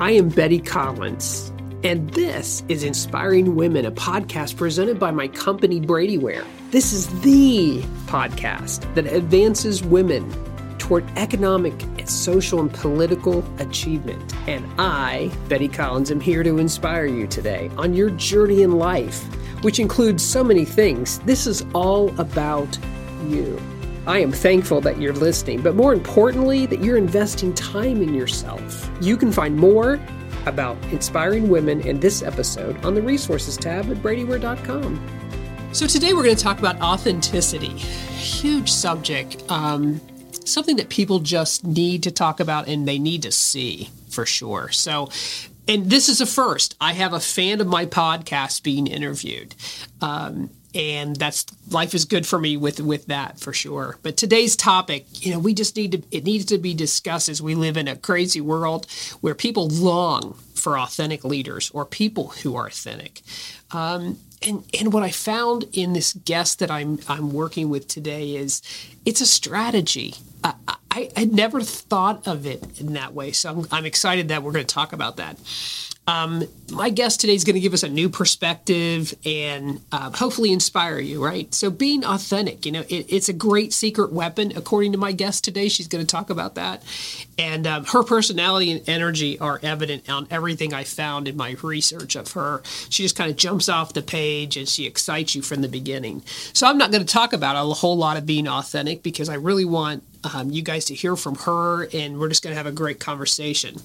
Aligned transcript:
I 0.00 0.12
am 0.12 0.30
Betty 0.30 0.60
Collins, 0.60 1.52
and 1.84 2.08
this 2.14 2.64
is 2.70 2.84
Inspiring 2.84 3.54
Women, 3.54 3.84
a 3.84 3.92
podcast 3.92 4.56
presented 4.56 4.98
by 4.98 5.10
my 5.10 5.28
company 5.28 5.78
Bradyware. 5.78 6.42
This 6.70 6.94
is 6.94 7.08
the 7.20 7.82
podcast 8.06 8.94
that 8.94 9.04
advances 9.04 9.84
women 9.84 10.26
toward 10.78 11.04
economic, 11.18 11.74
and 11.82 12.08
social, 12.08 12.60
and 12.60 12.72
political 12.72 13.44
achievement. 13.58 14.34
And 14.48 14.64
I, 14.78 15.30
Betty 15.50 15.68
Collins, 15.68 16.10
am 16.10 16.18
here 16.18 16.42
to 16.44 16.56
inspire 16.56 17.04
you 17.04 17.26
today 17.26 17.70
on 17.76 17.92
your 17.92 18.08
journey 18.08 18.62
in 18.62 18.78
life, 18.78 19.22
which 19.62 19.78
includes 19.78 20.24
so 20.24 20.42
many 20.42 20.64
things. 20.64 21.18
This 21.20 21.46
is 21.46 21.62
all 21.74 22.18
about 22.18 22.78
you. 23.28 23.60
I 24.06 24.18
am 24.18 24.32
thankful 24.32 24.80
that 24.80 25.00
you're 25.00 25.12
listening, 25.12 25.60
but 25.60 25.74
more 25.74 25.92
importantly, 25.92 26.64
that 26.66 26.82
you're 26.82 26.96
investing 26.96 27.52
time 27.54 28.02
in 28.02 28.14
yourself. 28.14 28.90
You 29.00 29.16
can 29.16 29.30
find 29.30 29.56
more 29.56 30.00
about 30.46 30.82
inspiring 30.84 31.50
women 31.50 31.82
in 31.82 32.00
this 32.00 32.22
episode 32.22 32.82
on 32.84 32.94
the 32.94 33.02
resources 33.02 33.56
tab 33.58 33.90
at 33.90 33.98
bradyware.com. 33.98 35.06
So, 35.72 35.86
today 35.86 36.14
we're 36.14 36.24
going 36.24 36.34
to 36.34 36.42
talk 36.42 36.58
about 36.58 36.80
authenticity. 36.80 37.68
Huge 37.68 38.72
subject. 38.72 39.44
Um, 39.50 40.00
something 40.44 40.76
that 40.76 40.88
people 40.88 41.20
just 41.20 41.64
need 41.64 42.02
to 42.04 42.10
talk 42.10 42.40
about 42.40 42.68
and 42.68 42.88
they 42.88 42.98
need 42.98 43.22
to 43.22 43.30
see 43.30 43.90
for 44.08 44.26
sure. 44.26 44.70
So, 44.70 45.10
and 45.68 45.88
this 45.88 46.08
is 46.08 46.20
a 46.20 46.26
first. 46.26 46.74
I 46.80 46.94
have 46.94 47.12
a 47.12 47.20
fan 47.20 47.60
of 47.60 47.66
my 47.66 47.86
podcast 47.86 48.62
being 48.62 48.86
interviewed. 48.86 49.54
Um, 50.00 50.50
and 50.74 51.16
that's 51.16 51.46
life 51.70 51.94
is 51.94 52.04
good 52.04 52.26
for 52.26 52.38
me 52.38 52.56
with 52.56 52.80
with 52.80 53.06
that 53.06 53.38
for 53.38 53.52
sure 53.52 53.98
but 54.02 54.16
today's 54.16 54.56
topic 54.56 55.06
you 55.24 55.32
know 55.32 55.38
we 55.38 55.54
just 55.54 55.76
need 55.76 55.92
to 55.92 56.02
it 56.10 56.24
needs 56.24 56.44
to 56.44 56.58
be 56.58 56.74
discussed 56.74 57.28
as 57.28 57.42
we 57.42 57.54
live 57.54 57.76
in 57.76 57.88
a 57.88 57.96
crazy 57.96 58.40
world 58.40 58.86
where 59.20 59.34
people 59.34 59.68
long 59.68 60.34
for 60.54 60.78
authentic 60.78 61.24
leaders 61.24 61.70
or 61.72 61.84
people 61.84 62.28
who 62.42 62.54
are 62.54 62.66
authentic 62.66 63.22
um, 63.72 64.18
and 64.42 64.64
and 64.78 64.92
what 64.92 65.02
I 65.02 65.10
found 65.10 65.66
in 65.72 65.92
this 65.92 66.12
guest 66.12 66.58
that 66.60 66.70
I'm 66.70 66.98
I'm 67.08 67.32
working 67.32 67.68
with 67.68 67.88
today 67.88 68.36
is 68.36 68.62
it's 69.04 69.20
a 69.20 69.26
strategy. 69.26 70.14
I, 70.42 70.54
I, 70.90 71.10
I 71.16 71.24
never 71.26 71.60
thought 71.60 72.26
of 72.26 72.46
it 72.46 72.80
in 72.80 72.94
that 72.94 73.12
way, 73.12 73.32
so 73.32 73.50
I'm, 73.50 73.66
I'm 73.70 73.84
excited 73.84 74.28
that 74.28 74.42
we're 74.42 74.52
going 74.52 74.66
to 74.66 74.74
talk 74.74 74.92
about 74.92 75.18
that. 75.18 75.38
Um, 76.06 76.44
my 76.72 76.90
guest 76.90 77.20
today 77.20 77.34
is 77.34 77.44
going 77.44 77.54
to 77.54 77.60
give 77.60 77.74
us 77.74 77.82
a 77.82 77.88
new 77.88 78.08
perspective 78.08 79.14
and 79.24 79.80
uh, 79.92 80.10
hopefully 80.10 80.50
inspire 80.50 80.98
you, 80.98 81.24
right? 81.24 81.52
So, 81.54 81.70
being 81.70 82.04
authentic, 82.04 82.66
you 82.66 82.72
know, 82.72 82.84
it, 82.88 83.06
it's 83.08 83.28
a 83.28 83.32
great 83.32 83.72
secret 83.72 84.12
weapon, 84.12 84.52
according 84.56 84.92
to 84.92 84.98
my 84.98 85.12
guest 85.12 85.44
today. 85.44 85.68
She's 85.68 85.86
going 85.88 86.04
to 86.04 86.10
talk 86.10 86.30
about 86.30 86.56
that. 86.56 86.82
And 87.38 87.66
um, 87.66 87.84
her 87.86 88.02
personality 88.02 88.72
and 88.72 88.88
energy 88.88 89.38
are 89.38 89.60
evident 89.62 90.08
on 90.10 90.26
everything 90.30 90.74
I 90.74 90.84
found 90.84 91.28
in 91.28 91.36
my 91.36 91.56
research 91.62 92.16
of 92.16 92.32
her. 92.32 92.62
She 92.88 93.02
just 93.02 93.16
kind 93.16 93.30
of 93.30 93.36
jumps 93.36 93.68
off 93.68 93.92
the 93.92 94.02
page 94.02 94.56
and 94.56 94.68
she 94.68 94.86
excites 94.86 95.34
you 95.34 95.42
from 95.42 95.60
the 95.60 95.68
beginning. 95.68 96.22
So, 96.52 96.66
I'm 96.66 96.78
not 96.78 96.90
going 96.90 97.04
to 97.04 97.12
talk 97.12 97.32
about 97.32 97.56
a 97.56 97.74
whole 97.74 97.96
lot 97.96 98.16
of 98.16 98.26
being 98.26 98.48
authentic 98.48 99.02
because 99.02 99.28
I 99.28 99.34
really 99.34 99.64
want 99.64 100.02
um, 100.34 100.50
you 100.50 100.62
guys 100.62 100.86
to 100.86 100.94
hear 100.94 101.14
from 101.14 101.36
her 101.36 101.88
and 101.92 102.18
we're 102.18 102.28
just 102.28 102.42
going 102.42 102.52
to 102.52 102.56
have 102.56 102.66
a 102.66 102.72
great 102.72 102.98
conversation. 102.98 103.76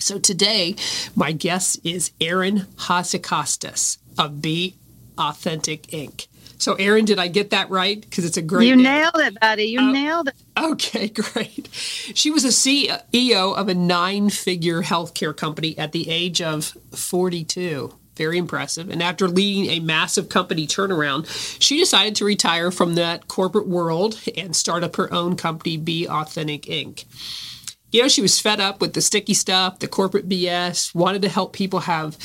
So 0.00 0.18
today, 0.18 0.76
my 1.16 1.32
guest 1.32 1.80
is 1.82 2.12
Erin 2.20 2.66
Hatzikostas 2.76 3.98
of 4.16 4.40
Be 4.40 4.76
Authentic 5.18 5.88
Inc. 5.88 6.28
So, 6.56 6.74
Erin, 6.74 7.04
did 7.04 7.18
I 7.18 7.26
get 7.28 7.50
that 7.50 7.68
right? 7.70 8.00
Because 8.00 8.24
it's 8.24 8.36
a 8.36 8.42
great. 8.42 8.68
You 8.68 8.76
name. 8.76 8.84
nailed 8.84 9.16
it, 9.16 9.40
buddy. 9.40 9.64
You 9.64 9.80
uh, 9.80 9.92
nailed 9.92 10.28
it. 10.28 10.34
Okay, 10.56 11.08
great. 11.32 11.68
She 11.72 12.30
was 12.30 12.44
a 12.44 12.48
CEO 12.48 13.56
of 13.56 13.68
a 13.68 13.74
nine 13.74 14.30
figure 14.30 14.82
healthcare 14.82 15.36
company 15.36 15.76
at 15.76 15.92
the 15.92 16.08
age 16.08 16.40
of 16.40 16.76
42. 16.92 17.92
Very 18.16 18.38
impressive. 18.38 18.90
And 18.90 19.00
after 19.00 19.28
leading 19.28 19.70
a 19.70 19.80
massive 19.80 20.28
company 20.28 20.66
turnaround, 20.66 21.26
she 21.60 21.78
decided 21.78 22.16
to 22.16 22.24
retire 22.24 22.72
from 22.72 22.96
that 22.96 23.28
corporate 23.28 23.68
world 23.68 24.20
and 24.36 24.54
start 24.54 24.82
up 24.82 24.96
her 24.96 25.12
own 25.12 25.36
company, 25.36 25.76
Be 25.76 26.08
Authentic 26.08 26.62
Inc 26.62 27.04
you 27.90 28.02
know, 28.02 28.08
she 28.08 28.22
was 28.22 28.40
fed 28.40 28.60
up 28.60 28.80
with 28.80 28.94
the 28.94 29.00
sticky 29.00 29.34
stuff, 29.34 29.78
the 29.78 29.88
corporate 29.88 30.28
BS, 30.28 30.94
wanted 30.94 31.22
to 31.22 31.28
help 31.28 31.52
people 31.52 31.80
have 31.80 32.18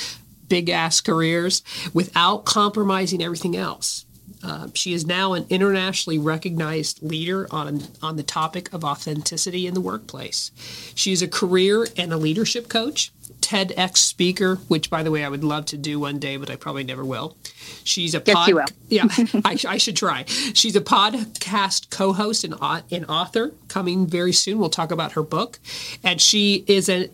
big 0.47 0.69
ass 0.69 1.01
careers 1.01 1.63
without 1.94 2.46
compromising 2.46 3.24
everything 3.24 3.56
else. 3.56 4.06
Uh, 4.44 4.68
she 4.74 4.94
is 4.94 5.06
now 5.06 5.34
an 5.34 5.46
internationally 5.50 6.20
recognized 6.20 7.02
leader 7.02 7.48
on, 7.50 7.81
on 8.02 8.18
the 8.18 8.24
topic 8.24 8.72
of 8.74 8.84
authenticity 8.84 9.66
in 9.66 9.74
the 9.74 9.81
workplace. 9.81 10.52
She 10.96 11.14
is 11.14 11.22
a 11.22 11.28
career 11.28 11.88
and 11.96 12.12
a 12.12 12.18
leadership 12.18 12.68
coach. 12.68 13.12
TEDx 13.40 13.98
speaker, 13.98 14.56
which 14.68 14.90
by 14.90 15.04
the 15.04 15.12
way 15.12 15.24
I 15.24 15.30
would 15.30 15.44
love 15.44 15.66
to 15.68 15.78
do 15.78 16.00
one 16.00 16.18
day, 16.18 16.38
but 16.38 16.50
I 16.50 16.56
probably 16.56 16.84
never 16.84 17.04
will. 17.04 17.38
She's 17.84 18.16
a 18.16 18.22
pod- 18.22 18.48
you 18.48 18.56
will. 18.56 18.66
yeah, 18.88 19.04
I, 19.46 19.58
I, 19.68 19.78
should 19.78 19.98
try. 19.98 20.24
She's 20.26 20.75
a 20.75 20.81
podcast 20.81 21.90
co-host 21.90 22.46
and, 22.46 22.56
and 22.90 23.06
author 23.08 23.54
coming 23.68 24.08
very 24.08 24.31
soon. 24.31 24.60
We'll 24.60 24.70
talk 24.70 24.92
about 24.92 25.12
her 25.14 25.24
book, 25.24 25.60
and 26.04 26.22
she 26.22 26.64
is 26.68 26.88
a, 26.90 27.10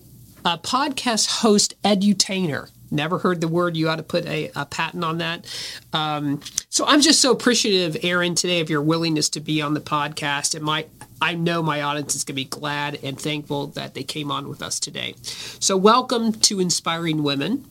a 0.46 0.58
podcast 0.60 1.42
host 1.42 1.74
edutainer. 1.84 2.70
Never 2.92 3.20
heard 3.20 3.42
the 3.42 3.48
word. 3.48 3.78
You 3.78 3.90
ought 3.90 3.98
to 3.98 4.04
put 4.04 4.26
a, 4.26 4.52
a 4.56 4.66
patent 4.66 5.04
on 5.04 5.20
that. 5.20 5.46
Um, 5.94 6.42
so 6.70 6.86
I'm 6.86 7.02
just 7.02 7.22
so 7.22 7.32
appreciative, 7.32 8.04
Erin, 8.04 8.36
today 8.36 8.62
of 8.62 8.70
your 8.70 8.82
willingness 8.82 9.30
to 9.30 9.40
be 9.40 9.62
on 9.62 9.74
the 9.74 9.82
podcast. 9.82 10.56
And 10.56 10.64
my 10.64 10.86
I 11.22 11.34
know 11.34 11.62
my 11.62 11.82
audience 11.82 12.16
is 12.16 12.24
going 12.24 12.36
to 12.36 12.42
be 12.42 12.46
glad 12.46 13.00
and 13.04 13.20
thankful 13.20 13.68
that 13.68 13.94
they 13.94 14.04
came 14.04 14.32
on 14.32 14.48
with 14.48 14.62
us 14.62 14.80
today. 14.80 15.16
So, 15.22 15.76
welcome 15.76 16.32
to 16.32 16.60
Inspiring 16.62 17.24
Women. 17.24 17.66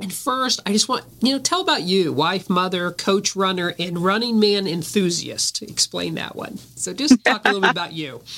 And 0.00 0.12
first, 0.12 0.60
I 0.66 0.72
just 0.72 0.88
want, 0.88 1.04
you 1.20 1.32
know, 1.32 1.38
tell 1.38 1.60
about 1.60 1.82
you, 1.82 2.12
wife, 2.12 2.50
mother, 2.50 2.90
coach, 2.90 3.36
runner, 3.36 3.74
and 3.78 3.98
running 3.98 4.40
man 4.40 4.66
enthusiast. 4.66 5.62
Explain 5.62 6.14
that 6.14 6.34
one. 6.34 6.58
So, 6.76 6.94
just 6.94 7.22
talk 7.24 7.44
a 7.44 7.48
little 7.48 7.60
bit 7.62 7.70
about 7.70 7.92
you. 7.92 8.22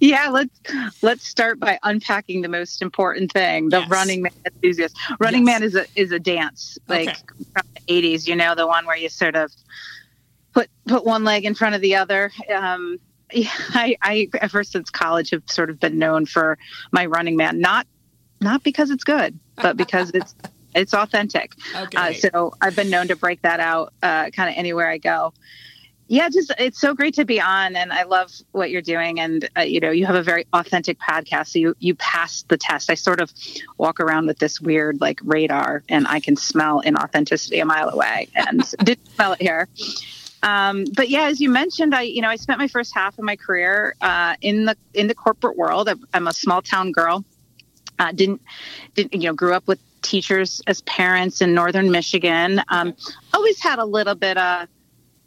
Yeah, 0.00 0.28
let's 0.28 0.60
let's 1.02 1.26
start 1.26 1.58
by 1.58 1.78
unpacking 1.82 2.42
the 2.42 2.48
most 2.48 2.82
important 2.82 3.32
thing: 3.32 3.70
the 3.70 3.80
yes. 3.80 3.90
running 3.90 4.22
man 4.22 4.32
enthusiast. 4.44 4.96
Running 5.18 5.46
yes. 5.46 5.60
man 5.60 5.62
is 5.62 5.74
a 5.74 5.86
is 5.96 6.12
a 6.12 6.18
dance, 6.18 6.78
like 6.88 7.08
okay. 7.08 7.44
from 7.52 7.66
the 7.74 7.80
'80s. 8.02 8.26
You 8.26 8.36
know, 8.36 8.54
the 8.54 8.66
one 8.66 8.84
where 8.86 8.96
you 8.96 9.08
sort 9.08 9.36
of 9.36 9.50
put 10.52 10.68
put 10.86 11.04
one 11.04 11.24
leg 11.24 11.44
in 11.44 11.54
front 11.54 11.74
of 11.74 11.80
the 11.80 11.96
other. 11.96 12.30
Um, 12.54 12.98
yeah, 13.32 13.48
I, 13.70 13.96
I 14.02 14.28
ever 14.40 14.64
since 14.64 14.90
college 14.90 15.30
have 15.30 15.42
sort 15.46 15.70
of 15.70 15.80
been 15.80 15.98
known 15.98 16.26
for 16.26 16.58
my 16.92 17.06
running 17.06 17.36
man, 17.36 17.60
not 17.60 17.86
not 18.40 18.62
because 18.62 18.90
it's 18.90 19.04
good, 19.04 19.38
but 19.56 19.76
because 19.76 20.10
it's 20.10 20.34
it's 20.74 20.94
authentic. 20.94 21.52
Okay. 21.76 21.96
Uh, 21.96 22.12
so 22.12 22.54
I've 22.60 22.76
been 22.76 22.90
known 22.90 23.08
to 23.08 23.16
break 23.16 23.42
that 23.42 23.58
out 23.58 23.92
uh, 24.02 24.30
kind 24.30 24.48
of 24.48 24.56
anywhere 24.56 24.88
I 24.88 24.98
go. 24.98 25.32
Yeah, 26.06 26.28
just 26.28 26.52
it's 26.58 26.78
so 26.78 26.94
great 26.94 27.14
to 27.14 27.24
be 27.24 27.40
on, 27.40 27.76
and 27.76 27.92
I 27.92 28.02
love 28.02 28.30
what 28.52 28.70
you're 28.70 28.82
doing. 28.82 29.20
And 29.20 29.48
uh, 29.56 29.62
you 29.62 29.80
know, 29.80 29.90
you 29.90 30.04
have 30.04 30.16
a 30.16 30.22
very 30.22 30.46
authentic 30.52 30.98
podcast, 30.98 31.48
so 31.48 31.58
you 31.58 31.74
you 31.78 31.94
pass 31.94 32.42
the 32.48 32.58
test. 32.58 32.90
I 32.90 32.94
sort 32.94 33.20
of 33.20 33.32
walk 33.78 34.00
around 34.00 34.26
with 34.26 34.38
this 34.38 34.60
weird 34.60 35.00
like 35.00 35.20
radar, 35.22 35.82
and 35.88 36.06
I 36.06 36.20
can 36.20 36.36
smell 36.36 36.82
inauthenticity 36.82 37.60
a 37.62 37.64
mile 37.64 37.88
away, 37.88 38.28
and 38.34 38.62
didn't 38.84 39.08
smell 39.14 39.32
it 39.32 39.40
here. 39.40 39.68
Um, 40.42 40.84
but 40.94 41.08
yeah, 41.08 41.24
as 41.24 41.40
you 41.40 41.48
mentioned, 41.48 41.94
I 41.94 42.02
you 42.02 42.20
know 42.20 42.28
I 42.28 42.36
spent 42.36 42.58
my 42.58 42.68
first 42.68 42.94
half 42.94 43.18
of 43.18 43.24
my 43.24 43.36
career 43.36 43.94
uh, 44.02 44.36
in 44.42 44.66
the 44.66 44.76
in 44.92 45.06
the 45.06 45.14
corporate 45.14 45.56
world. 45.56 45.88
I'm 46.12 46.26
a 46.26 46.34
small 46.34 46.60
town 46.60 46.92
girl. 46.92 47.24
Uh, 47.98 48.12
didn't 48.12 48.42
didn't 48.94 49.14
you 49.14 49.30
know 49.30 49.32
grew 49.32 49.54
up 49.54 49.66
with 49.66 49.78
teachers 50.02 50.60
as 50.66 50.82
parents 50.82 51.40
in 51.40 51.54
northern 51.54 51.90
Michigan. 51.90 52.60
Um, 52.68 52.94
always 53.32 53.60
had 53.62 53.78
a 53.78 53.84
little 53.86 54.14
bit 54.14 54.36
of 54.36 54.68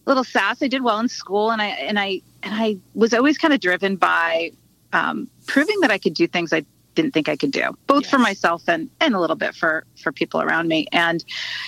little 0.08 0.24
sass. 0.24 0.62
I 0.64 0.68
did 0.68 0.84
well 0.84 1.00
in 1.00 1.10
school, 1.10 1.52
and 1.52 1.62
I 1.62 1.68
and 1.68 2.00
I 2.00 2.22
and 2.44 2.56
I 2.56 2.78
was 2.96 3.14
always 3.14 3.38
kind 3.38 3.54
of 3.54 3.60
driven 3.60 3.96
by 3.96 4.52
um, 4.94 5.30
proving 5.46 5.80
that 5.82 5.92
I 5.92 5.98
could 5.98 6.14
do 6.14 6.28
things 6.28 6.54
I 6.54 6.66
didn't 6.96 7.14
think 7.14 7.30
I 7.30 7.36
could 7.36 7.52
do, 7.52 7.78
both 7.86 8.04
yes. 8.04 8.12
for 8.12 8.18
myself 8.18 8.64
and 8.68 8.90
and 9.00 9.14
a 9.14 9.20
little 9.20 9.36
bit 9.36 9.54
for 9.54 9.86
for 10.02 10.12
people 10.12 10.42
around 10.42 10.68
me. 10.68 10.88
And 10.92 11.24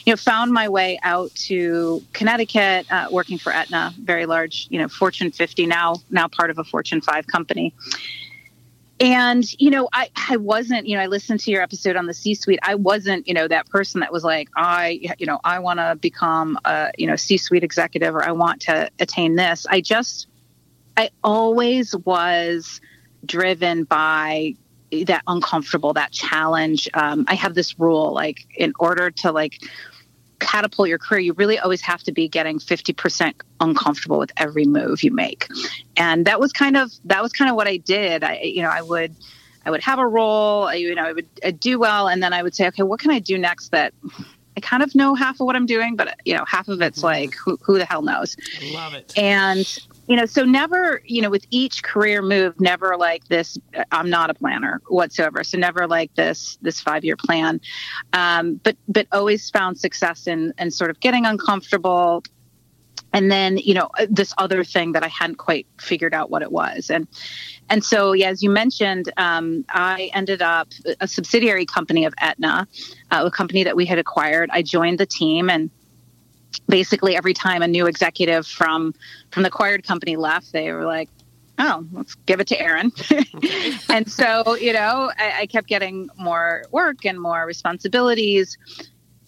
you 0.06 0.14
know, 0.14 0.18
found 0.18 0.52
my 0.52 0.68
way 0.70 1.00
out 1.04 1.34
to 1.48 2.04
Connecticut, 2.14 2.92
uh, 2.92 3.08
working 3.12 3.38
for 3.38 3.52
Aetna, 3.52 3.94
very 4.02 4.26
large, 4.26 4.68
you 4.72 4.80
know, 4.80 4.88
Fortune 4.88 5.32
50 5.32 5.68
now 5.68 5.96
now 6.10 6.28
part 6.28 6.50
of 6.50 6.58
a 6.58 6.64
Fortune 6.64 7.02
5 7.02 7.28
company. 7.28 7.74
And 9.00 9.46
you 9.60 9.70
know, 9.70 9.88
I 9.94 10.10
I 10.30 10.38
wasn't, 10.38 10.88
you 10.88 10.96
know, 10.96 11.02
I 11.02 11.08
listened 11.08 11.40
to 11.42 11.52
your 11.52 11.62
episode 11.62 11.96
on 11.96 12.06
the 12.06 12.14
C-suite. 12.14 12.60
I 12.64 12.76
wasn't, 12.76 13.28
you 13.28 13.34
know, 13.34 13.48
that 13.48 13.70
person 13.70 14.02
that 14.02 14.12
was 14.12 14.24
like, 14.24 14.50
I, 14.56 15.00
you 15.18 15.26
know, 15.26 15.40
I 15.44 15.60
want 15.60 15.80
to 15.80 15.96
become 15.96 16.60
a, 16.66 16.92
you 16.98 17.08
know, 17.08 17.16
C-suite 17.16 17.64
executive 17.64 18.14
or 18.14 18.24
I 18.24 18.32
want 18.32 18.62
to 18.64 18.90
attain 19.00 19.36
this. 19.36 19.66
I 19.70 19.82
just 19.82 20.28
I 20.98 21.12
always 21.24 21.96
was 21.96 22.82
driven 23.26 23.86
by 23.86 24.56
that 25.06 25.24
uncomfortable, 25.28 25.94
that 25.94 26.12
challenge. 26.12 26.90
Um, 26.94 27.26
I 27.28 27.36
have 27.36 27.54
this 27.54 27.80
rule, 27.80 28.14
like 28.14 28.48
in 28.56 28.74
order 28.80 29.12
to 29.12 29.32
like 29.32 29.62
catapult 30.40 30.90
your 30.90 30.98
career, 30.98 31.20
you 31.20 31.34
really 31.34 31.60
always 31.60 31.82
have 31.82 32.04
to 32.04 32.12
be 32.12 32.28
getting 32.28 32.60
50% 32.60 33.34
uncomfortable 33.60 34.20
with 34.20 34.32
every 34.38 34.66
move 34.66 35.04
you 35.04 35.12
make. 35.12 35.48
And 35.98 36.26
that 36.26 36.40
was 36.40 36.52
kind 36.54 36.78
of, 36.78 36.92
that 37.06 37.22
was 37.22 37.34
kind 37.34 37.50
of 37.50 37.56
what 37.56 37.68
I 37.68 37.78
did. 37.78 38.24
I, 38.24 38.40
you 38.42 38.62
know, 38.62 38.70
I 38.70 38.82
would, 38.82 39.16
I 39.66 39.72
would 39.72 39.84
have 39.84 40.00
a 40.00 40.08
role, 40.08 40.68
I, 40.68 40.76
you 40.76 40.96
know, 40.96 41.04
I 41.04 41.14
would 41.14 41.28
I'd 41.44 41.60
do 41.60 41.80
well, 41.80 42.08
and 42.08 42.24
then 42.24 42.34
I 42.34 42.42
would 42.42 42.56
say, 42.56 42.68
okay, 42.68 42.84
what 42.84 43.00
can 43.00 43.12
I 43.12 43.20
do 43.20 43.38
next 43.38 43.70
that 43.70 43.94
I 44.58 44.62
kind 44.62 44.84
of 44.84 44.96
know 44.96 45.16
half 45.16 45.40
of 45.40 45.46
what 45.46 45.56
I'm 45.56 45.66
doing, 45.66 45.96
but 45.96 46.20
you 46.26 46.36
know, 46.36 46.44
half 46.46 46.68
of 46.68 46.82
it's 46.82 47.00
mm-hmm. 47.00 47.06
like 47.06 47.36
who, 47.36 47.58
who 47.62 47.78
the 47.78 47.86
hell 47.86 48.02
knows. 48.02 48.36
I 48.62 48.72
love 48.74 48.94
it. 48.94 49.14
And 49.18 49.80
you 50.10 50.16
know, 50.16 50.26
so 50.26 50.44
never, 50.44 51.04
you 51.06 51.22
know, 51.22 51.30
with 51.30 51.46
each 51.52 51.84
career 51.84 52.24
move, 52.24 52.60
never 52.60 52.98
like 52.98 53.28
this. 53.28 53.60
I'm 53.92 54.10
not 54.10 54.32
a 54.32 54.34
planner 54.34 54.82
whatsoever, 54.88 55.44
so 55.44 55.60
never 55.60 55.86
like 55.86 56.14
this 56.16 56.58
this 56.64 56.82
five 56.82 57.06
year 57.06 57.16
plan. 57.16 57.62
Um, 58.14 58.56
but 58.56 58.76
but 58.88 59.06
always 59.12 59.52
found 59.52 59.80
success 59.80 60.26
in 60.26 60.52
and 60.58 60.74
sort 60.74 60.90
of 60.90 61.00
getting 61.00 61.28
uncomfortable, 61.28 62.24
and 63.14 63.32
then 63.32 63.58
you 63.58 63.76
know 63.76 63.92
this 64.10 64.34
other 64.40 64.64
thing 64.64 64.94
that 64.94 65.04
I 65.04 65.10
hadn't 65.10 65.38
quite 65.38 65.68
figured 65.80 66.16
out 66.16 66.32
what 66.32 66.42
it 66.42 66.52
was, 66.52 66.90
and 66.90 67.08
and 67.70 67.84
so 67.86 68.14
yeah, 68.14 68.30
as 68.30 68.42
you 68.42 68.50
mentioned, 68.50 69.12
um, 69.18 69.64
I 69.70 70.10
ended 70.16 70.42
up 70.42 70.70
a 71.00 71.08
subsidiary 71.08 71.68
company 71.68 72.06
of 72.06 72.16
Aetna 72.18 72.68
uh, 73.12 73.24
a 73.26 73.32
company 73.32 73.64
that 73.64 73.76
we 73.76 73.86
had 73.86 74.00
acquired. 74.00 74.50
I 74.52 74.64
joined 74.64 74.98
the 74.98 75.06
team 75.06 75.52
and 75.52 75.70
basically 76.68 77.16
every 77.16 77.34
time 77.34 77.62
a 77.62 77.68
new 77.68 77.88
executive 77.88 78.48
from 78.48 78.94
from 79.32 79.44
the 79.44 79.50
acquired 79.50 79.86
company 79.86 80.16
left, 80.16 80.52
they 80.52 80.72
were 80.72 80.86
like, 80.86 81.10
"Oh, 81.58 81.86
let's 81.92 82.16
give 82.16 82.40
it 82.40 82.48
to 82.48 82.60
Erin." 82.60 82.92
and 83.90 84.10
so, 84.10 84.56
you 84.56 84.74
know, 84.74 85.12
I, 85.18 85.42
I, 85.42 85.46
kept 85.46 85.68
getting 85.68 86.10
more 86.18 86.66
work 86.72 87.06
and 87.06 87.20
more 87.20 87.46
responsibilities. 87.46 88.58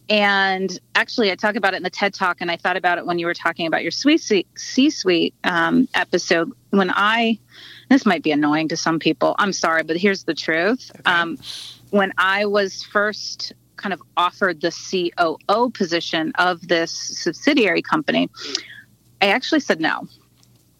And 0.09 0.77
actually, 0.93 1.31
I 1.31 1.35
talk 1.35 1.55
about 1.55 1.73
it 1.73 1.77
in 1.77 1.83
the 1.83 1.89
TED 1.89 2.13
Talk, 2.13 2.37
and 2.41 2.51
I 2.51 2.57
thought 2.57 2.75
about 2.75 2.97
it 2.97 3.05
when 3.05 3.17
you 3.17 3.25
were 3.25 3.33
talking 3.33 3.65
about 3.65 3.81
your 3.81 3.91
C-suite 3.91 5.35
um, 5.45 5.87
episode. 5.93 6.51
When 6.71 6.91
I, 6.93 7.39
this 7.89 8.05
might 8.05 8.21
be 8.21 8.31
annoying 8.31 8.67
to 8.69 8.77
some 8.77 8.99
people. 8.99 9.35
I'm 9.39 9.53
sorry, 9.53 9.83
but 9.83 9.95
here's 9.95 10.25
the 10.25 10.33
truth. 10.33 10.91
Okay. 10.99 11.09
Um, 11.09 11.37
when 11.91 12.11
I 12.17 12.45
was 12.45 12.83
first 12.83 13.53
kind 13.77 13.93
of 13.93 14.01
offered 14.17 14.61
the 14.61 14.71
COO 14.71 15.69
position 15.71 16.31
of 16.35 16.67
this 16.67 16.91
subsidiary 16.91 17.81
company, 17.81 18.29
I 19.21 19.27
actually 19.27 19.59
said 19.59 19.79
no. 19.79 20.07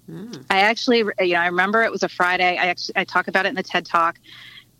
Mm. 0.09 0.45
I 0.49 0.61
actually, 0.61 0.99
you 1.19 1.33
know, 1.33 1.39
I 1.39 1.47
remember 1.47 1.83
it 1.83 1.91
was 1.91 2.03
a 2.03 2.09
Friday. 2.09 2.57
I 2.57 2.67
actually 2.67 2.95
I 2.97 3.03
talk 3.03 3.27
about 3.27 3.45
it 3.45 3.49
in 3.49 3.55
the 3.55 3.63
TED 3.63 3.85
Talk, 3.85 4.17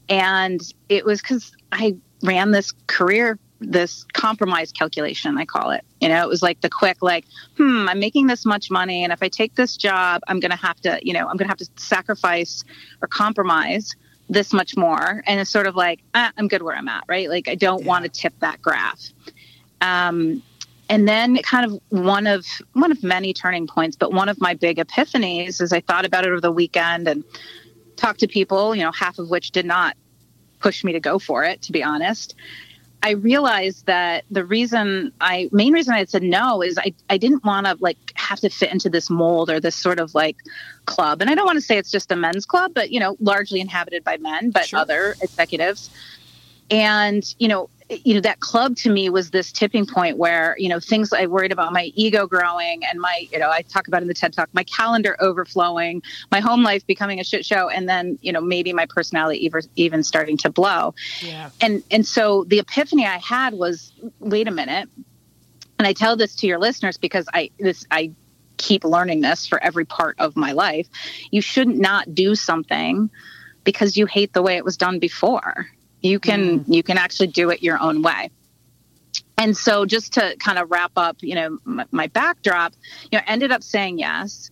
and 0.09 0.61
it 0.89 1.05
was 1.05 1.21
because 1.21 1.51
I 1.71 1.95
ran 2.23 2.51
this 2.51 2.73
career, 2.87 3.39
this 3.59 4.03
compromise 4.13 4.71
calculation. 4.71 5.37
I 5.37 5.45
call 5.45 5.71
it. 5.71 5.85
You 6.01 6.09
know, 6.09 6.21
it 6.23 6.27
was 6.27 6.41
like 6.41 6.61
the 6.61 6.69
quick, 6.69 6.97
like, 7.01 7.25
hmm, 7.57 7.87
I'm 7.87 7.99
making 7.99 8.27
this 8.27 8.45
much 8.45 8.71
money, 8.71 9.03
and 9.03 9.13
if 9.13 9.21
I 9.21 9.29
take 9.29 9.55
this 9.55 9.77
job, 9.77 10.21
I'm 10.27 10.39
going 10.39 10.51
to 10.51 10.57
have 10.57 10.79
to, 10.81 10.99
you 11.03 11.13
know, 11.13 11.27
I'm 11.27 11.37
going 11.37 11.47
to 11.47 11.49
have 11.49 11.57
to 11.57 11.69
sacrifice 11.77 12.63
or 13.01 13.07
compromise 13.07 13.95
this 14.31 14.53
much 14.53 14.75
more. 14.75 15.23
And 15.27 15.39
it's 15.39 15.51
sort 15.51 15.67
of 15.67 15.75
like 15.75 15.99
ah, 16.15 16.31
i'm 16.37 16.47
good 16.47 16.63
where 16.63 16.75
i'm 16.75 16.87
at 16.87 17.03
right? 17.07 17.29
Like 17.29 17.47
i 17.47 17.55
don't 17.55 17.81
yeah. 17.81 17.87
want 17.87 18.05
to 18.05 18.09
tip 18.09 18.33
that 18.39 18.61
graph. 18.61 19.01
Um, 19.81 20.43
and 20.89 21.07
then 21.07 21.37
kind 21.37 21.65
of 21.65 21.79
one 21.89 22.27
of 22.27 22.45
one 22.73 22.91
of 22.91 23.01
many 23.01 23.33
turning 23.33 23.65
points 23.65 23.95
but 23.95 24.11
one 24.11 24.27
of 24.29 24.39
my 24.41 24.53
big 24.53 24.77
epiphanies 24.77 25.61
is 25.61 25.71
i 25.71 25.79
thought 25.79 26.05
about 26.05 26.25
it 26.25 26.31
over 26.31 26.41
the 26.41 26.51
weekend 26.51 27.07
and 27.07 27.23
talked 27.95 28.19
to 28.19 28.27
people 28.27 28.75
you 28.75 28.83
know 28.83 28.91
half 28.91 29.17
of 29.17 29.29
which 29.29 29.51
did 29.51 29.65
not 29.65 29.95
push 30.61 30.83
me 30.83 30.93
to 30.93 30.99
go 30.99 31.19
for 31.19 31.43
it 31.43 31.61
to 31.63 31.71
be 31.71 31.83
honest. 31.83 32.35
I 33.03 33.11
realized 33.11 33.87
that 33.87 34.25
the 34.29 34.45
reason 34.45 35.11
I 35.19 35.49
main 35.51 35.73
reason 35.73 35.93
I 35.93 35.97
had 35.97 36.09
said 36.09 36.23
no 36.23 36.61
is 36.61 36.77
I, 36.77 36.93
I 37.09 37.17
didn't 37.17 37.43
want 37.43 37.65
to 37.65 37.75
like 37.79 37.97
have 38.31 38.39
to 38.39 38.49
fit 38.49 38.71
into 38.71 38.89
this 38.89 39.09
mold 39.09 39.49
or 39.49 39.59
this 39.59 39.75
sort 39.75 39.99
of 39.99 40.15
like 40.15 40.37
club. 40.85 41.21
And 41.21 41.29
I 41.29 41.35
don't 41.35 41.45
want 41.45 41.57
to 41.57 41.61
say 41.61 41.77
it's 41.77 41.91
just 41.91 42.11
a 42.11 42.15
men's 42.15 42.45
club, 42.45 42.73
but 42.73 42.91
you 42.91 42.99
know, 42.99 43.15
largely 43.19 43.59
inhabited 43.59 44.03
by 44.03 44.17
men, 44.17 44.51
but 44.51 44.67
sure. 44.67 44.79
other 44.79 45.15
executives. 45.21 45.89
And, 46.69 47.23
you 47.37 47.49
know, 47.49 47.69
you 48.05 48.13
know 48.13 48.21
that 48.21 48.39
club 48.39 48.77
to 48.77 48.89
me 48.89 49.09
was 49.09 49.31
this 49.31 49.51
tipping 49.51 49.85
point 49.85 50.17
where 50.17 50.55
you 50.57 50.69
know 50.69 50.79
things 50.79 51.11
i 51.11 51.25
worried 51.25 51.51
about 51.51 51.73
my 51.73 51.91
ego 51.93 52.25
growing 52.25 52.85
and 52.85 53.01
my 53.01 53.27
you 53.33 53.37
know 53.37 53.49
i 53.49 53.61
talk 53.63 53.87
about 53.89 54.01
in 54.01 54.07
the 54.07 54.13
ted 54.13 54.31
talk 54.31 54.47
my 54.53 54.63
calendar 54.63 55.17
overflowing 55.19 56.01
my 56.31 56.39
home 56.39 56.63
life 56.63 56.87
becoming 56.87 57.19
a 57.19 57.23
shit 57.23 57.45
show 57.45 57.67
and 57.67 57.89
then 57.89 58.17
you 58.21 58.31
know 58.31 58.39
maybe 58.39 58.71
my 58.71 58.85
personality 58.85 59.43
even, 59.45 59.61
even 59.75 60.03
starting 60.03 60.37
to 60.37 60.49
blow 60.49 60.93
yeah. 61.21 61.49
and 61.59 61.83
and 61.91 62.05
so 62.05 62.45
the 62.45 62.59
epiphany 62.59 63.05
i 63.05 63.17
had 63.17 63.53
was 63.53 63.91
wait 64.19 64.47
a 64.47 64.51
minute 64.51 64.87
and 65.77 65.87
i 65.87 65.91
tell 65.91 66.15
this 66.15 66.33
to 66.35 66.47
your 66.47 66.59
listeners 66.59 66.97
because 66.97 67.27
i 67.33 67.49
this 67.59 67.85
i 67.91 68.09
keep 68.61 68.83
learning 68.83 69.21
this 69.21 69.45
for 69.45 69.61
every 69.63 69.85
part 69.85 70.15
of 70.19 70.35
my 70.35 70.51
life 70.51 70.87
you 71.31 71.41
should 71.41 71.67
not 71.67 71.91
not 71.91 72.15
do 72.15 72.35
something 72.35 73.09
because 73.65 73.97
you 73.97 74.05
hate 74.05 74.31
the 74.31 74.41
way 74.41 74.55
it 74.55 74.63
was 74.63 74.77
done 74.77 74.97
before 74.97 75.67
you 76.01 76.19
can 76.19 76.61
mm. 76.61 76.73
you 76.73 76.83
can 76.83 76.97
actually 76.97 77.27
do 77.27 77.49
it 77.49 77.61
your 77.61 77.79
own 77.79 78.01
way. 78.01 78.31
And 79.37 79.57
so 79.57 79.85
just 79.85 80.13
to 80.13 80.35
kind 80.37 80.59
of 80.59 80.69
wrap 80.69 80.91
up, 80.95 81.17
you 81.21 81.35
know, 81.35 81.57
my, 81.63 81.85
my 81.91 82.07
backdrop, 82.07 82.73
you 83.11 83.17
know, 83.17 83.23
ended 83.27 83.51
up 83.51 83.63
saying 83.63 83.99
yes. 83.99 84.51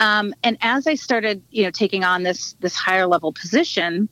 Um, 0.00 0.34
and 0.42 0.58
as 0.60 0.86
I 0.86 0.94
started, 0.94 1.42
you 1.50 1.64
know, 1.64 1.70
taking 1.70 2.04
on 2.04 2.22
this 2.22 2.54
this 2.60 2.74
higher 2.74 3.06
level 3.06 3.32
position, 3.32 4.08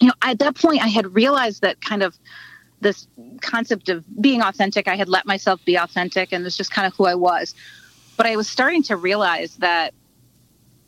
you 0.00 0.08
know, 0.08 0.14
at 0.22 0.38
that 0.40 0.56
point 0.56 0.82
I 0.82 0.88
had 0.88 1.14
realized 1.14 1.62
that 1.62 1.80
kind 1.80 2.02
of 2.02 2.18
this 2.80 3.06
concept 3.40 3.88
of 3.88 4.04
being 4.20 4.42
authentic, 4.42 4.88
I 4.88 4.96
had 4.96 5.08
let 5.08 5.24
myself 5.24 5.64
be 5.64 5.76
authentic 5.76 6.32
and 6.32 6.44
it's 6.44 6.56
just 6.56 6.72
kind 6.72 6.86
of 6.86 6.94
who 6.96 7.06
I 7.06 7.14
was. 7.14 7.54
But 8.22 8.30
I 8.30 8.36
was 8.36 8.48
starting 8.48 8.84
to 8.84 8.94
realize 8.94 9.56
that 9.56 9.94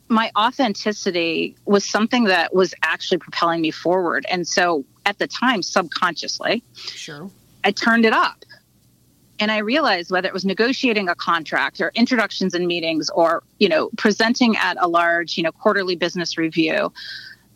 my 0.07 0.31
authenticity 0.37 1.57
was 1.65 1.83
something 1.83 2.23
that 2.23 2.55
was 2.55 2.73
actually 2.81 3.17
propelling 3.17 3.59
me 3.59 3.71
forward. 3.71 4.25
And 4.29 4.47
so 4.47 4.85
at 5.05 5.17
the 5.17 5.27
time, 5.27 5.61
subconsciously, 5.61 6.63
sure. 6.75 7.29
I 7.65 7.71
turned 7.71 8.05
it 8.05 8.13
up. 8.13 8.45
And 9.37 9.51
I 9.51 9.57
realized 9.57 10.11
whether 10.11 10.29
it 10.29 10.33
was 10.33 10.45
negotiating 10.45 11.09
a 11.09 11.15
contract 11.15 11.81
or 11.81 11.91
introductions 11.93 12.53
and 12.53 12.67
meetings 12.67 13.09
or, 13.09 13.43
you 13.59 13.67
know, 13.67 13.89
presenting 13.97 14.55
at 14.55 14.77
a 14.79 14.87
large, 14.87 15.35
you 15.35 15.43
know, 15.43 15.51
quarterly 15.51 15.97
business 15.97 16.37
review, 16.37 16.93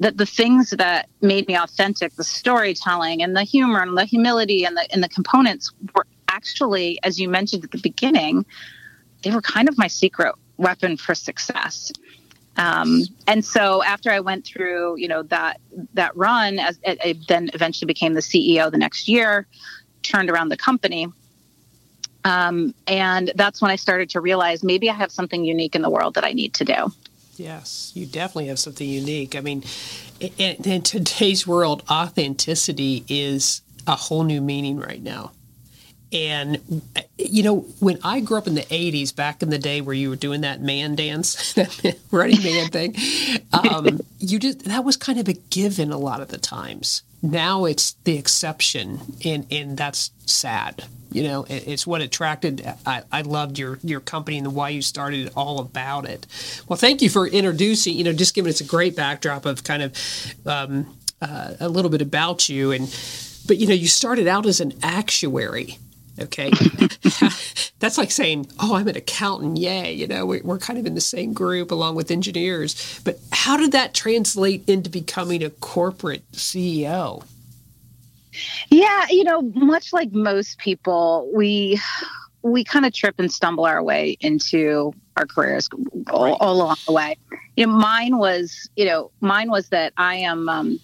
that 0.01 0.17
the 0.17 0.25
things 0.25 0.71
that 0.71 1.07
made 1.21 1.47
me 1.47 1.55
authentic, 1.55 2.13
the 2.17 2.25
storytelling 2.25 3.23
and 3.23 3.33
the 3.33 3.43
humor 3.43 3.81
and 3.81 3.97
the 3.97 4.03
humility 4.03 4.65
and 4.65 4.75
the 4.75 4.91
and 4.91 5.01
the 5.01 5.07
components 5.07 5.71
were 5.95 6.05
actually, 6.27 6.99
as 7.03 7.17
you 7.17 7.29
mentioned 7.29 7.63
at 7.63 7.71
the 7.71 7.77
beginning, 7.77 8.45
they 9.23 9.31
were 9.31 9.41
kind 9.41 9.69
of 9.69 9.77
my 9.77 9.87
secret 9.87 10.35
weapon 10.57 10.97
for 10.97 11.15
success. 11.15 11.91
Um, 12.57 13.03
and 13.25 13.43
so 13.43 13.81
after 13.83 14.11
I 14.11 14.19
went 14.19 14.45
through, 14.45 14.97
you 14.97 15.07
know, 15.07 15.23
that 15.23 15.61
that 15.93 16.15
run, 16.17 16.59
as 16.59 16.77
it 16.83 17.27
then 17.27 17.49
eventually 17.53 17.87
became 17.87 18.13
the 18.13 18.21
CEO 18.21 18.69
the 18.69 18.77
next 18.77 19.07
year, 19.07 19.47
turned 20.03 20.29
around 20.29 20.49
the 20.49 20.57
company. 20.57 21.07
Um, 22.25 22.73
and 22.85 23.31
that's 23.35 23.61
when 23.61 23.71
I 23.71 23.77
started 23.77 24.09
to 24.11 24.21
realize 24.21 24.61
maybe 24.61 24.89
I 24.89 24.93
have 24.93 25.11
something 25.11 25.45
unique 25.45 25.73
in 25.73 25.81
the 25.81 25.89
world 25.89 26.15
that 26.15 26.25
I 26.25 26.33
need 26.33 26.53
to 26.55 26.65
do. 26.65 26.91
Yes, 27.37 27.93
you 27.95 28.05
definitely 28.05 28.47
have 28.47 28.59
something 28.59 28.87
unique. 28.87 29.37
I 29.37 29.39
mean, 29.39 29.63
in, 30.19 30.55
in 30.65 30.81
today's 30.81 31.47
world, 31.47 31.83
authenticity 31.89 33.05
is 33.07 33.61
a 33.87 33.95
whole 33.95 34.23
new 34.23 34.41
meaning 34.41 34.77
right 34.77 35.01
now. 35.01 35.31
And 36.11 36.81
you 37.17 37.43
know, 37.43 37.57
when 37.79 37.99
I 38.03 38.19
grew 38.19 38.37
up 38.37 38.47
in 38.47 38.55
the 38.55 38.63
'80s, 38.63 39.15
back 39.15 39.43
in 39.43 39.49
the 39.49 39.59
day 39.59 39.81
where 39.81 39.93
you 39.93 40.09
were 40.09 40.15
doing 40.15 40.41
that 40.41 40.61
man 40.61 40.95
dance, 40.95 41.53
that 41.55 41.99
Running 42.11 42.41
Man 42.41 42.69
thing, 42.69 42.95
um, 43.53 43.99
you 44.17 44.39
just 44.39 44.65
that 44.65 44.83
was 44.83 44.97
kind 44.97 45.19
of 45.19 45.27
a 45.27 45.33
given 45.33 45.91
a 45.91 45.97
lot 45.97 46.21
of 46.21 46.29
the 46.29 46.39
times. 46.39 47.03
Now 47.21 47.65
it's 47.65 47.91
the 48.05 48.17
exception, 48.17 49.01
and 49.23 49.45
and 49.51 49.77
that's 49.77 50.11
sad. 50.25 50.85
You 51.11 51.23
know, 51.23 51.43
it, 51.43 51.67
it's 51.67 51.85
what 51.85 52.01
attracted. 52.01 52.65
I, 52.87 53.03
I 53.11 53.21
loved 53.21 53.59
your 53.59 53.77
your 53.83 53.99
company 53.99 54.37
and 54.37 54.45
the 54.47 54.51
why 54.51 54.69
you 54.69 54.81
started 54.81 55.27
it, 55.27 55.33
all 55.35 55.59
about 55.59 56.05
it. 56.05 56.25
Well, 56.67 56.77
thank 56.77 57.03
you 57.03 57.09
for 57.09 57.27
introducing. 57.27 57.95
You 57.95 58.05
know, 58.05 58.13
just 58.13 58.33
giving 58.33 58.49
us 58.49 58.61
a 58.61 58.65
great 58.65 58.95
backdrop 58.95 59.45
of 59.45 59.63
kind 59.63 59.83
of 59.83 59.93
um, 60.47 60.97
uh, 61.21 61.53
a 61.59 61.69
little 61.69 61.91
bit 61.91 62.01
about 62.01 62.49
you 62.49 62.71
and. 62.71 62.87
But 63.47 63.57
you 63.57 63.65
know, 63.65 63.73
you 63.73 63.87
started 63.87 64.27
out 64.27 64.45
as 64.45 64.59
an 64.59 64.73
actuary 64.83 65.79
Okay. 66.21 66.51
That's 67.79 67.97
like 67.97 68.11
saying, 68.11 68.47
oh, 68.59 68.75
I'm 68.75 68.87
an 68.87 68.97
accountant. 68.97 69.57
Yay. 69.57 69.93
You 69.93 70.07
know, 70.07 70.25
we're, 70.25 70.59
kind 70.59 70.77
of 70.77 70.85
in 70.85 70.93
the 70.93 71.01
same 71.01 71.33
group 71.33 71.71
along 71.71 71.95
with 71.95 72.11
engineers. 72.11 72.99
But 73.05 73.17
how 73.31 73.55
did 73.55 73.71
that 73.71 73.93
translate 73.93 74.67
into 74.67 74.89
becoming 74.89 75.41
a 75.43 75.49
corporate 75.49 76.29
CEO? 76.33 77.23
Yeah, 78.69 79.05
you 79.09 79.23
know, 79.23 79.41
much 79.41 79.93
like 79.93 80.11
most 80.11 80.57
people, 80.59 81.31
we 81.33 81.79
we 82.41 82.63
kind 82.63 82.85
of 82.85 82.93
trip 82.93 83.15
and 83.19 83.31
stumble 83.31 83.65
our 83.65 83.83
way 83.83 84.17
into 84.21 84.93
our 85.17 85.25
careers 85.25 85.67
all, 86.09 86.35
all, 86.35 86.53
along 86.53 86.77
the 86.85 86.93
way. 86.93 87.17
You 87.57 87.67
know, 87.67 87.73
mine 87.73 88.17
was, 88.17 88.69
you 88.75 88.85
know, 88.85 89.11
mine 89.19 89.49
was 89.49 89.69
that 89.69 89.93
I 89.97 90.15
am 90.15 90.47
um, 90.47 90.79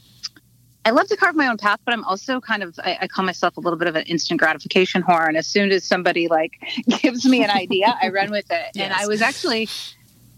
I 0.86 0.92
love 0.92 1.08
to 1.08 1.18
carve 1.18 1.36
my 1.36 1.48
own 1.48 1.58
path, 1.58 1.80
but 1.84 1.96
I'm 1.96 2.04
also 2.04 2.40
kind 2.40 2.62
of 2.62 2.80
I, 2.84 3.00
I, 3.02 3.08
call 3.08 3.26
myself 3.26 3.58
a 3.58 3.60
little 3.60 3.78
bit 3.78 3.88
of 3.88 3.96
an 3.96 4.04
instant 4.04 4.40
gratification 4.40 5.02
whore. 5.02 5.28
And 5.28 5.36
as 5.36 5.48
soon 5.48 5.72
as 5.72 5.84
somebody 5.84 6.28
like 6.28 6.60
gives 7.02 7.26
me 7.26 7.44
an 7.44 7.50
idea, 7.50 7.98
I 8.00 8.10
run 8.10 8.30
with 8.30 8.46
it. 8.52 8.72
Yes. 8.76 8.84
And 8.84 8.94
I 8.94 9.08
was 9.08 9.24
actually 9.24 9.68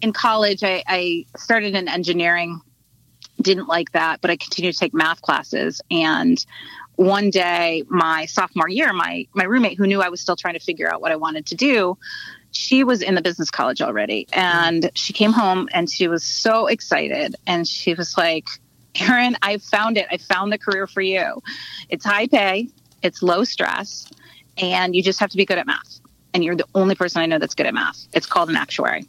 in 0.01 0.13
college. 0.13 0.63
I, 0.63 0.83
I 0.87 1.25
started 1.35 1.75
in 1.75 1.89
engineering, 1.89 2.61
didn't 3.41 3.67
like 3.67 3.91
that, 3.91 4.21
but 4.21 4.31
I 4.31 4.37
continued 4.37 4.71
to 4.73 4.79
take 4.79 4.93
math 4.93 5.21
classes. 5.21 5.81
And 5.91 6.43
one 6.95 7.29
day, 7.29 7.83
my 7.89 8.25
sophomore 8.25 8.69
year, 8.69 8.93
my 8.93 9.27
my 9.33 9.43
roommate, 9.43 9.77
who 9.77 9.85
knew 9.85 10.01
I 10.01 10.09
was 10.09 10.21
still 10.21 10.37
trying 10.37 10.53
to 10.53 10.61
figure 10.61 10.91
out 10.91 11.01
what 11.01 11.11
I 11.11 11.17
wanted 11.17 11.45
to 11.47 11.55
do, 11.55 11.97
she 12.51 12.85
was 12.85 13.01
in 13.01 13.15
the 13.15 13.21
business 13.21 13.51
college 13.51 13.81
already, 13.81 14.27
and 14.31 14.91
she 14.93 15.11
came 15.11 15.33
home 15.33 15.67
and 15.73 15.89
she 15.89 16.07
was 16.07 16.23
so 16.23 16.67
excited, 16.67 17.35
and 17.45 17.67
she 17.67 17.93
was 17.93 18.17
like, 18.17 18.47
"Erin, 18.99 19.35
I 19.41 19.57
found 19.57 19.97
it. 19.97 20.07
I 20.11 20.17
found 20.17 20.51
the 20.51 20.57
career 20.57 20.87
for 20.87 21.01
you. 21.01 21.41
It's 21.89 22.05
high 22.05 22.27
pay, 22.27 22.67
it's 23.03 23.21
low 23.21 23.43
stress, 23.43 24.09
and 24.57 24.95
you 24.95 25.03
just 25.03 25.19
have 25.19 25.29
to 25.31 25.37
be 25.37 25.45
good 25.45 25.57
at 25.57 25.67
math." 25.67 25.99
And 26.33 26.43
you're 26.43 26.55
the 26.55 26.67
only 26.75 26.93
person 26.93 27.21
I 27.21 27.25
know 27.25 27.39
that's 27.39 27.55
good 27.55 27.65
at 27.65 27.73
math. 27.73 28.07
It's 28.13 28.27
called 28.27 28.49
an 28.49 28.57
actuary 28.57 29.07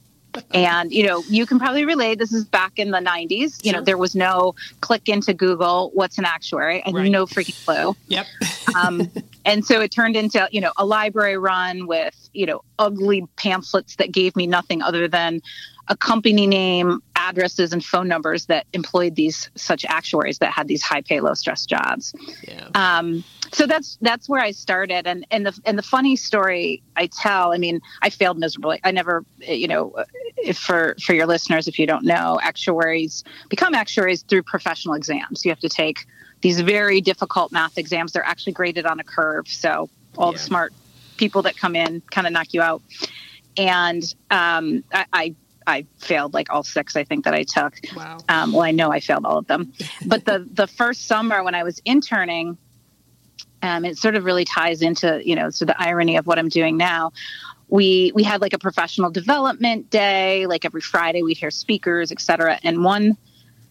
and 0.53 0.93
you 0.93 1.07
know 1.07 1.25
you 1.29 1.47
can 1.47 1.59
probably 1.59 1.85
relate 1.85 2.19
this 2.19 2.33
is 2.33 2.45
back 2.45 2.79
in 2.79 2.91
the 2.91 2.99
90s 2.99 3.31
you 3.65 3.71
sure. 3.71 3.73
know 3.75 3.85
there 3.85 3.99
was 3.99 4.15
no 4.15 4.55
click 4.81 5.09
into 5.09 5.35
google 5.35 5.91
what's 5.95 6.19
an 6.19 6.25
actuary 6.25 6.83
and 6.85 6.95
right. 6.95 7.11
no 7.11 7.27
freaking 7.27 7.65
clue 7.65 7.97
yep 8.09 8.27
um, 8.77 9.11
and 9.45 9.65
so 9.65 9.81
it 9.81 9.91
turned 9.91 10.17
into 10.17 10.47
you 10.51 10.61
know 10.61 10.73
a 10.77 10.85
library 10.85 11.37
run 11.37 11.87
with 11.87 12.29
you 12.33 12.47
know 12.47 12.63
ugly 12.79 13.27
pamphlets 13.37 13.97
that 13.97 14.13
gave 14.13 14.35
me 14.37 14.47
nothing 14.47 14.83
other 14.83 15.09
than 15.09 15.41
a 15.89 15.97
company 15.97 16.47
name, 16.47 17.03
addresses, 17.17 17.73
and 17.73 17.85
phone 17.85 18.09
numbers 18.09 18.47
that 18.47 18.67
employed 18.73 19.15
these 19.15 19.51
such 19.55 19.85
actuaries 19.87 20.39
that 20.39 20.53
had 20.53 20.69
these 20.69 20.83
high 20.83 21.01
pay, 21.01 21.21
low 21.21 21.35
stress 21.35 21.67
jobs. 21.67 22.15
Yeah. 22.47 22.69
Um, 22.75 23.25
so 23.53 23.67
that's 23.67 23.99
that's 24.03 24.29
where 24.29 24.43
I 24.43 24.51
started, 24.51 25.07
and 25.07 25.27
and 25.31 25.47
the 25.47 25.59
and 25.65 25.79
the 25.79 25.83
funny 25.83 26.17
story 26.17 26.83
I 26.97 27.07
tell. 27.07 27.53
I 27.53 27.59
mean, 27.59 27.81
I 28.03 28.11
failed 28.11 28.39
miserably. 28.39 28.81
I 28.85 28.91
never, 28.91 29.25
you 29.39 29.69
know, 29.69 29.95
if 30.37 30.59
for 30.59 30.95
for 31.03 31.15
your 31.15 31.27
listeners, 31.27 31.67
if 31.67 31.79
you 31.79 31.87
don't 31.87 32.05
know, 32.05 32.39
actuaries 32.43 33.25
become 33.49 33.75
actuaries 33.75 34.23
through 34.23 34.43
professional 34.43 34.95
exams. 34.95 35.45
You 35.45 35.51
have 35.51 35.61
to 35.61 35.69
take 35.69 36.07
these 36.43 36.61
very 36.61 37.01
difficult 37.01 37.51
math 37.51 37.79
exams. 37.79 38.13
They're 38.13 38.25
actually 38.25 38.53
graded 38.53 38.87
on 38.87 39.01
a 39.01 39.05
curve, 39.05 39.49
so 39.49 39.89
all 40.17 40.33
yeah. 40.33 40.39
the 40.39 40.39
smart 40.43 40.73
people 41.17 41.43
that 41.43 41.57
come 41.57 41.75
in 41.75 42.03
kind 42.11 42.27
of 42.27 42.33
knock 42.33 42.53
you 42.53 42.63
out. 42.63 42.83
And 43.57 44.03
um, 44.31 44.85
I, 44.93 45.07
I 45.13 45.35
I 45.69 45.85
failed 45.99 46.33
like 46.33 46.51
all 46.51 46.63
six, 46.63 46.97
I 46.97 47.05
think 47.05 47.27
that 47.27 47.35
I 47.35 47.43
took. 47.43 47.75
Wow. 47.95 48.19
Um, 48.29 48.53
well, 48.53 48.63
I 48.63 48.71
know 48.71 48.91
I 48.91 49.01
failed 49.01 49.27
all 49.27 49.39
of 49.39 49.47
them. 49.47 49.73
but 50.07 50.25
the 50.25 50.49
the 50.51 50.67
first 50.67 51.07
summer 51.07 51.45
when 51.45 51.55
I 51.55 51.63
was 51.63 51.81
interning, 51.85 52.57
um, 53.63 53.85
it 53.85 53.99
sort 53.99 54.17
of 54.17 54.25
really 54.25 54.45
ties 54.45 54.83
into 54.83 55.21
you 55.25 55.37
know 55.37 55.51
so 55.51 55.65
the 55.67 55.81
irony 55.81 56.17
of 56.17 56.27
what 56.27 56.39
I'm 56.39 56.49
doing 56.49 56.77
now. 56.77 57.13
We 57.69 58.13
we 58.15 58.23
had 58.23 58.41
like 58.41 58.55
a 58.55 58.59
professional 58.59 59.11
development 59.11 59.91
day. 59.91 60.47
Like 60.47 60.65
every 60.65 60.81
Friday, 60.81 61.23
we'd 61.23 61.37
hear 61.37 61.51
speakers, 61.51 62.11
et 62.11 62.21
cetera. 62.21 62.59
And 62.63 62.83
one 62.83 63.19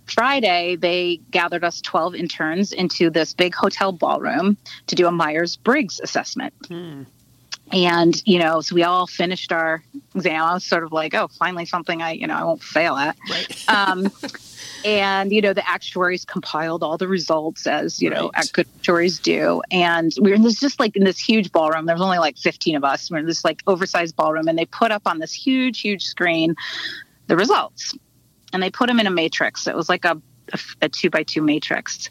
Friday, 0.05 0.75
they 0.75 1.19
gathered 1.31 1.63
us 1.63 1.81
12 1.81 2.15
interns 2.15 2.71
into 2.71 3.09
this 3.09 3.33
big 3.33 3.53
hotel 3.53 3.91
ballroom 3.91 4.55
to 4.85 4.95
do 4.95 5.07
a 5.07 5.11
Myers 5.11 5.57
Briggs 5.57 5.99
assessment. 5.99 6.53
Hmm 6.67 7.03
and 7.71 8.21
you 8.25 8.39
know 8.39 8.61
so 8.61 8.75
we 8.75 8.83
all 8.83 9.07
finished 9.07 9.51
our 9.51 9.83
exam. 10.15 10.41
I 10.41 10.53
was 10.53 10.63
sort 10.63 10.83
of 10.83 10.91
like 10.91 11.13
oh 11.13 11.27
finally 11.27 11.65
something 11.65 12.01
i 12.01 12.11
you 12.11 12.27
know 12.27 12.35
i 12.35 12.43
won't 12.43 12.63
fail 12.63 12.95
at. 12.95 13.17
Right. 13.29 13.69
um, 13.69 14.11
and 14.85 15.31
you 15.31 15.41
know 15.41 15.53
the 15.53 15.67
actuaries 15.67 16.23
compiled 16.23 16.83
all 16.83 16.97
the 16.97 17.07
results 17.07 17.67
as 17.67 18.01
you 18.01 18.09
right. 18.09 18.19
know 18.19 18.31
actuaries 18.35 19.19
do. 19.19 19.61
And 19.71 20.13
we 20.21 20.29
were 20.29 20.35
in 20.35 20.43
this 20.43 20.59
just 20.59 20.79
like 20.79 20.95
in 20.95 21.03
this 21.03 21.19
huge 21.19 21.51
ballroom 21.51 21.85
there 21.85 21.95
was 21.95 22.01
only 22.01 22.19
like 22.19 22.37
15 22.37 22.75
of 22.75 22.83
us. 22.83 23.09
We 23.09 23.15
we're 23.15 23.19
in 23.19 23.25
this 23.25 23.43
like 23.43 23.61
oversized 23.67 24.15
ballroom 24.15 24.47
and 24.47 24.57
they 24.57 24.65
put 24.65 24.91
up 24.91 25.03
on 25.05 25.19
this 25.19 25.33
huge 25.33 25.81
huge 25.81 26.05
screen 26.05 26.55
the 27.27 27.35
results. 27.35 27.95
And 28.53 28.63
they 28.63 28.69
put 28.69 28.87
them 28.87 28.99
in 28.99 29.07
a 29.07 29.11
matrix. 29.11 29.67
It 29.67 29.75
was 29.75 29.89
like 29.89 30.05
a, 30.05 30.19
a, 30.53 30.59
a 30.83 30.89
two 30.89 31.09
by 31.09 31.23
two 31.23 31.41
matrix. 31.41 32.09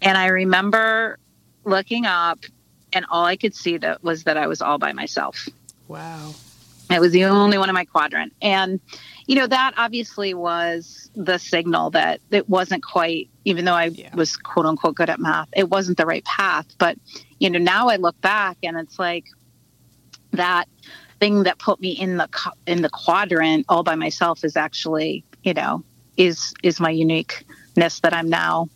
And 0.00 0.16
i 0.16 0.26
remember 0.26 1.18
looking 1.64 2.06
up 2.06 2.38
and 2.92 3.06
all 3.10 3.24
I 3.24 3.36
could 3.36 3.54
see 3.54 3.76
that 3.78 4.02
was 4.02 4.24
that 4.24 4.36
I 4.36 4.46
was 4.46 4.60
all 4.62 4.78
by 4.78 4.92
myself. 4.92 5.48
Wow. 5.88 6.34
I 6.90 7.00
was 7.00 7.12
the 7.12 7.24
only 7.24 7.58
one 7.58 7.68
in 7.68 7.74
my 7.74 7.84
quadrant. 7.84 8.32
And, 8.40 8.80
you 9.26 9.34
know, 9.34 9.46
that 9.46 9.74
obviously 9.76 10.32
was 10.32 11.10
the 11.14 11.38
signal 11.38 11.90
that 11.90 12.20
it 12.30 12.48
wasn't 12.48 12.82
quite, 12.82 13.28
even 13.44 13.64
though 13.64 13.74
I 13.74 13.86
yeah. 13.86 14.14
was 14.14 14.36
quote 14.36 14.66
unquote 14.66 14.94
good 14.94 15.10
at 15.10 15.20
math, 15.20 15.48
it 15.54 15.68
wasn't 15.68 15.98
the 15.98 16.06
right 16.06 16.24
path. 16.24 16.66
But, 16.78 16.96
you 17.38 17.50
know, 17.50 17.58
now 17.58 17.88
I 17.88 17.96
look 17.96 18.18
back 18.20 18.56
and 18.62 18.76
it's 18.78 18.98
like 18.98 19.24
that 20.32 20.66
thing 21.20 21.42
that 21.42 21.58
put 21.58 21.80
me 21.80 21.90
in 21.90 22.16
the 22.16 22.28
in 22.66 22.82
the 22.82 22.90
quadrant 22.90 23.66
all 23.68 23.82
by 23.82 23.94
myself 23.94 24.44
is 24.44 24.56
actually, 24.56 25.24
you 25.42 25.52
know, 25.52 25.84
is 26.16 26.54
is 26.62 26.80
my 26.80 26.90
uniqueness 26.90 28.00
that 28.00 28.14
I'm 28.14 28.30
now 28.30 28.68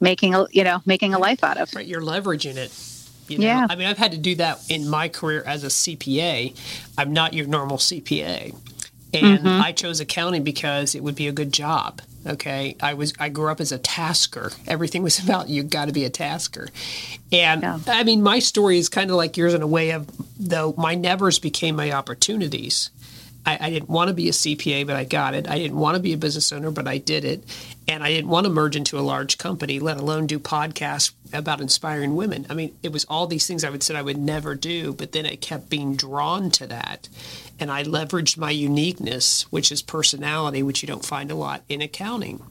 making 0.00 0.34
a 0.34 0.46
you 0.50 0.64
know 0.64 0.82
making 0.84 1.14
a 1.14 1.18
life 1.18 1.44
out 1.44 1.56
of. 1.56 1.74
Right, 1.74 1.86
you're 1.86 2.02
leveraging 2.02 2.56
it. 2.56 2.91
You 3.32 3.38
know? 3.38 3.46
Yeah. 3.46 3.66
I 3.68 3.76
mean, 3.76 3.86
I've 3.86 3.98
had 3.98 4.12
to 4.12 4.18
do 4.18 4.34
that 4.36 4.60
in 4.70 4.88
my 4.88 5.08
career 5.08 5.42
as 5.46 5.64
a 5.64 5.68
CPA. 5.68 6.56
I'm 6.96 7.12
not 7.12 7.34
your 7.34 7.46
normal 7.46 7.78
CPA. 7.78 8.54
And 9.14 9.40
mm-hmm. 9.40 9.62
I 9.62 9.72
chose 9.72 10.00
accounting 10.00 10.42
because 10.42 10.94
it 10.94 11.02
would 11.02 11.14
be 11.14 11.28
a 11.28 11.32
good 11.32 11.52
job. 11.52 12.00
Okay. 12.26 12.76
I 12.80 12.94
was 12.94 13.12
I 13.18 13.28
grew 13.28 13.50
up 13.50 13.60
as 13.60 13.72
a 13.72 13.78
tasker. 13.78 14.52
Everything 14.66 15.02
was 15.02 15.18
about 15.24 15.48
you 15.48 15.62
got 15.62 15.86
to 15.86 15.92
be 15.92 16.04
a 16.04 16.10
tasker. 16.10 16.68
And 17.30 17.62
yeah. 17.62 17.78
I 17.88 18.04
mean, 18.04 18.22
my 18.22 18.38
story 18.38 18.78
is 18.78 18.88
kind 18.88 19.10
of 19.10 19.16
like 19.16 19.36
yours 19.36 19.54
in 19.54 19.62
a 19.62 19.66
way 19.66 19.90
of 19.90 20.08
though 20.38 20.74
my 20.76 20.94
nevers 20.94 21.38
became 21.38 21.76
my 21.76 21.92
opportunities. 21.92 22.90
I, 23.44 23.58
I, 23.60 23.70
didn't 23.70 23.88
want 23.88 24.06
to 24.06 24.14
be 24.14 24.28
a 24.28 24.32
CPA, 24.32 24.86
but 24.86 24.94
I 24.94 25.02
got 25.02 25.34
it. 25.34 25.48
I 25.48 25.58
didn't 25.58 25.76
want 25.76 25.96
to 25.96 26.00
be 26.00 26.12
a 26.12 26.16
business 26.16 26.52
owner, 26.52 26.70
but 26.70 26.86
I 26.86 26.98
did 26.98 27.24
it. 27.24 27.42
And 27.88 28.04
I 28.04 28.10
didn't 28.10 28.30
want 28.30 28.44
to 28.44 28.52
merge 28.52 28.76
into 28.76 28.98
a 28.98 29.02
large 29.02 29.36
company, 29.36 29.80
let 29.80 29.96
alone 29.96 30.28
do 30.28 30.38
podcasts 30.38 31.12
about 31.32 31.60
inspiring 31.60 32.14
women. 32.14 32.46
I 32.48 32.54
mean, 32.54 32.76
it 32.82 32.92
was 32.92 33.04
all 33.06 33.26
these 33.26 33.46
things 33.46 33.64
I 33.64 33.70
would 33.70 33.82
said 33.82 33.96
I 33.96 34.02
would 34.02 34.18
never 34.18 34.54
do, 34.54 34.92
but 34.92 35.12
then 35.12 35.26
it 35.26 35.40
kept 35.40 35.68
being 35.68 35.96
drawn 35.96 36.50
to 36.52 36.66
that. 36.66 37.08
And 37.58 37.70
I 37.70 37.84
leveraged 37.84 38.36
my 38.36 38.50
uniqueness, 38.50 39.42
which 39.52 39.70
is 39.70 39.82
personality, 39.82 40.62
which 40.62 40.82
you 40.82 40.86
don't 40.86 41.04
find 41.04 41.30
a 41.30 41.34
lot 41.34 41.62
in 41.68 41.80
accounting. 41.80 42.42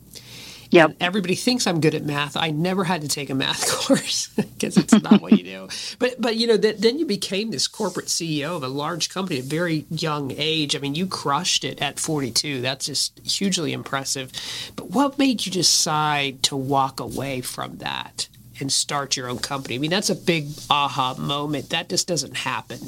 Yeah. 0.71 0.87
Everybody 1.01 1.35
thinks 1.35 1.67
I'm 1.67 1.81
good 1.81 1.93
at 1.95 2.05
math. 2.05 2.37
I 2.37 2.49
never 2.51 2.85
had 2.85 3.01
to 3.01 3.09
take 3.09 3.29
a 3.29 3.35
math 3.35 3.69
course 3.87 4.29
because 4.29 4.77
it's 4.77 4.93
not 4.93 5.21
what 5.21 5.33
you 5.33 5.43
do. 5.43 5.67
But 5.99 6.19
but 6.19 6.37
you 6.37 6.47
know 6.47 6.55
that 6.57 6.81
then 6.81 6.97
you 6.97 7.05
became 7.05 7.51
this 7.51 7.67
corporate 7.67 8.05
CEO 8.05 8.55
of 8.55 8.63
a 8.63 8.69
large 8.69 9.09
company 9.09 9.39
at 9.39 9.45
a 9.45 9.49
very 9.49 9.85
young 9.89 10.31
age. 10.35 10.75
I 10.75 10.79
mean, 10.79 10.95
you 10.95 11.07
crushed 11.07 11.65
it 11.65 11.81
at 11.81 11.99
42. 11.99 12.61
That's 12.61 12.85
just 12.85 13.19
hugely 13.19 13.73
impressive. 13.73 14.31
But 14.77 14.91
what 14.91 15.19
made 15.19 15.45
you 15.45 15.51
decide 15.51 16.41
to 16.43 16.55
walk 16.55 17.01
away 17.01 17.41
from 17.41 17.77
that 17.79 18.29
and 18.59 18.71
start 18.71 19.17
your 19.17 19.29
own 19.29 19.39
company? 19.39 19.75
I 19.75 19.77
mean, 19.77 19.91
that's 19.91 20.09
a 20.09 20.15
big 20.15 20.47
aha 20.69 21.15
moment. 21.17 21.69
That 21.69 21.89
just 21.89 22.07
doesn't 22.07 22.37
happen. 22.37 22.79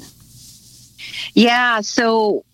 Yeah, 1.34 1.82
so 1.82 2.46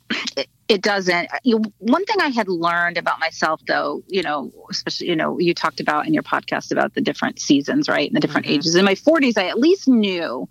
it 0.67 0.81
doesn't. 0.81 1.29
You, 1.43 1.61
one 1.79 2.05
thing 2.05 2.17
I 2.21 2.29
had 2.29 2.47
learned 2.47 2.97
about 2.97 3.19
myself, 3.19 3.61
though, 3.67 4.03
you 4.07 4.21
know, 4.21 4.51
especially, 4.69 5.09
you 5.09 5.15
know, 5.15 5.39
you 5.39 5.53
talked 5.53 5.79
about 5.79 6.07
in 6.07 6.13
your 6.13 6.23
podcast 6.23 6.71
about 6.71 6.93
the 6.93 7.01
different 7.01 7.39
seasons, 7.39 7.89
right? 7.89 8.07
And 8.07 8.15
the 8.15 8.19
different 8.19 8.45
mm-hmm. 8.45 8.55
ages. 8.55 8.75
In 8.75 8.85
my 8.85 8.95
40s, 8.95 9.37
I 9.37 9.47
at 9.47 9.59
least 9.59 9.87
knew 9.87 10.47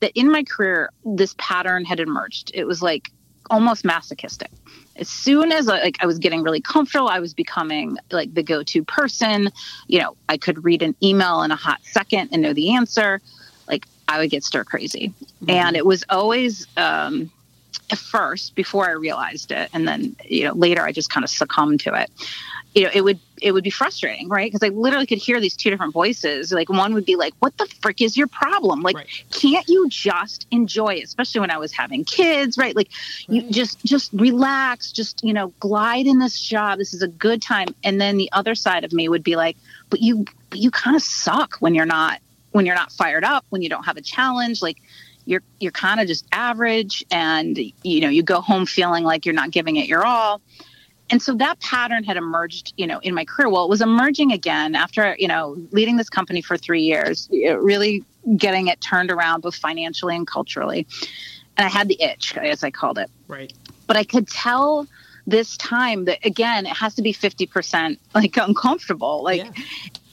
that 0.00 0.12
in 0.14 0.30
my 0.30 0.42
career, 0.44 0.90
this 1.04 1.34
pattern 1.38 1.84
had 1.84 2.00
emerged. 2.00 2.50
It 2.54 2.64
was 2.66 2.82
like 2.82 3.10
almost 3.50 3.84
masochistic. 3.84 4.50
As 4.96 5.08
soon 5.08 5.52
as 5.52 5.66
like 5.66 5.96
I 6.00 6.06
was 6.06 6.18
getting 6.18 6.42
really 6.42 6.60
comfortable, 6.60 7.08
I 7.08 7.18
was 7.20 7.34
becoming 7.34 7.96
like 8.10 8.32
the 8.34 8.42
go-to 8.42 8.84
person. 8.84 9.50
You 9.88 10.00
know, 10.00 10.16
I 10.28 10.36
could 10.36 10.64
read 10.64 10.82
an 10.82 10.94
email 11.02 11.42
in 11.42 11.50
a 11.50 11.56
hot 11.56 11.80
second 11.82 12.30
and 12.32 12.42
know 12.42 12.52
the 12.52 12.74
answer. 12.74 13.20
Like 13.66 13.86
I 14.08 14.18
would 14.18 14.30
get 14.30 14.44
stir 14.44 14.64
crazy, 14.64 15.08
mm-hmm. 15.08 15.50
and 15.50 15.76
it 15.76 15.84
was 15.84 16.04
always 16.10 16.66
um, 16.76 17.30
at 17.90 17.98
first 17.98 18.54
before 18.54 18.88
I 18.88 18.92
realized 18.92 19.50
it, 19.50 19.70
and 19.72 19.88
then 19.88 20.16
you 20.24 20.44
know 20.44 20.54
later 20.54 20.82
I 20.82 20.92
just 20.92 21.10
kind 21.10 21.24
of 21.24 21.30
succumbed 21.30 21.80
to 21.80 21.94
it. 21.94 22.10
You 22.74 22.84
know, 22.84 22.90
it 22.92 23.02
would 23.02 23.20
it 23.40 23.52
would 23.52 23.62
be 23.62 23.70
frustrating, 23.70 24.28
right? 24.28 24.50
Because 24.50 24.66
I 24.66 24.72
literally 24.72 25.06
could 25.06 25.18
hear 25.18 25.40
these 25.40 25.56
two 25.56 25.70
different 25.70 25.92
voices. 25.92 26.50
Like 26.50 26.68
one 26.68 26.94
would 26.94 27.06
be 27.06 27.14
like, 27.14 27.32
"What 27.38 27.56
the 27.56 27.66
frick 27.80 28.00
is 28.00 28.16
your 28.16 28.26
problem? 28.26 28.82
Like, 28.82 28.96
right. 28.96 29.24
can't 29.30 29.68
you 29.68 29.88
just 29.88 30.46
enjoy 30.50 30.94
it?" 30.94 31.04
Especially 31.04 31.40
when 31.40 31.50
I 31.50 31.58
was 31.58 31.72
having 31.72 32.04
kids, 32.04 32.58
right? 32.58 32.74
Like, 32.74 32.90
right. 33.28 33.42
you 33.42 33.50
just 33.50 33.84
just 33.84 34.12
relax, 34.12 34.90
just 34.92 35.22
you 35.22 35.32
know, 35.32 35.52
glide 35.60 36.06
in 36.06 36.18
this 36.18 36.40
job. 36.40 36.78
This 36.78 36.94
is 36.94 37.02
a 37.02 37.08
good 37.08 37.40
time. 37.40 37.68
And 37.84 38.00
then 38.00 38.16
the 38.16 38.30
other 38.32 38.54
side 38.54 38.84
of 38.84 38.92
me 38.92 39.08
would 39.08 39.22
be 39.22 39.36
like, 39.36 39.56
"But 39.90 40.00
you, 40.00 40.24
you 40.52 40.70
kind 40.70 40.96
of 40.96 41.02
suck 41.02 41.56
when 41.60 41.74
you're 41.74 41.86
not." 41.86 42.20
when 42.52 42.66
you're 42.66 42.76
not 42.76 42.92
fired 42.92 43.24
up 43.24 43.44
when 43.48 43.62
you 43.62 43.68
don't 43.68 43.82
have 43.82 43.96
a 43.96 44.00
challenge 44.00 44.62
like 44.62 44.80
you're 45.26 45.42
you're 45.58 45.72
kind 45.72 46.00
of 46.00 46.06
just 46.06 46.24
average 46.32 47.04
and 47.10 47.58
you 47.82 48.00
know 48.00 48.08
you 48.08 48.22
go 48.22 48.40
home 48.40 48.66
feeling 48.66 49.04
like 49.04 49.26
you're 49.26 49.34
not 49.34 49.50
giving 49.50 49.74
it 49.76 49.86
your 49.86 50.04
all 50.04 50.40
and 51.10 51.20
so 51.20 51.34
that 51.34 51.60
pattern 51.60 52.04
had 52.04 52.16
emerged 52.16 52.72
you 52.76 52.86
know 52.86 52.98
in 53.00 53.14
my 53.14 53.24
career. 53.24 53.48
Well 53.48 53.64
it 53.64 53.70
was 53.70 53.80
emerging 53.80 54.32
again 54.32 54.74
after 54.74 55.16
you 55.18 55.28
know 55.28 55.56
leading 55.70 55.96
this 55.96 56.08
company 56.08 56.42
for 56.42 56.56
three 56.56 56.82
years 56.82 57.28
really 57.32 58.04
getting 58.36 58.68
it 58.68 58.80
turned 58.80 59.10
around 59.10 59.42
both 59.42 59.56
financially 59.56 60.16
and 60.16 60.26
culturally. 60.26 60.86
And 61.56 61.66
i 61.66 61.68
had 61.68 61.88
the 61.88 62.00
itch 62.02 62.36
as 62.36 62.64
i 62.64 62.70
called 62.70 62.98
it. 62.98 63.10
Right. 63.28 63.52
But 63.86 63.96
i 63.96 64.04
could 64.04 64.28
tell 64.28 64.86
this 65.26 65.56
time 65.56 66.04
that 66.04 66.24
again 66.24 66.66
it 66.66 66.76
has 66.76 66.94
to 66.96 67.02
be 67.02 67.12
50% 67.12 67.98
like 68.14 68.36
uncomfortable 68.36 69.22
like 69.22 69.44
yeah. 69.44 69.52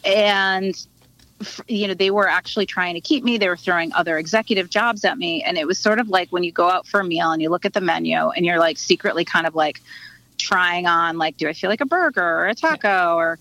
and 0.05 0.87
you 1.67 1.87
know 1.87 1.93
they 1.93 2.11
were 2.11 2.27
actually 2.27 2.65
trying 2.65 2.93
to 2.95 3.01
keep 3.01 3.23
me. 3.23 3.37
They 3.37 3.47
were 3.47 3.57
throwing 3.57 3.93
other 3.93 4.17
executive 4.17 4.69
jobs 4.69 5.03
at 5.05 5.17
me. 5.17 5.43
And 5.43 5.57
it 5.57 5.67
was 5.67 5.77
sort 5.77 5.99
of 5.99 6.09
like 6.09 6.29
when 6.31 6.43
you 6.43 6.51
go 6.51 6.69
out 6.69 6.87
for 6.87 6.99
a 6.99 7.03
meal 7.03 7.31
and 7.31 7.41
you 7.41 7.49
look 7.49 7.65
at 7.65 7.73
the 7.73 7.81
menu 7.81 8.29
and 8.29 8.45
you're 8.45 8.59
like 8.59 8.77
secretly 8.77 9.25
kind 9.25 9.47
of 9.47 9.55
like 9.55 9.81
trying 10.41 10.87
on 10.87 11.17
like 11.17 11.37
do 11.37 11.47
i 11.47 11.53
feel 11.53 11.69
like 11.69 11.81
a 11.81 11.85
burger 11.85 12.21
or 12.21 12.47
a 12.47 12.55
taco 12.55 13.15
or 13.15 13.39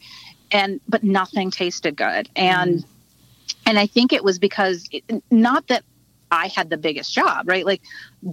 and 0.52 0.80
but 0.88 1.02
nothing 1.02 1.50
tasted 1.50 1.97
good 1.97 2.28
and 2.37 2.78
mm. 2.78 2.85
and 3.66 3.78
i 3.78 3.87
think 3.87 4.12
it 4.12 4.23
was 4.23 4.38
because 4.38 4.88
it, 4.92 5.04
not 5.30 5.66
that 5.69 5.83
I 6.33 6.47
had 6.47 6.71
the 6.71 6.76
biggest 6.76 7.12
job, 7.12 7.49
right? 7.49 7.66
Like, 7.66 7.83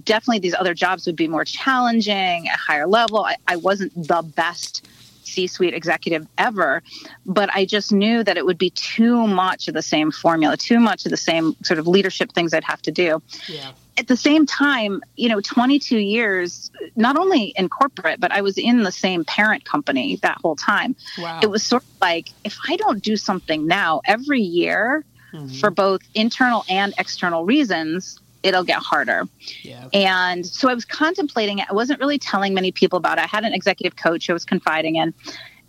definitely 0.04 0.38
these 0.38 0.54
other 0.54 0.72
jobs 0.72 1.04
would 1.06 1.16
be 1.16 1.26
more 1.26 1.44
challenging, 1.44 2.48
at 2.48 2.56
higher 2.56 2.86
level. 2.86 3.24
I, 3.24 3.34
I 3.48 3.56
wasn't 3.56 3.92
the 3.94 4.22
best 4.22 4.86
C 5.28 5.46
suite 5.46 5.74
executive 5.74 6.26
ever. 6.36 6.82
But 7.26 7.50
I 7.54 7.64
just 7.64 7.92
knew 7.92 8.24
that 8.24 8.36
it 8.36 8.44
would 8.44 8.58
be 8.58 8.70
too 8.70 9.26
much 9.26 9.68
of 9.68 9.74
the 9.74 9.82
same 9.82 10.10
formula, 10.10 10.56
too 10.56 10.80
much 10.80 11.04
of 11.04 11.10
the 11.10 11.16
same 11.16 11.54
sort 11.62 11.78
of 11.78 11.86
leadership 11.86 12.32
things 12.32 12.54
I'd 12.54 12.64
have 12.64 12.82
to 12.82 12.90
do. 12.90 13.22
Yeah. 13.46 13.72
At 13.98 14.06
the 14.06 14.16
same 14.16 14.46
time, 14.46 15.02
you 15.16 15.28
know, 15.28 15.40
22 15.40 15.98
years, 15.98 16.70
not 16.94 17.16
only 17.16 17.52
in 17.56 17.68
corporate, 17.68 18.20
but 18.20 18.30
I 18.30 18.42
was 18.42 18.56
in 18.56 18.84
the 18.84 18.92
same 18.92 19.24
parent 19.24 19.64
company 19.64 20.16
that 20.22 20.38
whole 20.40 20.56
time. 20.56 20.94
Wow. 21.18 21.40
It 21.42 21.50
was 21.50 21.64
sort 21.64 21.82
of 21.82 21.88
like 22.00 22.28
if 22.44 22.56
I 22.68 22.76
don't 22.76 23.02
do 23.02 23.16
something 23.16 23.66
now, 23.66 24.00
every 24.04 24.40
year, 24.40 25.04
mm-hmm. 25.32 25.48
for 25.56 25.70
both 25.70 26.00
internal 26.14 26.64
and 26.68 26.94
external 26.96 27.44
reasons, 27.44 28.20
it'll 28.42 28.64
get 28.64 28.78
harder. 28.78 29.24
Yeah. 29.62 29.88
And 29.92 30.46
so 30.46 30.68
I 30.68 30.74
was 30.74 30.84
contemplating 30.84 31.58
it. 31.58 31.66
I 31.68 31.74
wasn't 31.74 32.00
really 32.00 32.18
telling 32.18 32.54
many 32.54 32.72
people 32.72 32.98
about 32.98 33.18
it. 33.18 33.24
I 33.24 33.26
had 33.26 33.44
an 33.44 33.52
executive 33.52 33.96
coach 33.96 34.30
I 34.30 34.32
was 34.32 34.44
confiding 34.44 34.96
in, 34.96 35.12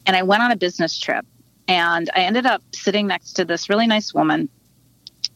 and 0.05 0.15
I 0.15 0.23
went 0.23 0.43
on 0.43 0.51
a 0.51 0.55
business 0.55 0.97
trip. 0.97 1.25
And 1.67 2.09
I 2.15 2.21
ended 2.21 2.47
up 2.47 2.63
sitting 2.73 3.05
next 3.05 3.33
to 3.33 3.45
this 3.45 3.69
really 3.69 3.85
nice 3.85 4.11
woman. 4.11 4.49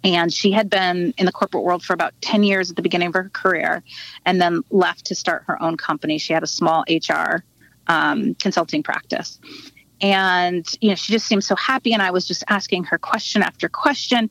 And 0.03 0.33
she 0.33 0.51
had 0.51 0.69
been 0.69 1.13
in 1.17 1.25
the 1.25 1.31
corporate 1.31 1.63
world 1.63 1.83
for 1.83 1.93
about 1.93 2.13
10 2.21 2.43
years 2.43 2.69
at 2.69 2.75
the 2.75 2.81
beginning 2.81 3.07
of 3.07 3.13
her 3.13 3.29
career 3.29 3.83
and 4.25 4.41
then 4.41 4.63
left 4.69 5.05
to 5.05 5.15
start 5.15 5.43
her 5.47 5.61
own 5.61 5.77
company. 5.77 6.17
She 6.17 6.33
had 6.33 6.43
a 6.43 6.47
small 6.47 6.83
HR 6.89 7.43
um, 7.87 8.35
consulting 8.35 8.83
practice 8.83 9.39
and 10.03 10.77
you 10.81 10.89
know 10.89 10.95
she 10.95 11.13
just 11.13 11.25
seemed 11.25 11.43
so 11.43 11.55
happy 11.55 11.93
and 11.93 12.01
i 12.01 12.11
was 12.11 12.27
just 12.27 12.43
asking 12.49 12.83
her 12.83 12.97
question 12.97 13.41
after 13.41 13.69
question 13.69 14.29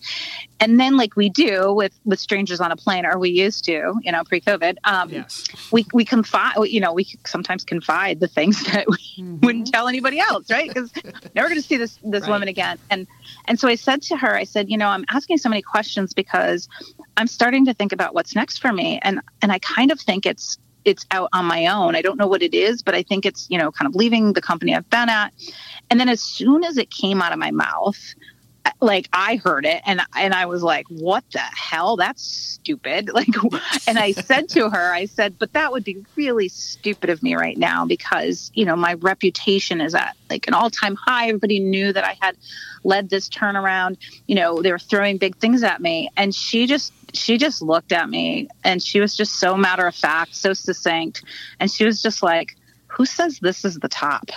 and 0.61 0.79
then 0.79 0.99
like 0.99 1.17
we 1.17 1.31
do 1.31 1.73
with 1.73 1.99
with 2.05 2.21
strangers 2.21 2.61
on 2.61 2.71
a 2.71 2.77
plane 2.77 3.07
or 3.07 3.19
we 3.19 3.31
used 3.31 3.65
to 3.65 3.95
you 4.03 4.13
know 4.13 4.23
pre-covid 4.23 4.77
um, 4.85 5.09
yes. 5.09 5.45
we 5.73 5.87
we 5.95 6.05
confide 6.05 6.55
you 6.65 6.79
know 6.79 6.93
we 6.93 7.07
sometimes 7.27 7.65
confide 7.65 8.21
the 8.21 8.29
things 8.29 8.63
that 8.73 8.87
we 8.87 8.97
mm-hmm. 8.97 9.39
wouldn't 9.41 9.73
tell 9.73 9.89
anybody 9.89 10.21
else 10.21 10.49
right 10.51 10.69
because 10.69 10.93
never 11.35 11.49
going 11.49 11.61
to 11.61 11.67
see 11.67 11.79
this 11.79 11.99
this 12.05 12.23
right. 12.23 12.31
woman 12.31 12.49
again 12.49 12.79
and 12.91 13.07
and 13.47 13.59
so 13.59 13.67
i 13.67 13.75
said 13.75 14.03
to 14.03 14.17
her 14.17 14.37
i 14.37 14.45
said 14.45 14.71
you 14.71 14.77
know 14.77 14.89
i'm 14.89 15.07
asking 15.09 15.39
so 15.39 15.49
many 15.49 15.63
questions 15.63 16.13
because 16.13 16.69
i'm 17.17 17.27
starting 17.27 17.65
to 17.65 17.73
think 17.73 17.93
about 17.93 18.15
what's 18.15 18.35
next 18.35 18.59
for 18.59 18.73
me 18.73 19.01
and 19.03 19.21
and 19.41 19.51
i 19.51 19.59
kind 19.59 19.91
of 19.91 19.99
think 19.99 20.27
it's 20.27 20.59
it's 20.85 21.07
out 21.11 21.29
on 21.33 21.45
my 21.45 21.67
own. 21.67 21.95
I 21.95 22.03
don't 22.03 22.19
know 22.19 22.27
what 22.27 22.43
it 22.43 22.55
is, 22.55 22.83
but 22.83 22.95
I 22.95 23.03
think 23.03 23.25
it's, 23.27 23.47
you 23.51 23.59
know, 23.59 23.71
kind 23.71 23.89
of 23.89 23.95
leaving 23.95 24.33
the 24.33 24.43
company 24.43 24.75
I've 24.75 24.89
been 24.91 25.09
at. 25.09 25.33
And 25.91 26.01
then 26.01 26.09
as 26.09 26.21
soon 26.21 26.65
as 26.65 26.77
it 26.77 26.91
came 26.91 27.23
out 27.23 27.33
of 27.33 27.39
my 27.39 27.51
mouth, 27.51 28.15
like 28.81 29.09
I 29.13 29.37
heard 29.37 29.65
it 29.65 29.81
and 29.87 30.01
and 30.17 30.35
I 30.35 30.47
was 30.47 30.63
like, 30.63 30.87
"What 30.89 31.25
the 31.33 31.39
hell? 31.39 31.97
That's 31.97 32.23
stupid." 32.23 33.11
Like 33.23 33.29
and 33.87 33.99
I 33.99 34.13
said 34.13 34.49
to 34.51 34.71
her, 34.71 34.93
I 34.93 35.07
said, 35.07 35.39
"But 35.39 35.53
that 35.53 35.71
would 35.73 35.85
be 35.85 36.05
really 36.17 36.49
stupid 36.49 37.11
of 37.11 37.23
me 37.23 37.35
right 37.35 37.57
now 37.57 37.85
because, 37.87 38.51
you 38.55 38.65
know, 38.65 38.75
my 38.75 38.95
reputation 38.95 39.81
is 39.81 39.95
at 39.95 40.17
like 40.31 40.49
an 40.49 40.55
all-time 40.55 40.97
high. 40.97 41.29
Everybody 41.29 41.61
knew 41.61 41.93
that 41.93 42.05
I 42.05 42.17
had 42.21 42.37
led 42.83 43.11
this 43.11 43.29
turnaround. 43.29 43.99
You 44.27 44.35
know, 44.35 44.63
they 44.63 44.73
were 44.73 44.79
throwing 44.79 45.19
big 45.19 45.37
things 45.37 45.63
at 45.63 45.81
me." 45.81 46.11
And 46.17 46.35
she 46.35 46.67
just 46.67 46.93
she 47.15 47.39
just 47.39 47.63
looked 47.63 47.93
at 47.93 48.09
me 48.09 48.49
and 48.65 48.83
she 48.83 49.01
was 49.01 49.15
just 49.15 49.39
so 49.39 49.57
matter 49.57 49.87
of 49.87 49.95
fact, 49.95 50.35
so 50.35 50.53
succinct. 50.53 51.23
And 51.61 51.71
she 51.71 51.85
was 51.85 52.03
just 52.03 52.23
like, 52.23 52.57
Who 52.89 53.05
says 53.05 53.39
this 53.41 53.65
is 53.65 53.79
the 53.79 53.89
top? 53.89 54.31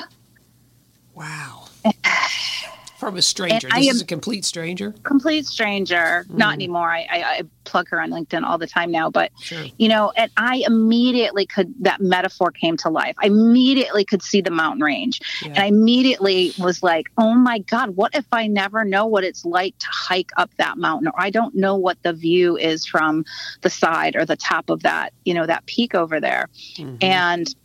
Wow. 1.16 1.68
From 2.98 3.18
a 3.18 3.22
stranger. 3.22 3.68
this 3.68 3.94
is 3.94 4.02
a 4.02 4.06
complete 4.06 4.46
stranger? 4.46 4.94
Complete 5.04 5.46
stranger. 5.46 6.26
Mm. 6.30 6.36
Not 6.36 6.54
anymore. 6.54 6.90
I, 6.90 7.08
I, 7.10 7.24
I, 7.24 7.42
plug 7.66 7.90
her 7.90 8.00
on 8.00 8.12
LinkedIn 8.12 8.44
all 8.44 8.60
the 8.60 8.68
time 8.68 8.92
now. 8.92 9.10
But, 9.10 9.32
sure. 9.42 9.66
you 9.78 9.90
know, 9.90 10.14
and 10.16 10.30
I 10.38 10.64
immediately 10.68 11.48
could, 11.48 11.74
that 11.80 12.00
metaphor 12.00 12.52
came 12.52 12.78
to 12.78 12.90
life. 12.90 13.16
I 13.22 13.26
immediately 13.26 14.06
could 14.06 14.22
see 14.22 14.40
the 14.40 14.52
mountain 14.52 14.84
range. 14.84 15.20
Yeah. 15.42 15.50
And 15.50 15.58
I 15.58 15.66
immediately 15.66 16.54
was 16.60 16.84
like, 16.84 17.08
oh 17.18 17.34
my 17.34 17.60
God, 17.60 17.96
what 17.96 18.16
if 18.16 18.26
I 18.32 18.46
never 18.46 18.86
know 18.86 19.08
what 19.08 19.24
it's 19.24 19.44
like 19.44 19.78
to 19.80 19.88
hike 19.90 20.30
up 20.38 20.52
that 20.58 20.78
mountain? 20.78 21.08
Or 21.08 21.20
I 21.20 21.32
don't 21.32 21.56
know 21.56 21.76
what 21.76 22.02
the 22.04 22.14
view 22.14 22.56
is 22.56 22.86
from 22.86 23.26
the 23.62 23.70
side 23.70 24.16
or 24.16 24.26
the 24.26 24.38
top 24.38 24.70
of 24.70 24.84
that, 24.84 25.12
you 25.26 25.34
know, 25.34 25.48
that 25.48 25.66
peak 25.66 25.96
over 25.96 26.20
there. 26.20 26.50
Mm-hmm. 26.78 26.98
And, 27.02 27.56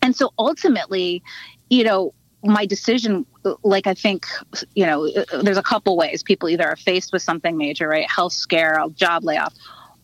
and 0.00 0.16
so 0.16 0.32
ultimately, 0.38 1.22
you 1.68 1.84
know, 1.84 2.14
my 2.44 2.64
decision 2.66 3.26
like 3.62 3.86
i 3.86 3.94
think 3.94 4.26
you 4.74 4.86
know 4.86 5.08
there's 5.42 5.56
a 5.56 5.62
couple 5.62 5.96
ways. 5.96 6.22
People 6.22 6.48
either 6.48 6.66
are 6.66 6.76
faced 6.76 7.12
with 7.12 7.22
something 7.22 7.56
major 7.56 7.88
right? 7.88 8.08
Health 8.10 8.32
scare 8.32 8.78
a 8.78 8.88
job 8.90 9.24
layoff 9.24 9.54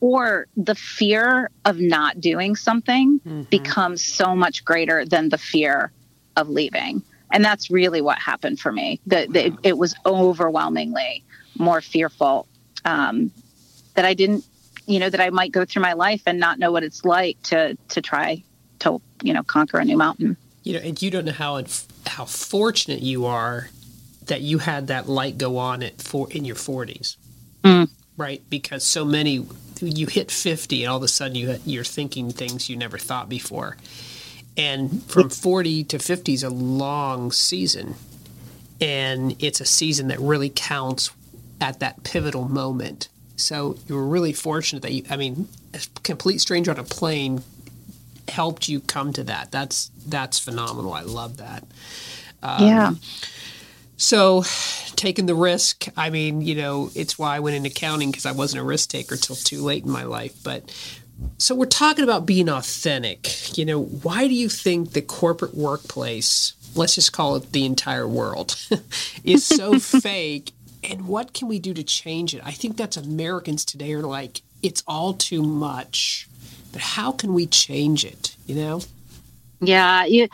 or 0.01 0.47
the 0.57 0.75
fear 0.75 1.51
of 1.64 1.79
not 1.79 2.20
doing 2.20 2.57
something 2.57 3.20
mm-hmm. 3.20 3.42
becomes 3.42 4.05
so 4.05 4.35
much 4.35 4.64
greater 4.64 5.05
than 5.05 5.29
the 5.31 5.38
fear 5.38 5.92
of 6.37 6.49
leaving. 6.49 7.03
And 7.33 7.44
that's 7.44 7.70
really 7.70 8.03
what 8.03 8.18
happened 8.18 8.61
for 8.61 8.70
me. 8.70 9.01
That 9.07 9.29
wow. 9.29 9.35
it, 9.40 9.53
it, 9.62 9.79
was 9.79 9.94
overwhelmingly 10.05 11.25
more 11.57 11.81
fearful 11.81 12.47
um, 12.85 13.31
that 13.94 14.05
i 14.05 14.14
didn't 14.14 14.44
you 14.87 14.99
know 14.99 15.09
that 15.09 15.20
i 15.20 15.31
might 15.31 15.53
go 15.53 15.64
through 15.64 15.83
my 15.83 15.92
life 15.92 16.23
and 16.27 16.38
not 16.38 16.59
know 16.59 16.73
what 16.73 16.83
it's 16.83 17.05
like 17.05 17.40
to 17.42 17.77
to 17.88 18.03
try 18.03 18.42
to 18.81 19.01
you 19.23 19.33
know 19.33 19.42
conquer 19.42 19.79
a 19.79 19.85
new 19.85 19.97
mountain 19.97 20.37
you 20.64 20.72
know, 20.72 20.81
and 20.81 21.00
you 21.00 21.11
don't 21.11 21.27
know 21.27 21.33
how 21.33 21.62
how 22.07 22.24
fortunate 22.24 23.00
you 23.00 23.27
are 23.27 23.68
that 24.27 24.40
you 24.40 24.59
had 24.59 24.88
that 24.88 25.09
light 25.09 25.38
go 25.38 25.59
on 25.59 25.83
at 25.83 26.00
for 26.00 26.31
in 26.31 26.44
your 26.44 26.57
40s. 26.57 27.16
Mm. 27.62 27.90
Right? 28.16 28.42
Because 28.48 28.83
so 28.83 29.05
many 29.05 29.46
you 29.81 30.07
hit 30.07 30.31
50 30.31 30.83
and 30.83 30.90
all 30.90 30.96
of 30.96 31.03
a 31.03 31.09
sudden 31.09 31.37
you 31.37 31.59
you're 31.64 31.85
thinking 31.85 32.31
things 32.31 32.68
you 32.68 32.77
never 32.77 32.98
thought 32.98 33.29
before. 33.29 33.77
And 34.57 35.03
from 35.05 35.31
40 35.31 35.85
to 35.85 35.98
50 35.98 36.33
is 36.33 36.42
a 36.42 36.50
long 36.50 37.33
season. 37.33 37.94
And 38.81 39.37
it's 39.42 39.61
a 39.61 39.64
season 39.64 40.09
that 40.09 40.20
really 40.20 40.50
counts 40.55 41.11
at 41.61 41.81
that 41.81 42.05
pivotal 42.05 42.48
moment. 42.48 43.09
So 43.37 43.77
you 43.88 43.96
were 43.96 44.07
really 44.07 44.33
fortunate 44.33 44.83
that 44.83 44.92
you, 44.92 45.05
I 45.11 45.16
mean, 45.16 45.48
a 45.72 45.81
complete 46.03 46.40
stranger 46.40 46.70
on 46.70 46.79
a 46.79 46.85
plane 46.85 47.42
helped 48.28 48.68
you 48.68 48.80
come 48.80 49.12
to 49.14 49.24
that. 49.24 49.50
That's 49.50 49.90
that's 50.06 50.38
phenomenal. 50.38 50.92
I 50.92 51.02
love 51.02 51.38
that. 51.38 51.64
Um, 52.42 52.66
yeah. 52.66 52.92
So, 53.96 54.42
taking 54.96 55.26
the 55.26 55.34
risk. 55.34 55.87
I 55.96 56.10
mean, 56.10 56.42
you 56.42 56.56
know, 56.56 56.90
it's 56.94 57.18
why 57.18 57.37
I 57.37 57.40
went 57.40 57.56
into 57.56 57.70
accounting 57.70 58.10
because 58.10 58.26
I 58.26 58.32
wasn't 58.32 58.60
a 58.60 58.64
risk 58.64 58.90
taker 58.90 59.16
till 59.16 59.37
too 59.37 59.62
late 59.62 59.84
in 59.84 59.90
my 59.90 60.02
life. 60.04 60.34
But 60.42 60.70
so 61.38 61.54
we're 61.54 61.66
talking 61.66 62.04
about 62.04 62.26
being 62.26 62.48
authentic. 62.48 63.56
You 63.56 63.64
know, 63.64 63.82
why 63.82 64.26
do 64.26 64.34
you 64.34 64.48
think 64.48 64.92
the 64.92 65.02
corporate 65.02 65.54
workplace, 65.54 66.54
let's 66.74 66.96
just 66.96 67.12
call 67.12 67.37
it 67.37 67.52
the 67.52 67.64
entire 67.64 68.08
world, 68.08 68.56
is 69.24 69.44
so 69.44 69.78
fake? 69.78 70.50
And 70.82 71.06
what 71.06 71.32
can 71.32 71.48
we 71.48 71.58
do 71.58 71.72
to 71.72 71.82
change 71.82 72.34
it? 72.34 72.42
I 72.44 72.50
think 72.50 72.76
that's 72.76 72.96
Americans 72.96 73.64
today 73.64 73.94
are 73.94 74.02
like, 74.02 74.42
it's 74.62 74.82
all 74.87 75.14
too 75.14 75.42
much 75.42 76.28
but 76.74 76.82
how 76.82 77.12
can 77.12 77.32
we 77.32 77.46
change 77.46 78.04
it 78.04 78.37
you 78.46 78.56
know? 78.56 78.82
Yeah 79.60 80.04
you 80.04 80.28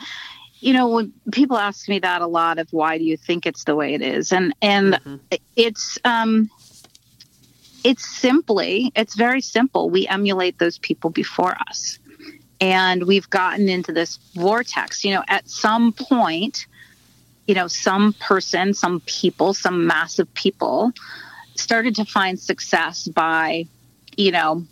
you 0.59 0.73
know 0.73 0.89
when 0.89 1.13
people 1.31 1.57
ask 1.57 1.87
me 1.87 1.99
that 1.99 2.21
a 2.21 2.27
lot 2.27 2.59
of 2.59 2.67
why 2.73 2.97
do 2.97 3.03
you 3.03 3.15
think 3.15 3.45
it's 3.45 3.63
the 3.63 3.75
way 3.75 3.93
it 3.93 4.01
is 4.01 4.33
and 4.33 4.53
and 4.61 4.95
mm-hmm. 4.95 5.15
it's 5.55 5.97
um 6.03 6.49
it's 7.83 8.05
simply 8.05 8.91
it's 8.95 9.15
very 9.15 9.41
simple. 9.41 9.89
We 9.89 10.07
emulate 10.07 10.59
those 10.59 10.77
people 10.77 11.09
before 11.09 11.55
us. 11.67 11.97
And 12.59 13.05
we've 13.05 13.29
gotten 13.29 13.69
into 13.69 13.91
this 13.91 14.19
vortex 14.35 15.03
you 15.03 15.13
know 15.13 15.23
at 15.27 15.49
some 15.49 15.93
point 15.93 16.67
you 17.47 17.55
know 17.55 17.67
some 17.67 18.13
person 18.13 18.73
some 18.73 18.99
people 19.01 19.53
some 19.53 19.87
massive 19.87 20.31
people 20.35 20.91
started 21.55 21.95
to 21.95 22.05
find 22.05 22.39
success 22.39 23.07
by 23.07 23.65
you 24.15 24.31
know 24.31 24.63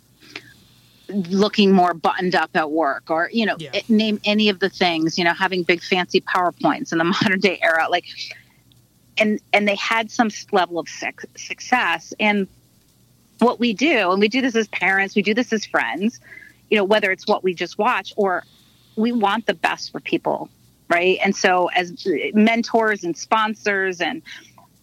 looking 1.10 1.72
more 1.72 1.94
buttoned 1.94 2.34
up 2.34 2.50
at 2.54 2.70
work 2.70 3.10
or 3.10 3.30
you 3.32 3.46
know 3.46 3.56
yeah. 3.58 3.70
it, 3.74 3.88
name 3.88 4.20
any 4.24 4.48
of 4.48 4.58
the 4.60 4.68
things 4.68 5.18
you 5.18 5.24
know 5.24 5.34
having 5.34 5.62
big 5.62 5.82
fancy 5.82 6.20
powerpoints 6.20 6.92
in 6.92 6.98
the 6.98 7.04
modern 7.22 7.40
day 7.40 7.58
era 7.62 7.86
like 7.90 8.04
and 9.18 9.40
and 9.52 9.68
they 9.68 9.74
had 9.74 10.10
some 10.10 10.30
level 10.52 10.78
of 10.78 10.88
success 10.88 12.14
and 12.18 12.48
what 13.38 13.58
we 13.58 13.72
do 13.72 14.10
and 14.10 14.20
we 14.20 14.28
do 14.28 14.40
this 14.40 14.54
as 14.54 14.68
parents 14.68 15.14
we 15.14 15.22
do 15.22 15.34
this 15.34 15.52
as 15.52 15.64
friends 15.64 16.20
you 16.70 16.76
know 16.76 16.84
whether 16.84 17.10
it's 17.10 17.26
what 17.26 17.42
we 17.42 17.54
just 17.54 17.78
watch 17.78 18.12
or 18.16 18.44
we 18.96 19.12
want 19.12 19.46
the 19.46 19.54
best 19.54 19.92
for 19.92 20.00
people, 20.00 20.48
right? 20.88 21.18
And 21.22 21.34
so 21.34 21.68
as 21.68 22.06
uh, 22.06 22.10
mentors 22.34 23.04
and 23.04 23.16
sponsors 23.16 24.00
and 24.00 24.22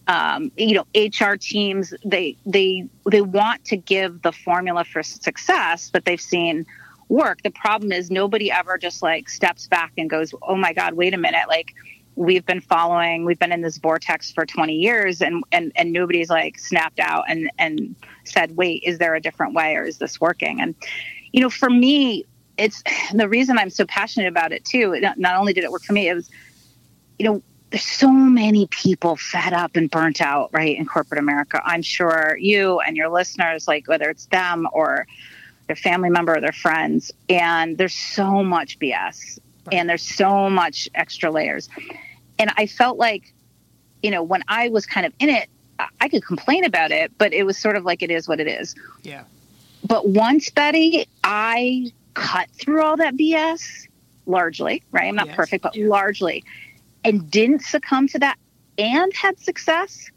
um, 0.07 0.51
you 0.57 0.73
know 0.75 0.85
HR 0.95 1.35
teams, 1.35 1.93
they 2.03 2.37
they 2.45 2.87
they 3.09 3.21
want 3.21 3.65
to 3.65 3.77
give 3.77 4.21
the 4.21 4.31
formula 4.31 4.83
for 4.83 5.03
success 5.03 5.89
that 5.91 6.05
they've 6.05 6.21
seen 6.21 6.65
work. 7.09 7.41
The 7.43 7.51
problem 7.51 7.91
is 7.91 8.09
nobody 8.09 8.51
ever 8.51 8.77
just 8.77 9.01
like 9.01 9.29
steps 9.29 9.67
back 9.67 9.91
and 9.97 10.09
goes, 10.09 10.33
"Oh 10.41 10.55
my 10.55 10.73
God, 10.73 10.93
wait 10.93 11.13
a 11.13 11.17
minute!" 11.17 11.47
Like 11.47 11.73
we've 12.15 12.45
been 12.45 12.61
following, 12.61 13.25
we've 13.25 13.37
been 13.37 13.51
in 13.51 13.61
this 13.61 13.77
vortex 13.77 14.31
for 14.31 14.45
20 14.45 14.73
years, 14.73 15.21
and 15.21 15.43
and 15.51 15.71
and 15.75 15.91
nobody's 15.91 16.29
like 16.29 16.57
snapped 16.57 16.99
out 16.99 17.25
and 17.27 17.49
and 17.57 17.95
said, 18.23 18.55
"Wait, 18.55 18.83
is 18.85 18.97
there 18.97 19.15
a 19.15 19.21
different 19.21 19.53
way, 19.53 19.75
or 19.75 19.83
is 19.83 19.97
this 19.97 20.19
working?" 20.21 20.61
And 20.61 20.73
you 21.31 21.41
know, 21.41 21.49
for 21.49 21.69
me, 21.69 22.25
it's 22.57 22.83
the 23.13 23.27
reason 23.29 23.57
I'm 23.57 23.69
so 23.69 23.85
passionate 23.85 24.27
about 24.27 24.51
it 24.51 24.65
too. 24.65 24.99
Not, 24.99 25.17
not 25.17 25.35
only 25.37 25.53
did 25.53 25.63
it 25.63 25.71
work 25.71 25.83
for 25.83 25.93
me, 25.93 26.09
it 26.09 26.13
was, 26.13 26.29
you 27.19 27.25
know, 27.25 27.41
there's 27.69 27.83
so 27.83 28.09
many 28.11 28.67
people 28.67 29.15
fed 29.17 29.53
up 29.53 29.75
and 29.75 29.91
burnt 29.91 30.21
out, 30.21 30.49
right, 30.53 30.77
in 30.77 30.85
corporate 30.85 31.19
America. 31.19 31.61
I'm 31.65 31.81
sure 31.81 32.37
you 32.39 32.79
and 32.79 32.95
your 32.95 33.09
listeners, 33.09 33.67
like 33.67 33.87
whether 33.87 34.09
it's 34.09 34.25
them 34.27 34.67
or 34.71 35.05
their 35.67 35.75
family 35.75 36.09
member 36.09 36.35
or 36.35 36.41
their 36.41 36.53
friends, 36.53 37.11
and 37.27 37.77
there's 37.77 37.93
so 37.93 38.41
much 38.41 38.79
BS 38.79 39.39
and 39.71 39.89
there's 39.89 40.01
so 40.01 40.49
much 40.49 40.87
extra 40.95 41.29
layers. 41.29 41.67
And 42.39 42.51
I 42.55 42.67
felt 42.67 42.97
like, 42.97 43.33
you 44.01 44.11
know, 44.11 44.23
when 44.23 44.43
I 44.47 44.69
was 44.69 44.85
kind 44.85 45.05
of 45.05 45.13
in 45.19 45.29
it, 45.29 45.49
I 45.99 46.09
could 46.09 46.25
complain 46.25 46.63
about 46.63 46.91
it, 46.91 47.11
but 47.17 47.33
it 47.33 47.45
was 47.45 47.57
sort 47.57 47.75
of 47.75 47.83
like 47.83 48.01
it 48.01 48.09
is 48.09 48.27
what 48.27 48.39
it 48.39 48.47
is. 48.47 48.75
Yeah. 49.03 49.25
But 49.85 50.07
once, 50.07 50.49
Betty, 50.49 51.07
I 51.23 51.91
cut 52.13 52.49
through 52.51 52.81
all 52.81 52.97
that 52.97 53.15
BS 53.15 53.87
largely, 54.25 54.83
right? 54.91 55.05
I'm 55.05 55.15
not 55.15 55.27
yes. 55.27 55.35
perfect, 55.35 55.63
but 55.63 55.75
yeah. 55.75 55.87
largely, 55.87 56.43
and 57.07 57.31
didn't 57.31 57.61
succumb 57.61 58.07
to 58.09 58.19
that 58.19 58.37
and 58.77 59.13
had 59.13 59.39
success. 59.39 60.11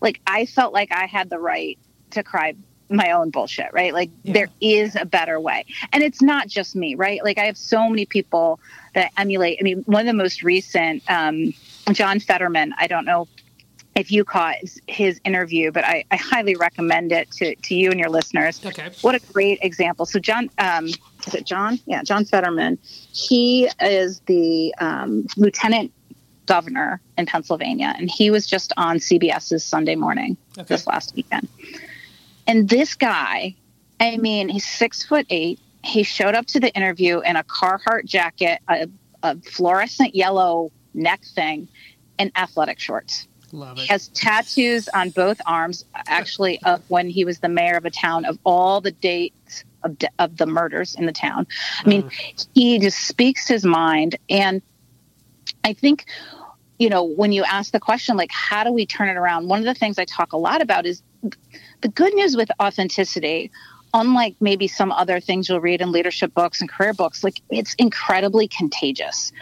Like 0.00 0.20
I 0.26 0.46
felt 0.46 0.72
like 0.72 0.90
I 0.92 1.06
had 1.06 1.30
the 1.30 1.38
right 1.38 1.78
to 2.10 2.22
cry 2.22 2.54
my 2.90 3.12
own 3.12 3.30
bullshit, 3.30 3.72
right? 3.72 3.94
Like 3.94 4.10
yeah. 4.24 4.32
there 4.34 4.48
is 4.60 4.96
a 4.96 5.06
better 5.06 5.40
way. 5.40 5.64
And 5.92 6.02
it's 6.02 6.20
not 6.20 6.48
just 6.48 6.74
me, 6.76 6.94
right? 6.96 7.24
Like 7.24 7.38
I 7.38 7.44
have 7.44 7.56
so 7.56 7.88
many 7.88 8.04
people 8.04 8.60
that 8.94 9.12
emulate. 9.16 9.58
I 9.60 9.62
mean, 9.62 9.82
one 9.86 10.00
of 10.00 10.06
the 10.06 10.18
most 10.18 10.42
recent, 10.42 11.02
um, 11.08 11.54
John 11.92 12.20
Fetterman, 12.20 12.74
I 12.76 12.88
don't 12.88 13.04
know 13.04 13.28
if 13.94 14.10
you 14.10 14.24
caught 14.24 14.56
his 14.86 15.20
interview, 15.24 15.70
but 15.70 15.84
I, 15.84 16.04
I, 16.10 16.16
highly 16.16 16.56
recommend 16.56 17.12
it 17.12 17.30
to, 17.32 17.54
to 17.54 17.74
you 17.74 17.90
and 17.90 18.00
your 18.00 18.08
listeners. 18.08 18.64
Okay. 18.64 18.90
What 19.02 19.14
a 19.14 19.20
great 19.32 19.58
example. 19.60 20.06
So 20.06 20.18
John, 20.18 20.48
um, 20.56 20.86
is 20.86 21.34
it 21.34 21.44
John? 21.44 21.78
Yeah, 21.86 22.02
John 22.02 22.24
Fetterman. 22.24 22.78
He 22.82 23.68
is 23.80 24.20
the 24.20 24.74
um, 24.78 25.26
lieutenant 25.36 25.92
governor 26.46 27.00
in 27.16 27.26
Pennsylvania, 27.26 27.94
and 27.96 28.10
he 28.10 28.30
was 28.30 28.46
just 28.46 28.72
on 28.76 28.98
CBS's 28.98 29.64
Sunday 29.64 29.94
Morning 29.94 30.36
okay. 30.58 30.66
this 30.66 30.86
last 30.86 31.14
weekend. 31.14 31.48
And 32.46 32.68
this 32.68 32.94
guy, 32.94 33.54
I 34.00 34.16
mean, 34.16 34.48
he's 34.48 34.66
six 34.66 35.04
foot 35.04 35.26
eight. 35.30 35.60
He 35.84 36.02
showed 36.02 36.34
up 36.34 36.46
to 36.46 36.60
the 36.60 36.72
interview 36.74 37.20
in 37.20 37.36
a 37.36 37.44
Carhartt 37.44 38.04
jacket, 38.04 38.60
a, 38.68 38.88
a 39.22 39.40
fluorescent 39.40 40.14
yellow 40.14 40.70
neck 40.94 41.22
thing, 41.24 41.68
and 42.18 42.30
athletic 42.36 42.78
shorts. 42.78 43.26
Love 43.52 43.78
it. 43.78 43.82
He 43.82 43.86
has 43.88 44.08
tattoos 44.08 44.88
on 44.88 45.10
both 45.10 45.40
arms, 45.46 45.84
actually, 45.94 46.60
of 46.62 46.82
when 46.88 47.08
he 47.08 47.24
was 47.24 47.40
the 47.40 47.48
mayor 47.48 47.76
of 47.76 47.84
a 47.84 47.90
town, 47.90 48.24
of 48.24 48.38
all 48.44 48.80
the 48.80 48.92
dates 48.92 49.64
of, 49.84 49.98
de- 49.98 50.10
of 50.18 50.36
the 50.36 50.46
murders 50.46 50.94
in 50.94 51.06
the 51.06 51.12
town. 51.12 51.46
I 51.84 51.88
mean, 51.88 52.04
mm. 52.04 52.46
he 52.54 52.78
just 52.78 52.98
speaks 53.00 53.46
his 53.46 53.64
mind. 53.64 54.16
And 54.30 54.62
I 55.64 55.72
think, 55.72 56.06
you 56.78 56.88
know, 56.88 57.04
when 57.04 57.32
you 57.32 57.44
ask 57.44 57.72
the 57.72 57.80
question, 57.80 58.16
like, 58.16 58.32
how 58.32 58.64
do 58.64 58.72
we 58.72 58.86
turn 58.86 59.08
it 59.08 59.16
around? 59.16 59.48
One 59.48 59.60
of 59.60 59.66
the 59.66 59.74
things 59.74 59.98
I 59.98 60.04
talk 60.04 60.32
a 60.32 60.36
lot 60.36 60.62
about 60.62 60.86
is 60.86 61.02
the 61.80 61.88
good 61.88 62.14
news 62.14 62.36
with 62.36 62.50
authenticity 62.60 63.50
unlike 63.94 64.34
maybe 64.40 64.66
some 64.66 64.90
other 64.92 65.20
things 65.20 65.48
you'll 65.48 65.60
read 65.60 65.80
in 65.80 65.92
leadership 65.92 66.32
books 66.34 66.60
and 66.60 66.70
career 66.70 66.94
books 66.94 67.22
like 67.22 67.40
it's 67.50 67.74
incredibly 67.74 68.48
contagious 68.48 69.32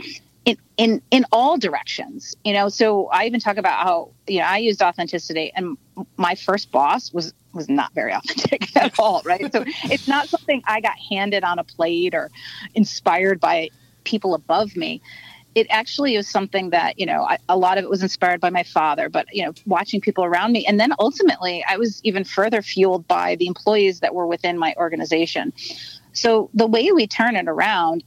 in 0.45 0.57
in 0.77 1.03
in 1.11 1.25
all 1.33 1.57
directions 1.57 2.37
you 2.45 2.53
know? 2.53 2.69
So 2.69 3.07
i 3.09 3.27
even 3.27 3.41
talk 3.41 3.57
about 3.57 3.83
how 3.83 4.11
you 4.27 4.41
know 4.41 4.47
i 4.47 4.59
used 4.59 4.83
authenticity 4.83 5.53
and 5.55 5.77
my 6.17 6.35
first 6.35 6.71
boss 6.73 7.13
was 7.13 7.33
was 7.53 7.69
not 7.69 7.93
very 7.95 8.13
authentic 8.15 8.77
at 8.77 8.99
all 8.99 9.23
right? 9.25 9.53
So 9.53 9.65
it's 9.85 10.09
not 10.09 10.29
something 10.29 10.63
i 10.67 10.81
got 10.81 10.99
handed 10.99 11.45
on 11.45 11.59
a 11.59 11.65
plate 11.65 12.15
or 12.15 12.31
inspired 12.75 13.41
by 13.41 13.71
people 14.05 14.35
above 14.35 14.77
me 14.77 15.01
it 15.55 15.67
actually 15.71 16.15
is 16.15 16.29
something 16.29 16.71
that 16.71 16.99
you 16.99 17.07
know 17.07 17.25
I, 17.25 17.39
a 17.49 17.57
lot 17.57 17.79
of 17.79 17.85
it 17.85 17.91
was 17.91 18.03
inspired 18.03 18.41
by 18.41 18.51
my 18.51 18.63
father 18.63 19.09
but 19.09 19.27
you 19.33 19.45
know 19.45 19.53
watching 19.67 20.01
people 20.01 20.25
around 20.25 20.53
me 20.53 20.65
and 20.67 20.79
then 20.79 20.93
ultimately 20.99 21.65
i 21.69 21.77
was 21.77 22.01
even 22.05 22.25
further 22.25 22.63
fueled 22.63 23.07
by 23.09 23.37
the 23.37 23.47
employees 23.47 24.01
that 24.01 24.15
were 24.15 24.27
within 24.27 24.59
my 24.59 24.75
organization 24.77 25.53
so 26.13 26.51
the 26.55 26.67
way 26.67 26.91
we 26.93 27.07
turn 27.07 27.37
it 27.37 27.49
around 27.49 28.05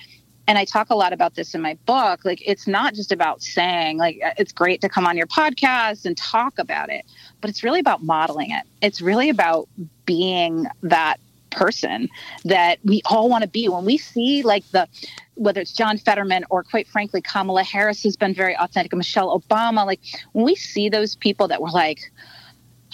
and 0.47 0.57
I 0.57 0.65
talk 0.65 0.89
a 0.89 0.95
lot 0.95 1.13
about 1.13 1.35
this 1.35 1.55
in 1.55 1.61
my 1.61 1.77
book. 1.85 2.25
Like, 2.25 2.41
it's 2.45 2.67
not 2.67 2.95
just 2.95 3.11
about 3.11 3.41
saying, 3.41 3.97
like, 3.97 4.19
uh, 4.23 4.31
it's 4.37 4.51
great 4.51 4.81
to 4.81 4.89
come 4.89 5.05
on 5.05 5.15
your 5.15 5.27
podcast 5.27 6.05
and 6.05 6.17
talk 6.17 6.59
about 6.59 6.89
it, 6.89 7.05
but 7.39 7.49
it's 7.49 7.63
really 7.63 7.79
about 7.79 8.03
modeling 8.03 8.51
it. 8.51 8.63
It's 8.81 8.99
really 8.99 9.29
about 9.29 9.69
being 10.05 10.67
that 10.81 11.17
person 11.53 12.09
that 12.45 12.79
we 12.83 13.01
all 13.05 13.29
want 13.29 13.43
to 13.43 13.47
be. 13.47 13.69
When 13.69 13.85
we 13.85 13.97
see, 13.97 14.43
like, 14.43 14.69
the 14.71 14.87
whether 15.35 15.61
it's 15.61 15.71
John 15.71 15.97
Fetterman 15.97 16.45
or 16.51 16.63
quite 16.63 16.87
frankly, 16.87 17.21
Kamala 17.21 17.63
Harris 17.63 18.03
has 18.03 18.15
been 18.15 18.35
very 18.35 18.55
authentic, 18.55 18.93
Michelle 18.93 19.39
Obama, 19.39 19.85
like, 19.85 19.99
when 20.33 20.45
we 20.45 20.55
see 20.55 20.89
those 20.89 21.15
people 21.15 21.47
that 21.47 21.61
were 21.61 21.71
like, 21.71 22.11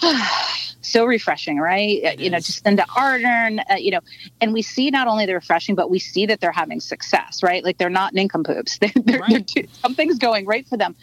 so 0.80 1.04
refreshing, 1.04 1.58
right? 1.58 2.02
It 2.02 2.20
you 2.20 2.30
know, 2.30 2.38
Jacinda 2.38 2.86
Ardern, 2.86 3.60
uh, 3.70 3.74
you 3.74 3.90
know, 3.90 4.00
and 4.40 4.52
we 4.52 4.62
see 4.62 4.90
not 4.90 5.08
only 5.08 5.26
the 5.26 5.34
refreshing, 5.34 5.74
but 5.74 5.90
we 5.90 5.98
see 5.98 6.26
that 6.26 6.40
they're 6.40 6.52
having 6.52 6.80
success, 6.80 7.42
right? 7.42 7.64
Like 7.64 7.78
they're 7.78 7.90
not 7.90 8.14
nincompoops. 8.14 8.78
They're, 8.80 8.92
they're, 8.94 9.18
right. 9.18 9.50
they're 9.54 9.64
something's 9.82 10.18
going 10.18 10.46
right 10.46 10.66
for 10.66 10.76
them. 10.76 10.96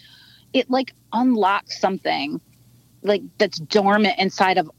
It 0.53 0.69
like 0.69 0.93
unlocks 1.13 1.79
something 1.79 2.41
like 3.03 3.21
that's 3.37 3.59
dormant 3.59 4.17
inside 4.17 4.57
of 4.57 4.69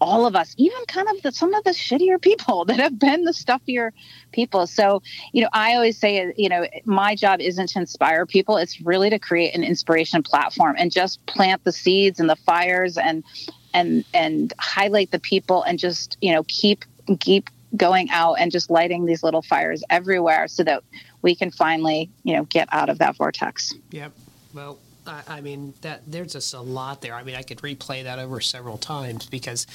all 0.00 0.26
of 0.26 0.36
us, 0.36 0.54
even 0.56 0.78
kind 0.86 1.08
of 1.08 1.22
the, 1.22 1.32
some 1.32 1.54
of 1.54 1.64
the 1.64 1.70
shittier 1.70 2.20
people 2.20 2.64
that 2.66 2.78
have 2.78 2.98
been 2.98 3.24
the 3.24 3.32
stuffier 3.32 3.92
people. 4.32 4.66
So, 4.66 5.02
you 5.32 5.42
know, 5.42 5.48
I 5.52 5.74
always 5.74 5.98
say, 5.98 6.32
you 6.36 6.48
know, 6.48 6.66
my 6.84 7.14
job 7.14 7.40
isn't 7.40 7.68
to 7.68 7.78
inspire 7.78 8.26
people; 8.26 8.56
it's 8.56 8.80
really 8.80 9.10
to 9.10 9.18
create 9.18 9.54
an 9.54 9.64
inspiration 9.64 10.22
platform 10.22 10.76
and 10.78 10.90
just 10.90 11.24
plant 11.26 11.64
the 11.64 11.72
seeds 11.72 12.20
and 12.20 12.28
the 12.28 12.36
fires 12.36 12.98
and 12.98 13.24
and 13.72 14.04
and 14.14 14.52
highlight 14.58 15.10
the 15.10 15.18
people 15.18 15.62
and 15.62 15.78
just 15.78 16.16
you 16.20 16.32
know 16.32 16.44
keep 16.48 16.84
keep 17.20 17.50
going 17.76 18.08
out 18.10 18.34
and 18.34 18.52
just 18.52 18.70
lighting 18.70 19.04
these 19.04 19.24
little 19.24 19.42
fires 19.42 19.82
everywhere 19.90 20.46
so 20.46 20.62
that 20.62 20.84
we 21.22 21.34
can 21.34 21.50
finally 21.50 22.10
you 22.22 22.34
know 22.36 22.44
get 22.44 22.68
out 22.72 22.88
of 22.88 22.98
that 22.98 23.16
vortex. 23.16 23.74
Yep. 23.90 24.12
Well 24.54 24.78
I, 25.06 25.40
mean 25.40 25.74
that 25.82 26.02
there's 26.06 26.32
just 26.32 26.54
a 26.54 26.60
lot 26.60 27.02
there. 27.02 27.14
I 27.14 27.22
mean, 27.22 27.34
I 27.34 27.42
could 27.42 27.58
replay 27.58 28.04
that 28.04 28.18
over 28.18 28.40
several 28.40 28.78
times 28.78 29.26
because, 29.26 29.66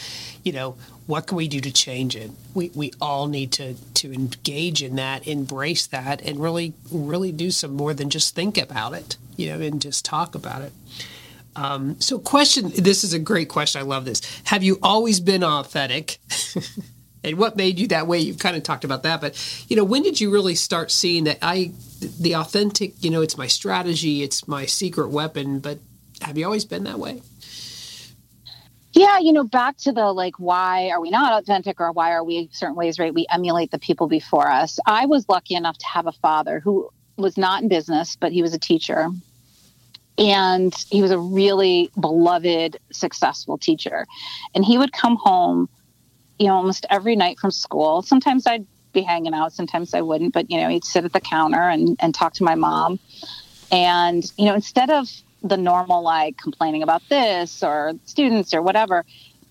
you 0.43 0.51
know, 0.51 0.75
what 1.05 1.27
can 1.27 1.37
we 1.37 1.47
do 1.47 1.59
to 1.61 1.71
change 1.71 2.15
it? 2.15 2.31
We 2.53 2.71
we 2.73 2.91
all 2.99 3.27
need 3.27 3.51
to 3.53 3.75
to 3.75 4.13
engage 4.13 4.81
in 4.81 4.95
that, 4.95 5.27
embrace 5.27 5.87
that, 5.87 6.21
and 6.21 6.39
really 6.39 6.73
really 6.91 7.31
do 7.31 7.51
some 7.51 7.75
more 7.75 7.93
than 7.93 8.09
just 8.09 8.35
think 8.35 8.57
about 8.57 8.93
it, 8.93 9.17
you 9.37 9.49
know, 9.49 9.61
and 9.61 9.81
just 9.81 10.05
talk 10.05 10.35
about 10.35 10.61
it. 10.61 10.71
Um, 11.55 11.99
so, 11.99 12.19
question 12.19 12.71
this 12.75 13.03
is 13.03 13.13
a 13.13 13.19
great 13.19 13.49
question. 13.49 13.81
I 13.81 13.83
love 13.83 14.05
this. 14.05 14.21
Have 14.45 14.63
you 14.63 14.79
always 14.81 15.19
been 15.19 15.43
authentic? 15.43 16.19
and 17.23 17.37
what 17.37 17.55
made 17.55 17.79
you 17.79 17.87
that 17.87 18.07
way? 18.07 18.19
You've 18.19 18.39
kind 18.39 18.55
of 18.55 18.63
talked 18.63 18.83
about 18.83 19.03
that, 19.03 19.21
but 19.21 19.65
you 19.67 19.75
know, 19.75 19.83
when 19.83 20.03
did 20.03 20.21
you 20.21 20.31
really 20.31 20.55
start 20.55 20.91
seeing 20.91 21.25
that 21.25 21.37
I, 21.41 21.71
the 22.19 22.35
authentic, 22.35 22.93
you 23.03 23.09
know, 23.09 23.21
it's 23.21 23.37
my 23.37 23.47
strategy, 23.47 24.23
it's 24.23 24.47
my 24.47 24.65
secret 24.65 25.09
weapon, 25.09 25.59
but 25.59 25.79
have 26.21 26.37
you 26.37 26.45
always 26.45 26.65
been 26.65 26.83
that 26.83 26.99
way? 26.99 27.21
Yeah, 28.93 29.19
you 29.19 29.33
know, 29.33 29.43
back 29.43 29.77
to 29.79 29.91
the 29.91 30.11
like, 30.11 30.39
why 30.39 30.89
are 30.89 30.99
we 30.99 31.09
not 31.09 31.41
authentic 31.41 31.79
or 31.79 31.91
why 31.91 32.11
are 32.11 32.23
we 32.23 32.49
certain 32.51 32.75
ways, 32.75 32.97
right? 32.97 33.13
We 33.13 33.27
emulate 33.29 33.71
the 33.71 33.79
people 33.79 34.07
before 34.07 34.49
us. 34.49 34.79
I 34.85 35.05
was 35.05 35.29
lucky 35.29 35.55
enough 35.55 35.77
to 35.77 35.85
have 35.85 36.07
a 36.07 36.11
father 36.11 36.59
who 36.59 36.89
was 37.15 37.37
not 37.37 37.61
in 37.61 37.69
business, 37.69 38.15
but 38.15 38.31
he 38.31 38.41
was 38.41 38.53
a 38.53 38.59
teacher 38.59 39.09
and 40.17 40.73
he 40.89 41.01
was 41.01 41.11
a 41.11 41.17
really 41.17 41.91
beloved, 41.99 42.77
successful 42.91 43.57
teacher. 43.57 44.05
And 44.53 44.65
he 44.65 44.77
would 44.77 44.91
come 44.91 45.15
home, 45.15 45.69
you 46.39 46.47
know, 46.47 46.55
almost 46.55 46.85
every 46.89 47.15
night 47.15 47.37
from 47.39 47.51
school. 47.51 48.01
Sometimes 48.01 48.47
I'd 48.47 48.65
be 48.93 49.01
hanging 49.01 49.33
out, 49.33 49.53
sometimes 49.53 49.93
I 49.93 50.01
wouldn't, 50.01 50.33
but, 50.33 50.49
you 50.49 50.57
know, 50.59 50.69
he'd 50.69 50.85
sit 50.85 51.05
at 51.05 51.13
the 51.13 51.21
counter 51.21 51.61
and, 51.61 51.95
and 51.99 52.15
talk 52.15 52.33
to 52.35 52.43
my 52.43 52.55
mom. 52.55 52.99
And, 53.71 54.23
you 54.37 54.45
know, 54.45 54.55
instead 54.55 54.89
of 54.89 55.07
the 55.43 55.57
normal, 55.57 56.01
like 56.01 56.37
complaining 56.37 56.81
about 56.81 57.03
this 57.09 57.61
or 57.61 57.93
students 58.05 58.53
or 58.53 58.61
whatever, 58.61 59.05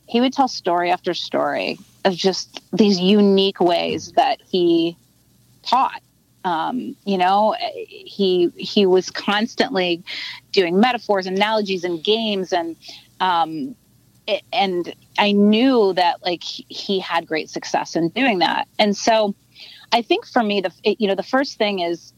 he 0.06 0.20
would 0.20 0.32
tell 0.32 0.48
story 0.48 0.90
after 0.90 1.14
story 1.14 1.78
of 2.04 2.14
just 2.14 2.60
these 2.72 2.98
unique 2.98 3.60
ways 3.60 4.12
that 4.12 4.40
he 4.50 4.96
taught 5.62 6.02
Um, 6.44 6.96
you 7.04 7.18
know, 7.18 7.54
he 7.86 8.50
he 8.56 8.86
was 8.86 9.10
constantly 9.10 10.02
doing 10.52 10.80
metaphors, 10.80 11.26
analogies, 11.26 11.84
and 11.84 12.02
games, 12.02 12.52
and 12.52 12.76
um, 13.20 13.74
and 14.52 14.94
I 15.18 15.32
knew 15.32 15.92
that 15.94 16.24
like 16.24 16.42
he 16.42 17.00
had 17.00 17.26
great 17.26 17.50
success 17.50 17.96
in 17.96 18.10
doing 18.10 18.40
that. 18.40 18.68
And 18.78 18.96
so, 18.96 19.34
I 19.92 20.02
think 20.02 20.26
for 20.26 20.42
me, 20.42 20.60
the 20.60 20.72
it, 20.84 21.00
you 21.00 21.08
know 21.08 21.14
the 21.14 21.22
first 21.22 21.58
thing 21.58 21.80
is 21.80 22.12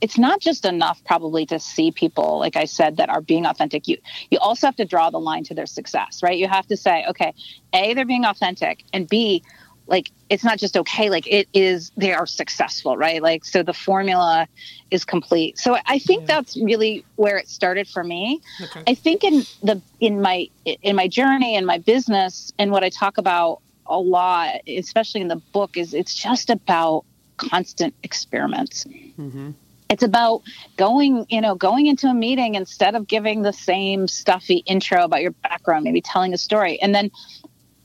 it's 0.00 0.18
not 0.18 0.40
just 0.40 0.64
enough 0.64 1.02
probably 1.04 1.46
to 1.46 1.58
see 1.58 1.90
people 1.90 2.38
like 2.38 2.56
i 2.56 2.64
said 2.64 2.98
that 2.98 3.08
are 3.08 3.20
being 3.20 3.46
authentic 3.46 3.88
you 3.88 3.96
you 4.30 4.38
also 4.38 4.66
have 4.66 4.76
to 4.76 4.84
draw 4.84 5.10
the 5.10 5.18
line 5.18 5.42
to 5.44 5.54
their 5.54 5.66
success 5.66 6.22
right 6.22 6.38
you 6.38 6.46
have 6.48 6.66
to 6.66 6.76
say 6.76 7.04
okay 7.08 7.34
a 7.72 7.94
they're 7.94 8.04
being 8.04 8.24
authentic 8.24 8.84
and 8.92 9.08
b 9.08 9.42
like 9.86 10.10
it's 10.30 10.44
not 10.44 10.58
just 10.58 10.76
okay 10.76 11.10
like 11.10 11.26
it 11.26 11.48
is 11.54 11.90
they 11.96 12.12
are 12.12 12.26
successful 12.26 12.96
right 12.96 13.22
like 13.22 13.44
so 13.44 13.62
the 13.62 13.72
formula 13.72 14.46
is 14.90 15.04
complete 15.04 15.58
so 15.58 15.76
i 15.86 15.98
think 15.98 16.22
yeah. 16.22 16.36
that's 16.36 16.56
really 16.56 17.04
where 17.16 17.36
it 17.36 17.48
started 17.48 17.88
for 17.88 18.04
me 18.04 18.40
okay. 18.62 18.82
i 18.86 18.94
think 18.94 19.24
in 19.24 19.42
the 19.62 19.80
in 20.00 20.20
my 20.20 20.48
in 20.64 20.96
my 20.96 21.08
journey 21.08 21.56
and 21.56 21.66
my 21.66 21.78
business 21.78 22.52
and 22.58 22.70
what 22.70 22.84
i 22.84 22.88
talk 22.88 23.18
about 23.18 23.60
a 23.86 23.98
lot 23.98 24.56
especially 24.66 25.20
in 25.20 25.28
the 25.28 25.42
book 25.52 25.76
is 25.76 25.94
it's 25.94 26.14
just 26.14 26.50
about 26.50 27.04
constant 27.36 27.94
experiments 28.02 28.84
mm-hmm. 28.84 29.50
it's 29.88 30.02
about 30.02 30.42
going 30.76 31.24
you 31.28 31.40
know 31.40 31.54
going 31.54 31.86
into 31.86 32.06
a 32.06 32.14
meeting 32.14 32.54
instead 32.54 32.94
of 32.94 33.06
giving 33.06 33.42
the 33.42 33.52
same 33.52 34.08
stuffy 34.08 34.56
intro 34.66 35.04
about 35.04 35.22
your 35.22 35.30
background 35.30 35.84
maybe 35.84 36.00
telling 36.00 36.34
a 36.34 36.38
story 36.38 36.80
and 36.82 36.94
then 36.94 37.10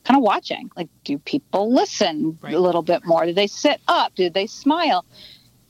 kind 0.04 0.18
of 0.18 0.24
watching 0.24 0.70
like 0.76 0.89
do 1.04 1.18
people 1.18 1.74
listen 1.74 2.38
right. 2.42 2.54
a 2.54 2.60
little 2.60 2.82
bit 2.82 3.06
more? 3.06 3.26
Do 3.26 3.34
they 3.34 3.48
sit 3.48 3.80
up? 3.88 4.16
Do 4.16 4.30
they 4.30 4.48
smile? 4.48 5.06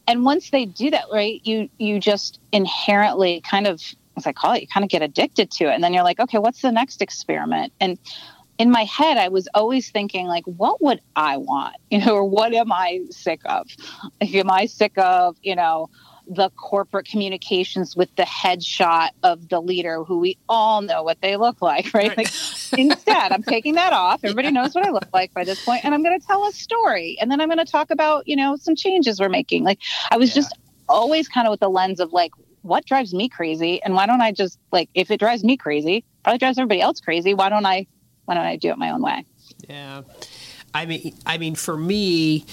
And 0.07 0.25
once 0.25 0.49
they 0.49 0.65
do 0.65 0.89
that 0.91 1.05
right 1.11 1.41
you 1.43 1.69
you 1.77 1.99
just 1.99 2.39
inherently 2.51 3.41
kind 3.41 3.67
of 3.67 3.81
as 4.15 4.27
i 4.27 4.33
call 4.33 4.53
it 4.53 4.61
you 4.61 4.67
kind 4.67 4.83
of 4.83 4.89
get 4.89 5.01
addicted 5.01 5.51
to 5.51 5.65
it. 5.65 5.73
And 5.73 5.83
then 5.83 5.93
you're 5.93 6.03
like 6.03 6.19
okay 6.19 6.37
what's 6.37 6.61
the 6.61 6.71
next 6.71 7.01
experiment? 7.01 7.73
And 7.79 7.97
in 8.59 8.69
my 8.69 8.83
head 8.83 9.17
i 9.17 9.29
was 9.29 9.47
always 9.55 9.89
thinking 9.89 10.27
like 10.27 10.45
what 10.45 10.81
would 10.81 11.01
i 11.15 11.37
want? 11.37 11.75
You 11.91 11.99
know 11.99 12.15
or 12.15 12.25
what 12.25 12.53
am 12.53 12.71
i 12.71 13.01
sick 13.11 13.41
of? 13.45 13.67
Like, 14.19 14.33
am 14.33 14.49
i 14.49 14.65
sick 14.65 14.97
of 14.97 15.37
you 15.41 15.55
know 15.55 15.89
the 16.27 16.49
corporate 16.51 17.05
communications 17.07 17.95
with 17.95 18.13
the 18.15 18.23
headshot 18.23 19.09
of 19.23 19.49
the 19.49 19.61
leader 19.61 20.03
who 20.03 20.19
we 20.19 20.37
all 20.47 20.81
know 20.81 21.03
what 21.03 21.21
they 21.21 21.35
look 21.37 21.61
like, 21.61 21.85
right? 21.93 22.09
right. 22.09 22.17
Like 22.17 22.27
instead, 22.77 23.31
I'm 23.31 23.43
taking 23.43 23.75
that 23.75 23.93
off. 23.93 24.19
Everybody 24.23 24.47
yeah. 24.47 24.61
knows 24.61 24.75
what 24.75 24.85
I 24.85 24.89
look 24.91 25.07
like 25.13 25.33
by 25.33 25.43
this 25.43 25.63
point, 25.63 25.85
and 25.85 25.93
I'm 25.93 26.03
going 26.03 26.19
to 26.19 26.25
tell 26.25 26.45
a 26.45 26.51
story, 26.51 27.17
and 27.19 27.31
then 27.31 27.41
I'm 27.41 27.47
going 27.47 27.63
to 27.63 27.71
talk 27.71 27.91
about 27.91 28.27
you 28.27 28.35
know 28.35 28.55
some 28.55 28.75
changes 28.75 29.19
we're 29.19 29.29
making. 29.29 29.63
Like 29.63 29.79
I 30.11 30.17
was 30.17 30.29
yeah. 30.29 30.41
just 30.41 30.57
always 30.89 31.27
kind 31.27 31.47
of 31.47 31.51
with 31.51 31.59
the 31.59 31.69
lens 31.69 31.99
of 31.99 32.13
like 32.13 32.31
what 32.61 32.85
drives 32.85 33.13
me 33.13 33.29
crazy, 33.29 33.81
and 33.83 33.93
why 33.93 34.05
don't 34.05 34.21
I 34.21 34.31
just 34.31 34.59
like 34.71 34.89
if 34.93 35.11
it 35.11 35.19
drives 35.19 35.43
me 35.43 35.57
crazy, 35.57 36.03
probably 36.23 36.39
drives 36.39 36.57
everybody 36.57 36.81
else 36.81 36.99
crazy. 36.99 37.33
Why 37.33 37.49
don't 37.49 37.65
I? 37.65 37.87
Why 38.25 38.35
don't 38.35 38.45
I 38.45 38.55
do 38.55 38.69
it 38.69 38.77
my 38.77 38.91
own 38.91 39.01
way? 39.01 39.25
Yeah, 39.67 40.01
I 40.73 40.85
mean, 40.85 41.15
I 41.25 41.37
mean, 41.37 41.55
for 41.55 41.77
me, 41.77 42.45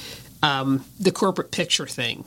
um, 0.42 0.85
the 0.98 1.12
corporate 1.12 1.50
picture 1.50 1.87
thing 1.87 2.24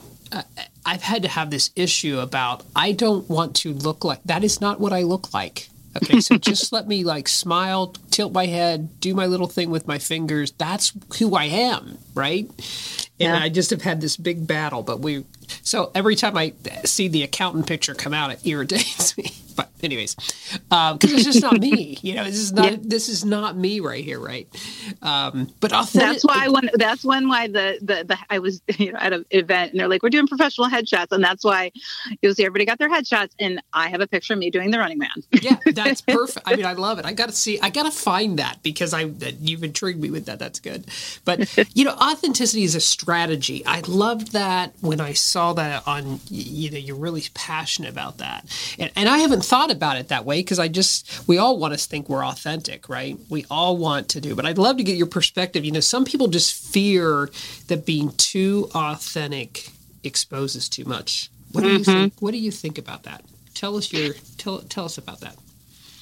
I've 0.86 1.02
had 1.02 1.22
to 1.22 1.28
have 1.28 1.50
this 1.50 1.70
issue 1.76 2.18
about 2.18 2.62
I 2.74 2.92
don't 2.92 3.28
want 3.28 3.56
to 3.56 3.72
look 3.72 4.04
like 4.04 4.22
that 4.24 4.44
is 4.44 4.60
not 4.60 4.80
what 4.80 4.92
I 4.92 5.02
look 5.02 5.32
like. 5.32 5.68
Okay, 5.96 6.20
so 6.20 6.36
just 6.36 6.72
let 6.72 6.88
me 6.88 7.04
like 7.04 7.28
smile, 7.28 7.94
tilt 8.10 8.32
my 8.32 8.46
head, 8.46 9.00
do 9.00 9.14
my 9.14 9.26
little 9.26 9.46
thing 9.46 9.70
with 9.70 9.86
my 9.86 9.98
fingers. 9.98 10.52
That's 10.52 10.92
who 11.18 11.34
I 11.36 11.44
am, 11.44 11.98
right? 12.14 12.50
And 13.20 13.28
yeah. 13.28 13.38
I 13.38 13.48
just 13.48 13.70
have 13.70 13.82
had 13.82 14.00
this 14.00 14.16
big 14.16 14.46
battle, 14.46 14.82
but 14.82 14.98
we 14.98 15.24
so 15.62 15.90
every 15.94 16.16
time 16.16 16.36
I 16.36 16.52
see 16.84 17.08
the 17.08 17.22
accountant 17.22 17.66
picture 17.66 17.94
come 17.94 18.14
out, 18.14 18.30
it 18.30 18.44
irritates 18.44 19.16
me. 19.18 19.30
But 19.56 19.70
anyways, 19.84 20.14
because 20.14 20.64
um, 20.72 20.98
it's 21.02 21.24
just 21.24 21.40
not 21.40 21.60
me. 21.60 21.96
You 22.02 22.14
know, 22.14 22.24
this 22.24 22.38
is 22.38 22.52
not 22.52 22.72
yeah. 22.72 22.78
this 22.80 23.08
is 23.08 23.24
not 23.24 23.56
me 23.56 23.78
right 23.78 24.02
here, 24.02 24.18
right? 24.18 24.48
Um, 25.00 25.52
but 25.60 25.72
authentic, 25.72 26.22
that's 26.22 26.24
why 26.24 26.48
when 26.48 26.70
that's 26.74 27.04
when 27.04 27.28
why 27.28 27.46
the, 27.46 27.78
the 27.80 28.04
the 28.04 28.18
I 28.30 28.40
was 28.40 28.62
you 28.78 28.92
know 28.92 28.98
at 28.98 29.12
an 29.12 29.24
event 29.30 29.70
and 29.70 29.80
they're 29.80 29.86
like 29.86 30.02
we're 30.02 30.10
doing 30.10 30.26
professional 30.26 30.68
headshots 30.68 31.12
and 31.12 31.22
that's 31.22 31.44
why 31.44 31.70
you'll 32.20 32.34
see 32.34 32.44
everybody 32.44 32.64
got 32.64 32.78
their 32.78 32.90
headshots 32.90 33.30
and 33.38 33.62
I 33.72 33.88
have 33.90 34.00
a 34.00 34.08
picture 34.08 34.32
of 34.32 34.40
me 34.40 34.50
doing 34.50 34.72
the 34.72 34.78
Running 34.78 34.98
Man. 34.98 35.10
yeah, 35.30 35.56
that's 35.72 36.00
perfect. 36.02 36.48
I 36.48 36.56
mean, 36.56 36.66
I 36.66 36.72
love 36.72 36.98
it. 36.98 37.04
I 37.04 37.12
got 37.12 37.28
to 37.28 37.36
see. 37.36 37.60
I 37.60 37.70
got 37.70 37.84
to 37.84 37.92
find 37.92 38.40
that 38.40 38.60
because 38.64 38.92
I 38.92 39.02
you've 39.40 39.62
intrigued 39.62 40.00
me 40.00 40.10
with 40.10 40.26
that. 40.26 40.40
That's 40.40 40.58
good. 40.58 40.86
But 41.24 41.56
you 41.76 41.84
know, 41.84 41.94
authenticity 41.94 42.64
is 42.64 42.74
a 42.74 42.80
strategy. 43.04 43.62
I 43.66 43.82
loved 43.86 44.32
that 44.32 44.72
when 44.80 44.98
I 44.98 45.12
saw 45.12 45.52
that 45.52 45.86
on 45.86 46.20
you 46.30 46.70
know 46.70 46.78
you're 46.78 46.96
really 46.96 47.22
passionate 47.34 47.90
about 47.90 48.16
that, 48.18 48.46
and 48.78 48.90
and 48.96 49.10
I 49.10 49.18
haven't 49.18 49.44
thought 49.44 49.70
about 49.70 49.98
it 49.98 50.08
that 50.08 50.24
way 50.24 50.40
because 50.40 50.58
I 50.58 50.68
just 50.68 51.28
we 51.28 51.36
all 51.36 51.58
want 51.58 51.74
to 51.74 51.78
think 51.78 52.08
we're 52.08 52.24
authentic, 52.24 52.88
right? 52.88 53.18
We 53.28 53.44
all 53.50 53.76
want 53.76 54.08
to 54.10 54.22
do, 54.22 54.34
but 54.34 54.46
I'd 54.46 54.56
love 54.56 54.78
to 54.78 54.84
get 54.84 54.96
your 54.96 55.06
perspective. 55.06 55.66
You 55.66 55.72
know, 55.72 55.80
some 55.80 56.06
people 56.06 56.28
just 56.28 56.54
fear 56.72 57.28
that 57.68 57.84
being 57.84 58.10
too 58.16 58.70
authentic 58.74 59.68
exposes 60.02 60.70
too 60.70 60.86
much. 60.86 61.30
What 61.52 61.60
do 61.60 61.68
mm-hmm. 61.68 61.78
you 61.78 61.84
think? 61.84 62.14
What 62.20 62.30
do 62.30 62.38
you 62.38 62.50
think 62.50 62.78
about 62.78 63.02
that? 63.02 63.22
Tell 63.52 63.76
us 63.76 63.92
your 63.92 64.14
tell 64.38 64.60
tell 64.60 64.86
us 64.86 64.96
about 64.96 65.20
that. 65.20 65.36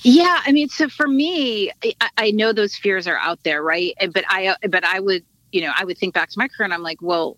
Yeah, 0.04 0.40
I 0.44 0.52
mean, 0.52 0.68
so 0.68 0.88
for 0.88 1.06
me, 1.06 1.70
I, 2.00 2.10
I 2.16 2.30
know 2.30 2.52
those 2.52 2.76
fears 2.76 3.06
are 3.08 3.18
out 3.18 3.42
there, 3.42 3.60
right? 3.60 3.92
But 4.12 4.24
I 4.28 4.54
but 4.68 4.84
I 4.84 5.00
would 5.00 5.24
you 5.52 5.60
know 5.60 5.72
I 5.76 5.84
would 5.84 5.98
think 5.98 6.14
back 6.14 6.30
to 6.30 6.38
my 6.38 6.48
career 6.48 6.64
and 6.64 6.74
I'm 6.74 6.82
like, 6.82 7.00
well, 7.00 7.36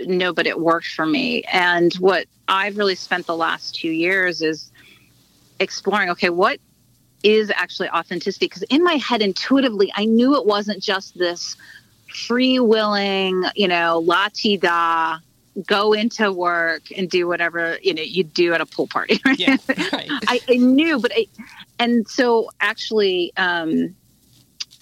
no, 0.00 0.32
but 0.32 0.46
it 0.46 0.58
worked 0.58 0.88
for 0.88 1.06
me. 1.06 1.42
And 1.44 1.92
what 1.94 2.26
I've 2.48 2.76
really 2.76 2.94
spent 2.94 3.26
the 3.26 3.36
last 3.36 3.74
two 3.74 3.90
years 3.90 4.42
is 4.42 4.70
exploring 5.58 6.10
okay, 6.10 6.30
what 6.30 6.58
is 7.22 7.50
actually 7.54 7.90
authenticity? 7.90 8.46
Because 8.46 8.62
in 8.64 8.82
my 8.82 8.94
head, 8.94 9.22
intuitively, 9.22 9.92
I 9.94 10.06
knew 10.06 10.36
it 10.36 10.46
wasn't 10.46 10.82
just 10.82 11.18
this 11.18 11.56
free 12.26 12.58
willing, 12.58 13.44
you 13.54 13.68
know, 13.68 13.98
la 13.98 14.28
ti 14.32 14.56
da, 14.56 15.18
go 15.66 15.92
into 15.92 16.32
work 16.32 16.82
and 16.96 17.10
do 17.10 17.26
whatever 17.26 17.78
you 17.82 17.92
know 17.92 18.02
you 18.02 18.24
do 18.24 18.54
at 18.54 18.60
a 18.60 18.66
pool 18.66 18.86
party. 18.86 19.20
Right? 19.24 19.38
Yeah, 19.38 19.56
right. 19.92 20.08
I, 20.28 20.40
I, 20.48 20.56
knew, 20.56 20.98
but 20.98 21.12
I, 21.14 21.26
and 21.78 22.06
so 22.08 22.50
actually, 22.60 23.32
um, 23.36 23.94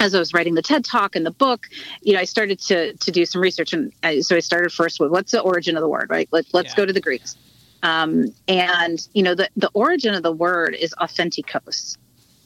as 0.00 0.14
I 0.14 0.18
was 0.18 0.32
writing 0.32 0.54
the 0.54 0.62
TED 0.62 0.84
Talk 0.84 1.16
and 1.16 1.26
the 1.26 1.30
book, 1.30 1.68
you 2.02 2.12
know, 2.14 2.20
I 2.20 2.24
started 2.24 2.58
to 2.60 2.94
to 2.94 3.10
do 3.10 3.24
some 3.26 3.40
research, 3.40 3.72
and 3.72 3.92
I, 4.02 4.20
so 4.20 4.36
I 4.36 4.40
started 4.40 4.72
first 4.72 5.00
with 5.00 5.10
what's 5.10 5.32
the 5.32 5.40
origin 5.40 5.76
of 5.76 5.80
the 5.80 5.88
word, 5.88 6.08
right? 6.10 6.28
Let, 6.30 6.46
let's 6.52 6.70
yeah. 6.70 6.76
go 6.76 6.86
to 6.86 6.92
the 6.92 7.00
Greeks. 7.00 7.36
Um, 7.82 8.34
and 8.46 9.06
you 9.12 9.22
know, 9.22 9.34
the 9.34 9.48
the 9.56 9.70
origin 9.74 10.14
of 10.14 10.22
the 10.22 10.32
word 10.32 10.74
is 10.74 10.94
authentikos, 11.00 11.96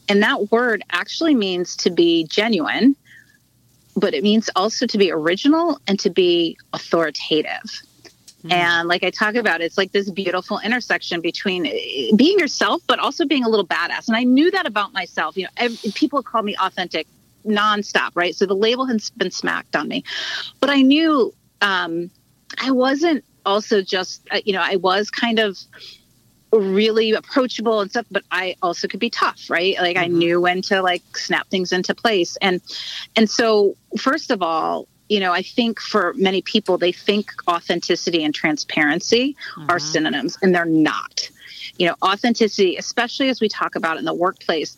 and 0.09 0.23
that 0.23 0.51
word 0.51 0.83
actually 0.91 1.35
means 1.35 1.77
to 1.77 1.91
be 1.91 2.25
genuine, 2.25 2.97
but 3.97 4.15
it 4.15 4.23
means 4.23 4.49
also 4.57 4.87
to 4.87 4.99
be 4.99 5.11
original 5.11 5.81
and 5.87 5.99
to 6.01 6.11
be 6.11 6.57
authoritative. 6.73 7.83
Mm. 8.45 8.53
And 8.53 8.89
like 8.89 9.05
I 9.05 9.11
talk 9.11 9.37
about, 9.37 9.61
it's 9.61 9.79
like 9.79 9.93
this 9.93 10.11
beautiful 10.11 10.59
intersection 10.59 11.21
between 11.21 11.65
eh, 11.65 12.11
being 12.17 12.41
yourself, 12.41 12.83
but 12.89 12.99
also 12.99 13.25
being 13.25 13.45
a 13.45 13.49
little 13.49 13.67
badass. 13.67 14.09
And 14.09 14.17
I 14.17 14.25
knew 14.25 14.51
that 14.51 14.67
about 14.67 14.93
myself. 14.93 15.37
You 15.37 15.45
know, 15.45 15.51
every, 15.57 15.93
people 15.93 16.23
call 16.25 16.43
me 16.43 16.57
authentic 16.61 17.07
nonstop, 17.47 18.11
right? 18.15 18.35
So 18.35 18.47
the 18.47 18.55
label 18.55 18.87
has 18.87 19.11
been 19.11 19.31
smacked 19.31 19.77
on 19.77 19.89
me. 19.89 20.05
But 20.61 20.71
I 20.71 20.83
knew 20.83 21.35
um, 21.61 22.11
I 22.59 22.71
wasn't 22.71 23.25
also 23.45 23.83
just, 23.83 24.27
uh, 24.31 24.41
you 24.45 24.53
know, 24.53 24.63
I 24.63 24.77
was 24.77 25.11
kind 25.11 25.39
of 25.39 25.59
really 26.53 27.13
approachable 27.13 27.81
and 27.81 27.91
stuff 27.91 28.05
but 28.11 28.23
i 28.31 28.55
also 28.61 28.87
could 28.87 29.01
be 29.01 29.09
tough 29.09 29.49
right 29.49 29.77
like 29.79 29.97
mm-hmm. 29.97 30.05
i 30.05 30.09
knew 30.09 30.41
when 30.41 30.61
to 30.61 30.83
like 30.83 31.03
snap 31.17 31.49
things 31.49 31.73
into 31.73 31.95
place 31.95 32.37
and 32.43 32.61
and 33.17 33.31
so 33.31 33.75
first 33.99 34.31
of 34.31 34.43
all 34.43 34.87
you 35.09 35.19
know 35.19 35.33
i 35.33 35.41
think 35.41 35.81
for 35.81 36.13
many 36.15 36.43
people 36.43 36.77
they 36.77 36.93
think 36.93 37.33
authenticity 37.49 38.23
and 38.23 38.35
transparency 38.35 39.35
mm-hmm. 39.55 39.71
are 39.71 39.79
synonyms 39.79 40.37
and 40.43 40.55
they're 40.55 40.67
not 40.67 41.31
you 41.79 41.87
know 41.87 41.95
authenticity 42.03 42.77
especially 42.77 43.31
as 43.31 43.41
we 43.41 43.49
talk 43.49 43.75
about 43.75 43.97
in 43.97 44.05
the 44.05 44.15
workplace 44.15 44.77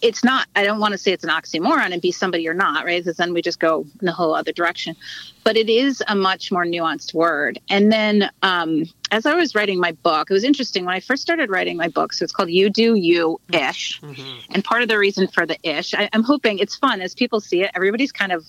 it's 0.00 0.24
not 0.24 0.48
i 0.56 0.64
don't 0.64 0.80
want 0.80 0.92
to 0.92 0.98
say 0.98 1.12
it's 1.12 1.24
an 1.24 1.30
oxymoron 1.30 1.92
and 1.92 2.00
be 2.02 2.12
somebody 2.12 2.42
you're 2.42 2.54
not 2.54 2.84
right? 2.84 3.02
Because 3.02 3.16
then 3.16 3.32
we 3.32 3.42
just 3.42 3.60
go 3.60 3.84
in 4.00 4.08
a 4.08 4.12
whole 4.12 4.34
other 4.34 4.52
direction. 4.52 4.96
But 5.44 5.56
it 5.56 5.68
is 5.68 6.02
a 6.08 6.14
much 6.14 6.50
more 6.50 6.64
nuanced 6.64 7.14
word. 7.14 7.58
And 7.68 7.92
then 7.92 8.30
um, 8.42 8.84
as 9.10 9.26
i 9.26 9.34
was 9.34 9.54
writing 9.54 9.78
my 9.78 9.92
book 9.92 10.30
it 10.30 10.34
was 10.34 10.44
interesting 10.44 10.84
when 10.84 10.94
i 10.94 11.00
first 11.00 11.22
started 11.22 11.50
writing 11.50 11.76
my 11.76 11.88
book 11.88 12.12
so 12.12 12.24
it's 12.24 12.32
called 12.32 12.50
you 12.50 12.68
do 12.68 12.94
you 12.94 13.40
ish 13.52 14.00
mm-hmm. 14.00 14.52
and 14.52 14.64
part 14.64 14.82
of 14.82 14.88
the 14.88 14.98
reason 14.98 15.26
for 15.28 15.46
the 15.46 15.56
ish 15.62 15.94
I, 15.94 16.08
i'm 16.12 16.22
hoping 16.22 16.58
it's 16.58 16.76
fun 16.76 17.00
as 17.00 17.14
people 17.14 17.40
see 17.40 17.62
it 17.62 17.70
everybody's 17.74 18.12
kind 18.12 18.32
of 18.32 18.44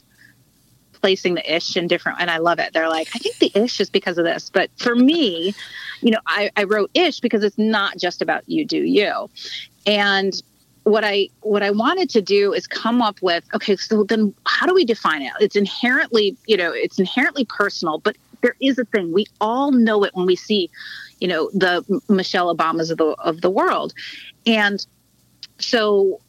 placing 0.94 1.36
the 1.36 1.56
ish 1.56 1.78
in 1.78 1.88
different 1.88 2.20
and 2.20 2.32
i 2.32 2.38
love 2.38 2.58
it. 2.58 2.74
They're 2.74 2.90
like 2.90 3.08
i 3.14 3.20
think 3.20 3.38
the 3.38 3.52
ish 3.54 3.80
is 3.80 3.90
because 3.90 4.18
of 4.18 4.26
this. 4.26 4.50
But 4.50 4.72
for 4.78 4.96
me 4.96 5.54
you 6.02 6.12
know 6.12 6.20
I, 6.26 6.50
I 6.58 6.64
wrote 6.64 6.90
ish 6.94 7.20
because 7.20 7.44
it's 7.44 7.58
not 7.58 7.98
just 7.98 8.22
about 8.22 8.50
you 8.50 8.66
do 8.66 8.82
you. 8.82 9.30
And 9.86 10.34
what 10.88 11.04
I 11.04 11.30
what 11.42 11.64
I 11.64 11.72
wanted 11.72 12.10
to 12.12 12.22
do 12.22 12.54
is 12.54 12.66
come 12.66 13.02
up 13.02 13.22
with 13.22 13.44
okay, 13.54 13.76
so 13.76 14.04
then 14.04 14.34
how 14.46 14.66
do 14.66 14.74
we 14.74 14.86
define 14.86 15.22
it? 15.22 15.34
It's 15.42 15.56
inherently, 15.56 16.38
you 16.46 16.56
know, 16.56 16.72
it's 16.72 16.98
inherently 16.98 17.46
personal, 17.46 18.00
but 18.00 18.16
there 18.42 18.56
is 18.62 18.80
a 18.80 18.86
thing. 18.86 19.12
We 19.12 19.26
all 19.42 19.72
know 19.72 20.04
it 20.06 20.16
when 20.16 20.26
we 20.26 20.36
see, 20.38 20.70
you 21.20 21.28
know, 21.28 21.50
the 21.54 22.02
Michelle 22.08 22.56
Obamas 22.56 22.90
of 22.90 22.98
the 22.98 23.06
of 23.20 23.42
the 23.42 23.50
world, 23.50 23.94
and 24.46 24.86
so 25.60 26.22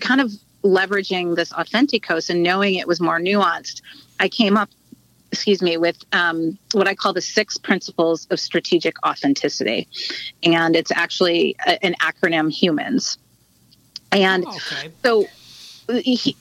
kind 0.00 0.20
of 0.20 0.32
leveraging 0.62 1.36
this 1.36 1.52
Authentikos 1.52 2.30
and 2.30 2.42
knowing 2.42 2.76
it 2.76 2.86
was 2.86 3.00
more 3.00 3.18
nuanced, 3.18 3.82
I 4.18 4.28
came 4.28 4.56
up, 4.56 4.68
excuse 5.32 5.60
me, 5.62 5.76
with 5.76 5.96
um, 6.12 6.58
what 6.72 6.86
I 6.86 6.94
call 6.94 7.12
the 7.12 7.22
six 7.22 7.58
principles 7.58 8.26
of 8.30 8.40
strategic 8.40 8.94
authenticity, 9.04 9.88
and 10.42 10.74
it's 10.74 10.92
actually 10.92 11.56
an 11.82 11.94
acronym 12.00 12.50
HUMANS, 12.50 13.18
and 14.12 14.44
oh, 14.46 14.56
okay. 14.56 14.92
so. 15.04 15.26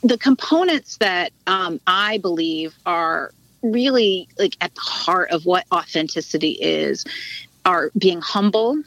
the 0.04 0.18
components 0.20 0.98
that 0.98 1.32
um, 1.48 1.82
I 1.88 2.20
believe 2.20 2.76
are 2.86 3.32
really 3.62 4.28
like 4.38 4.56
at 4.62 4.74
the 4.76 4.82
heart 4.82 5.32
of 5.32 5.46
what 5.46 5.66
authenticity 5.72 6.52
is 6.52 7.06
are 7.66 7.92
being 7.98 8.22
humble, 8.22 8.82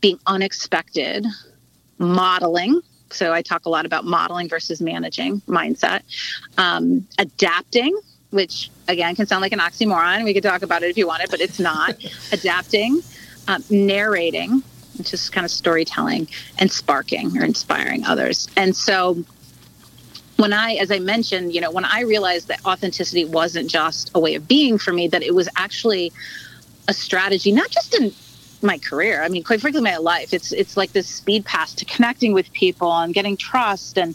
being 0.00 0.18
unexpected, 0.26 1.26
modeling. 1.98 2.80
So 3.10 3.32
I 3.32 3.42
talk 3.42 3.66
a 3.66 3.68
lot 3.68 3.86
about 3.86 4.04
modeling 4.04 4.48
versus 4.48 4.80
managing 4.80 5.40
mindset, 5.42 6.02
um, 6.56 7.06
adapting, 7.18 7.98
which 8.30 8.70
again 8.86 9.16
can 9.16 9.26
sound 9.26 9.42
like 9.42 9.52
an 9.52 9.58
oxymoron. 9.58 10.24
We 10.24 10.32
could 10.32 10.42
talk 10.42 10.62
about 10.62 10.82
it 10.82 10.90
if 10.90 10.96
you 10.96 11.06
wanted, 11.06 11.30
but 11.30 11.40
it's 11.40 11.58
not. 11.58 11.96
adapting, 12.32 13.02
um, 13.48 13.64
narrating, 13.68 14.62
is 15.00 15.30
kind 15.30 15.44
of 15.44 15.50
storytelling, 15.50 16.28
and 16.58 16.70
sparking 16.70 17.36
or 17.36 17.44
inspiring 17.44 18.04
others. 18.04 18.48
And 18.56 18.74
so 18.76 19.24
when 20.36 20.52
I, 20.52 20.74
as 20.74 20.90
I 20.90 20.98
mentioned, 20.98 21.54
you 21.54 21.60
know, 21.60 21.70
when 21.70 21.84
I 21.84 22.00
realized 22.00 22.48
that 22.48 22.64
authenticity 22.64 23.24
wasn't 23.26 23.70
just 23.70 24.10
a 24.14 24.20
way 24.20 24.34
of 24.34 24.48
being 24.48 24.78
for 24.78 24.92
me, 24.92 25.06
that 25.08 25.22
it 25.22 25.34
was 25.34 25.48
actually 25.56 26.12
a 26.88 26.94
strategy, 26.94 27.52
not 27.52 27.70
just 27.70 27.94
in 27.94 28.12
my 28.62 28.78
career. 28.78 29.22
I 29.22 29.28
mean, 29.28 29.44
quite 29.44 29.60
frankly, 29.60 29.82
my 29.82 29.96
life. 29.96 30.32
It's 30.32 30.52
it's 30.52 30.76
like 30.76 30.92
this 30.92 31.08
speed 31.08 31.44
pass 31.44 31.74
to 31.74 31.84
connecting 31.84 32.32
with 32.32 32.50
people 32.52 32.92
and 32.92 33.14
getting 33.14 33.36
trust. 33.36 33.98
And 33.98 34.14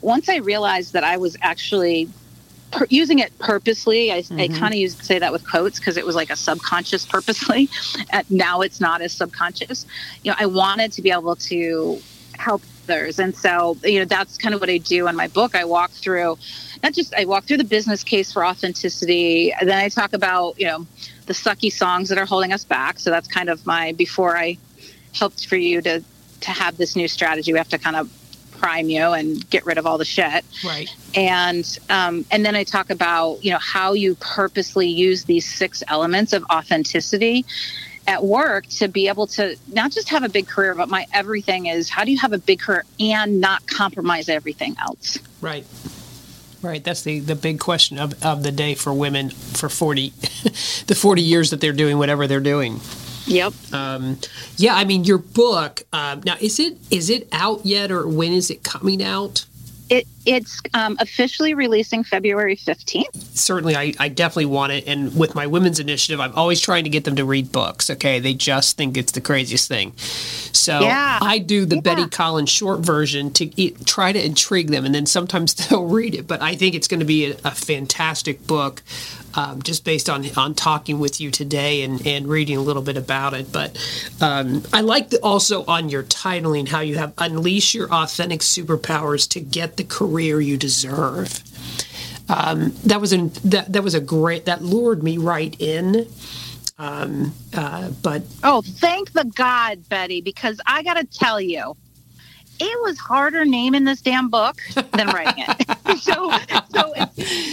once 0.00 0.28
I 0.28 0.36
realized 0.36 0.92
that 0.92 1.04
I 1.04 1.16
was 1.16 1.36
actually 1.42 2.08
per- 2.72 2.86
using 2.90 3.20
it 3.20 3.36
purposely, 3.38 4.12
I, 4.12 4.22
mm-hmm. 4.22 4.40
I 4.40 4.48
kind 4.48 4.74
of 4.74 4.80
used 4.80 4.98
to 4.98 5.04
say 5.04 5.18
that 5.18 5.32
with 5.32 5.48
quotes 5.48 5.78
because 5.78 5.96
it 5.96 6.04
was 6.04 6.16
like 6.16 6.30
a 6.30 6.36
subconscious 6.36 7.06
purposely. 7.06 7.68
And 8.10 8.28
now 8.30 8.60
it's 8.60 8.80
not 8.80 9.00
as 9.00 9.12
subconscious. 9.12 9.86
You 10.24 10.32
know, 10.32 10.36
I 10.38 10.46
wanted 10.46 10.92
to 10.92 11.02
be 11.02 11.10
able 11.10 11.36
to 11.36 12.00
help 12.36 12.62
others. 12.88 13.18
And 13.18 13.34
so, 13.34 13.76
you 13.84 14.00
know, 14.00 14.04
that's 14.04 14.36
kind 14.36 14.54
of 14.54 14.60
what 14.60 14.70
I 14.70 14.78
do 14.78 15.08
in 15.08 15.16
my 15.16 15.28
book. 15.28 15.54
I 15.54 15.64
walk 15.64 15.90
through, 15.90 16.38
not 16.82 16.92
just, 16.92 17.14
I 17.14 17.24
walk 17.24 17.44
through 17.44 17.58
the 17.58 17.64
business 17.64 18.02
case 18.02 18.32
for 18.32 18.44
authenticity. 18.44 19.52
And 19.52 19.68
then 19.68 19.78
I 19.78 19.88
talk 19.88 20.12
about, 20.12 20.58
you 20.58 20.66
know, 20.66 20.86
the 21.26 21.32
sucky 21.32 21.72
songs 21.72 22.08
that 22.08 22.18
are 22.18 22.26
holding 22.26 22.52
us 22.52 22.64
back. 22.64 22.98
So 22.98 23.10
that's 23.10 23.28
kind 23.28 23.48
of 23.48 23.64
my, 23.66 23.92
before 23.92 24.36
I 24.36 24.58
helped 25.14 25.46
for 25.46 25.56
you 25.56 25.80
to, 25.82 26.02
to 26.40 26.50
have 26.50 26.76
this 26.76 26.96
new 26.96 27.08
strategy, 27.08 27.52
we 27.52 27.58
have 27.58 27.68
to 27.68 27.78
kind 27.78 27.96
of 27.96 28.10
prime 28.62 28.88
you 28.88 29.02
and 29.02 29.48
get 29.50 29.66
rid 29.66 29.76
of 29.76 29.86
all 29.86 29.98
the 29.98 30.04
shit. 30.04 30.44
Right. 30.64 30.88
And 31.16 31.78
um, 31.90 32.24
and 32.30 32.46
then 32.46 32.54
I 32.54 32.62
talk 32.62 32.90
about 32.90 33.44
you 33.44 33.50
know 33.50 33.58
how 33.58 33.92
you 33.92 34.14
purposely 34.16 34.86
use 34.86 35.24
these 35.24 35.46
six 35.46 35.82
elements 35.88 36.32
of 36.32 36.44
authenticity 36.44 37.44
at 38.06 38.22
work 38.24 38.66
to 38.66 38.88
be 38.88 39.08
able 39.08 39.26
to 39.26 39.56
not 39.72 39.90
just 39.90 40.08
have 40.08 40.22
a 40.22 40.28
big 40.28 40.46
career, 40.46 40.74
but 40.74 40.88
my 40.88 41.06
everything 41.12 41.66
is 41.66 41.90
how 41.90 42.04
do 42.04 42.12
you 42.12 42.18
have 42.18 42.32
a 42.32 42.38
big 42.38 42.60
career 42.60 42.84
and 43.00 43.40
not 43.40 43.66
compromise 43.66 44.28
everything 44.28 44.76
else? 44.80 45.18
Right. 45.40 45.66
Right. 46.62 46.82
That's 46.82 47.02
the, 47.02 47.18
the 47.18 47.34
big 47.34 47.58
question 47.58 47.98
of, 47.98 48.24
of 48.24 48.44
the 48.44 48.52
day 48.52 48.76
for 48.76 48.92
women 48.92 49.30
for 49.30 49.68
40, 49.68 50.10
the 50.86 50.94
40 50.96 51.20
years 51.20 51.50
that 51.50 51.60
they're 51.60 51.72
doing 51.72 51.98
whatever 51.98 52.28
they're 52.28 52.38
doing. 52.38 52.80
Yep. 53.26 53.52
Um, 53.72 54.18
yeah. 54.56 54.74
I 54.74 54.84
mean, 54.84 55.04
your 55.04 55.18
book, 55.18 55.82
um, 55.92 56.22
now 56.24 56.36
is 56.40 56.58
it, 56.58 56.76
is 56.90 57.10
it 57.10 57.28
out 57.32 57.64
yet 57.64 57.90
or 57.90 58.06
when 58.06 58.32
is 58.32 58.50
it 58.50 58.62
coming 58.62 59.02
out? 59.02 59.46
It, 59.88 60.06
it's 60.24 60.60
um, 60.74 60.96
officially 61.00 61.54
releasing 61.54 62.04
February 62.04 62.56
15th. 62.56 63.36
Certainly, 63.36 63.76
I, 63.76 63.94
I 63.98 64.08
definitely 64.08 64.46
want 64.46 64.72
it. 64.72 64.86
And 64.86 65.16
with 65.16 65.34
my 65.34 65.46
women's 65.46 65.80
initiative, 65.80 66.20
I'm 66.20 66.34
always 66.34 66.60
trying 66.60 66.84
to 66.84 66.90
get 66.90 67.04
them 67.04 67.16
to 67.16 67.24
read 67.24 67.50
books. 67.50 67.90
Okay. 67.90 68.20
They 68.20 68.34
just 68.34 68.76
think 68.76 68.96
it's 68.96 69.12
the 69.12 69.20
craziest 69.20 69.68
thing. 69.68 69.96
So 69.96 70.80
yeah. 70.80 71.18
I 71.20 71.38
do 71.38 71.64
the 71.64 71.76
yeah. 71.76 71.80
Betty 71.80 72.08
Collins 72.08 72.50
short 72.50 72.80
version 72.80 73.32
to 73.34 73.60
eat, 73.60 73.84
try 73.86 74.12
to 74.12 74.24
intrigue 74.24 74.68
them. 74.68 74.84
And 74.84 74.94
then 74.94 75.06
sometimes 75.06 75.54
they'll 75.68 75.86
read 75.86 76.14
it. 76.14 76.26
But 76.26 76.42
I 76.42 76.54
think 76.54 76.74
it's 76.74 76.88
going 76.88 77.00
to 77.00 77.06
be 77.06 77.32
a, 77.32 77.36
a 77.44 77.50
fantastic 77.50 78.46
book 78.46 78.82
um, 79.34 79.62
just 79.62 79.84
based 79.84 80.08
on 80.08 80.26
on 80.36 80.54
talking 80.54 80.98
with 80.98 81.20
you 81.20 81.30
today 81.30 81.82
and, 81.82 82.06
and 82.06 82.28
reading 82.28 82.56
a 82.56 82.60
little 82.60 82.82
bit 82.82 82.96
about 82.96 83.34
it. 83.34 83.50
But 83.50 83.76
um, 84.20 84.62
I 84.72 84.82
like 84.82 85.10
the, 85.10 85.18
also 85.20 85.64
on 85.64 85.88
your 85.88 86.02
titling 86.02 86.68
how 86.68 86.80
you 86.80 86.98
have 86.98 87.14
unleash 87.18 87.74
your 87.74 87.92
authentic 87.92 88.40
superpowers 88.40 89.28
to 89.30 89.40
get 89.40 89.76
the 89.76 89.84
career 89.84 90.11
you 90.20 90.56
deserve. 90.56 91.42
Um, 92.28 92.70
that 92.84 93.00
was 93.00 93.12
an, 93.12 93.30
that 93.44 93.72
that 93.72 93.82
was 93.82 93.94
a 93.94 94.00
great 94.00 94.46
that 94.46 94.62
lured 94.62 95.02
me 95.02 95.18
right 95.18 95.54
in. 95.58 96.08
Um, 96.78 97.34
uh, 97.54 97.90
but 98.02 98.22
oh, 98.42 98.62
thank 98.62 99.12
the 99.12 99.24
God, 99.24 99.88
Betty, 99.88 100.20
because 100.20 100.60
I 100.66 100.82
got 100.82 100.94
to 100.94 101.04
tell 101.04 101.40
you, 101.40 101.76
it 102.58 102.80
was 102.82 102.98
harder 102.98 103.44
naming 103.44 103.84
this 103.84 104.00
damn 104.00 104.28
book 104.28 104.60
than 104.74 105.08
writing 105.08 105.44
it. 105.46 105.98
so, 106.00 106.32
so 106.72 106.92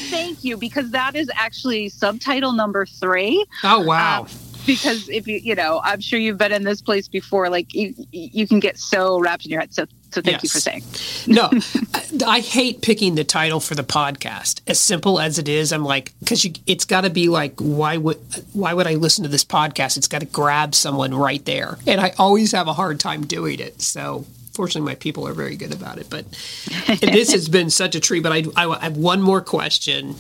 thank 0.10 0.43
you 0.43 0.58
because 0.58 0.91
that 0.91 1.15
is 1.15 1.30
actually 1.36 1.89
subtitle 1.89 2.54
number 2.54 2.86
three. 2.86 3.45
Oh 3.63 3.82
wow. 3.82 4.22
Um, 4.22 4.28
because 4.69 5.10
if 5.10 5.27
you 5.27 5.38
you 5.38 5.55
know 5.55 5.82
i'm 5.84 5.99
sure 5.99 6.19
you've 6.19 6.38
been 6.38 6.51
in 6.51 6.63
this 6.63 6.82
place 6.82 7.08
before 7.08 7.49
like 7.49 7.73
you 7.73 7.93
you 8.12 8.47
can 8.47 8.60
get 8.60 8.77
so 8.77 9.19
wrapped 9.19 9.45
in 9.45 9.51
your 9.51 9.62
head. 9.62 9.73
So 9.73 9.86
so 10.12 10.21
thank 10.21 10.41
yes. 10.41 10.43
you 10.43 10.49
for 10.49 10.60
saying. 10.60 10.84
No 11.27 11.51
I, 12.25 12.39
hate 12.39 12.82
picking 12.82 13.13
the 13.13 13.23
title 13.23 13.60
for 13.60 13.75
the 13.75 13.84
podcast. 13.84 14.62
As 14.65 14.79
simple 14.79 15.19
as 15.19 15.38
it 15.38 15.47
is 15.47 15.71
i'm 15.71 15.84
like 15.84 16.13
because 16.19 16.45
it's 16.65 16.86
got 16.86 17.01
to 17.01 17.10
be 17.10 17.29
like 17.29 17.60
why 17.60 17.97
would 17.97 18.17
why 18.53 18.73
would 18.73 18.88
i 18.88 18.95
listen 18.95 19.23
to 19.23 19.29
this 19.29 19.45
podcast? 19.45 19.97
It's 19.97 20.08
got 20.08 20.19
to 20.19 20.27
grab 20.27 20.73
someone 20.73 21.13
right 21.13 21.43
there. 21.45 21.77
And 21.86 22.01
i 22.01 22.13
always 22.17 22.51
have 22.53 22.67
a 22.67 22.73
hard 22.73 22.99
time 22.99 23.25
doing 23.25 23.60
it. 23.60 23.82
So 23.82 24.25
fortunately, 24.60 24.91
my 24.91 24.95
people 24.95 25.26
are 25.26 25.32
very 25.32 25.56
good 25.56 25.74
about 25.74 25.98
it. 26.00 26.10
But 26.10 26.26
this 27.00 27.32
has 27.32 27.48
been 27.48 27.69
such 27.69 27.95
a 27.95 28.00
treat. 28.02 28.24
But 28.24 28.34
I, 28.34 28.43
I, 28.58 28.84
have 28.84 28.98
one 28.98 29.22
more 29.22 29.39
question. 29.39 30.15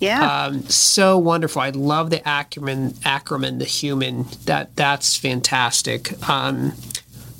Yeah. 0.00 0.44
Um, 0.44 0.62
so 0.62 1.18
wonderful. 1.18 1.60
I 1.60 1.68
love 1.68 2.08
the 2.08 2.26
Ackerman, 2.26 2.94
Ackerman, 3.04 3.58
the 3.58 3.66
human. 3.66 4.28
That 4.46 4.74
that's 4.76 5.14
fantastic. 5.14 6.26
Um, 6.26 6.72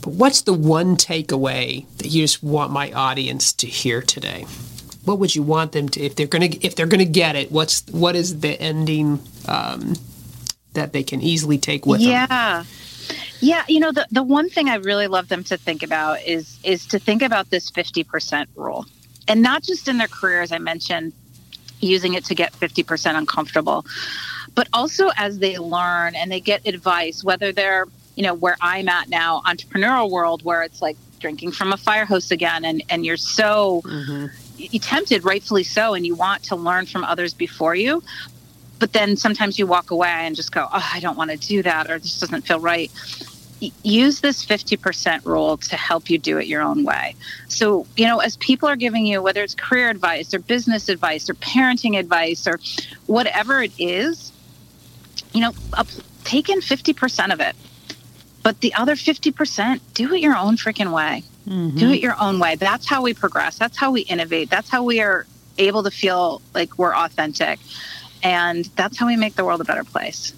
but 0.02 0.12
what's 0.12 0.42
the 0.42 0.52
one 0.52 0.98
takeaway 0.98 1.86
that 1.96 2.08
you 2.08 2.24
just 2.24 2.42
want 2.42 2.70
my 2.70 2.92
audience 2.92 3.54
to 3.54 3.66
hear 3.66 4.02
today? 4.02 4.44
What 5.06 5.18
would 5.18 5.34
you 5.34 5.42
want 5.42 5.72
them 5.72 5.88
to 5.88 6.02
if 6.02 6.16
they're 6.16 6.26
gonna 6.26 6.50
if 6.60 6.76
they're 6.76 6.86
gonna 6.86 7.06
get 7.06 7.34
it? 7.34 7.50
What's 7.50 7.82
what 7.86 8.14
is 8.14 8.40
the 8.40 8.60
ending 8.60 9.20
um, 9.48 9.94
that 10.74 10.92
they 10.92 11.02
can 11.02 11.22
easily 11.22 11.56
take 11.56 11.86
with 11.86 12.02
yeah. 12.02 12.26
them? 12.26 12.30
Yeah. 12.30 12.64
Yeah, 13.40 13.64
you 13.68 13.80
know, 13.80 13.92
the, 13.92 14.06
the 14.10 14.22
one 14.22 14.48
thing 14.48 14.68
I 14.68 14.76
really 14.76 15.06
love 15.08 15.28
them 15.28 15.44
to 15.44 15.56
think 15.56 15.82
about 15.82 16.22
is 16.22 16.58
is 16.64 16.86
to 16.86 16.98
think 16.98 17.22
about 17.22 17.50
this 17.50 17.70
50% 17.70 18.46
rule. 18.56 18.86
And 19.28 19.42
not 19.42 19.62
just 19.62 19.88
in 19.88 19.98
their 19.98 20.08
career, 20.08 20.42
as 20.42 20.52
I 20.52 20.58
mentioned, 20.58 21.12
using 21.80 22.14
it 22.14 22.24
to 22.26 22.34
get 22.34 22.52
50% 22.52 23.16
uncomfortable, 23.16 23.84
but 24.54 24.68
also 24.72 25.10
as 25.16 25.38
they 25.38 25.58
learn 25.58 26.14
and 26.14 26.30
they 26.30 26.40
get 26.40 26.66
advice, 26.66 27.22
whether 27.22 27.52
they're, 27.52 27.86
you 28.14 28.22
know, 28.22 28.34
where 28.34 28.56
I'm 28.60 28.88
at 28.88 29.08
now, 29.08 29.42
entrepreneurial 29.44 30.10
world, 30.10 30.42
where 30.44 30.62
it's 30.62 30.80
like 30.80 30.96
drinking 31.18 31.52
from 31.52 31.72
a 31.72 31.76
fire 31.76 32.04
hose 32.04 32.30
again, 32.30 32.64
and, 32.64 32.82
and 32.88 33.04
you're 33.04 33.16
so 33.16 33.82
mm-hmm. 33.84 34.76
tempted, 34.78 35.24
rightfully 35.24 35.64
so, 35.64 35.94
and 35.94 36.06
you 36.06 36.14
want 36.14 36.42
to 36.44 36.56
learn 36.56 36.86
from 36.86 37.04
others 37.04 37.34
before 37.34 37.74
you. 37.74 38.02
But 38.78 38.92
then 38.92 39.16
sometimes 39.16 39.58
you 39.58 39.66
walk 39.66 39.90
away 39.90 40.08
and 40.08 40.36
just 40.36 40.52
go, 40.52 40.68
oh, 40.70 40.90
I 40.92 41.00
don't 41.00 41.16
want 41.16 41.30
to 41.30 41.36
do 41.36 41.62
that, 41.62 41.90
or 41.90 41.98
this 41.98 42.20
doesn't 42.20 42.42
feel 42.42 42.60
right 42.60 42.90
use 43.82 44.20
this 44.20 44.44
50% 44.44 45.24
rule 45.24 45.56
to 45.56 45.76
help 45.76 46.10
you 46.10 46.18
do 46.18 46.38
it 46.38 46.46
your 46.46 46.62
own 46.62 46.84
way. 46.84 47.14
So, 47.48 47.86
you 47.96 48.06
know, 48.06 48.18
as 48.18 48.36
people 48.36 48.68
are 48.68 48.76
giving 48.76 49.06
you, 49.06 49.22
whether 49.22 49.42
it's 49.42 49.54
career 49.54 49.88
advice 49.88 50.34
or 50.34 50.38
business 50.38 50.88
advice 50.88 51.30
or 51.30 51.34
parenting 51.34 51.98
advice 51.98 52.46
or 52.46 52.60
whatever 53.06 53.62
it 53.62 53.72
is, 53.78 54.32
you 55.32 55.40
know, 55.40 55.52
take 56.24 56.48
in 56.48 56.60
50% 56.60 57.32
of 57.32 57.40
it. 57.40 57.56
But 58.42 58.60
the 58.60 58.74
other 58.74 58.94
50%, 58.94 59.80
do 59.94 60.12
it 60.12 60.20
your 60.20 60.36
own 60.36 60.56
freaking 60.56 60.92
way. 60.92 61.22
Mm-hmm. 61.48 61.78
Do 61.78 61.90
it 61.92 62.00
your 62.00 62.20
own 62.20 62.38
way. 62.38 62.56
That's 62.56 62.86
how 62.86 63.02
we 63.02 63.14
progress. 63.14 63.58
That's 63.58 63.76
how 63.76 63.90
we 63.90 64.02
innovate. 64.02 64.50
That's 64.50 64.68
how 64.68 64.82
we 64.82 65.00
are 65.00 65.26
able 65.58 65.82
to 65.82 65.90
feel 65.90 66.42
like 66.54 66.78
we're 66.78 66.94
authentic. 66.94 67.58
And 68.26 68.64
that's 68.74 68.98
how 68.98 69.06
we 69.06 69.14
make 69.14 69.36
the 69.36 69.44
world 69.44 69.60
a 69.60 69.64
better 69.64 69.84
place. 69.84 70.32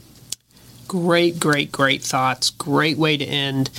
Great, 0.86 1.40
great, 1.40 1.72
great 1.72 2.02
thoughts. 2.02 2.50
Great 2.50 2.98
way 2.98 3.16
to 3.16 3.24
end. 3.24 3.70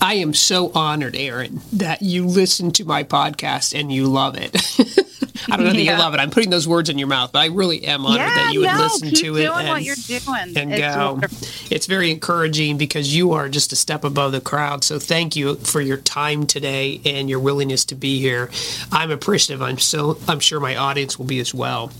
I 0.00 0.14
am 0.14 0.32
so 0.32 0.72
honored, 0.74 1.14
Erin, 1.14 1.60
that 1.74 2.00
you 2.00 2.24
listen 2.24 2.70
to 2.72 2.86
my 2.86 3.04
podcast 3.04 3.78
and 3.78 3.92
you 3.92 4.06
love 4.06 4.36
it. 4.38 4.54
I 5.50 5.56
don't 5.56 5.66
know 5.66 5.72
that 5.72 5.82
yeah. 5.82 5.92
you 5.92 5.98
love 5.98 6.14
it. 6.14 6.20
I'm 6.20 6.30
putting 6.30 6.48
those 6.48 6.66
words 6.66 6.88
in 6.88 6.96
your 6.96 7.08
mouth, 7.08 7.32
but 7.32 7.40
I 7.40 7.46
really 7.46 7.84
am 7.84 8.06
honored 8.06 8.20
yeah, 8.20 8.34
that 8.34 8.52
you 8.54 8.60
would 8.60 8.66
no, 8.68 8.78
listen 8.78 9.10
to 9.10 9.36
it 9.36 9.50
and, 9.50 9.68
what 9.68 9.82
you're 9.82 9.96
doing. 9.96 10.56
and 10.56 10.72
it's 10.72 10.94
go. 10.94 11.12
Wonderful. 11.12 11.48
It's 11.70 11.86
very 11.86 12.10
encouraging 12.10 12.78
because 12.78 13.14
you 13.14 13.32
are 13.32 13.50
just 13.50 13.72
a 13.72 13.76
step 13.76 14.02
above 14.02 14.32
the 14.32 14.40
crowd. 14.40 14.82
So 14.82 14.98
thank 14.98 15.36
you 15.36 15.56
for 15.56 15.82
your 15.82 15.98
time 15.98 16.46
today 16.46 17.02
and 17.04 17.28
your 17.28 17.40
willingness 17.40 17.84
to 17.86 17.94
be 17.94 18.18
here. 18.18 18.50
I'm 18.90 19.10
appreciative. 19.10 19.60
I'm 19.60 19.78
so 19.78 20.18
I'm 20.26 20.40
sure 20.40 20.58
my 20.58 20.74
audience 20.74 21.18
will 21.18 21.26
be 21.26 21.38
as 21.38 21.52
well. 21.52 21.92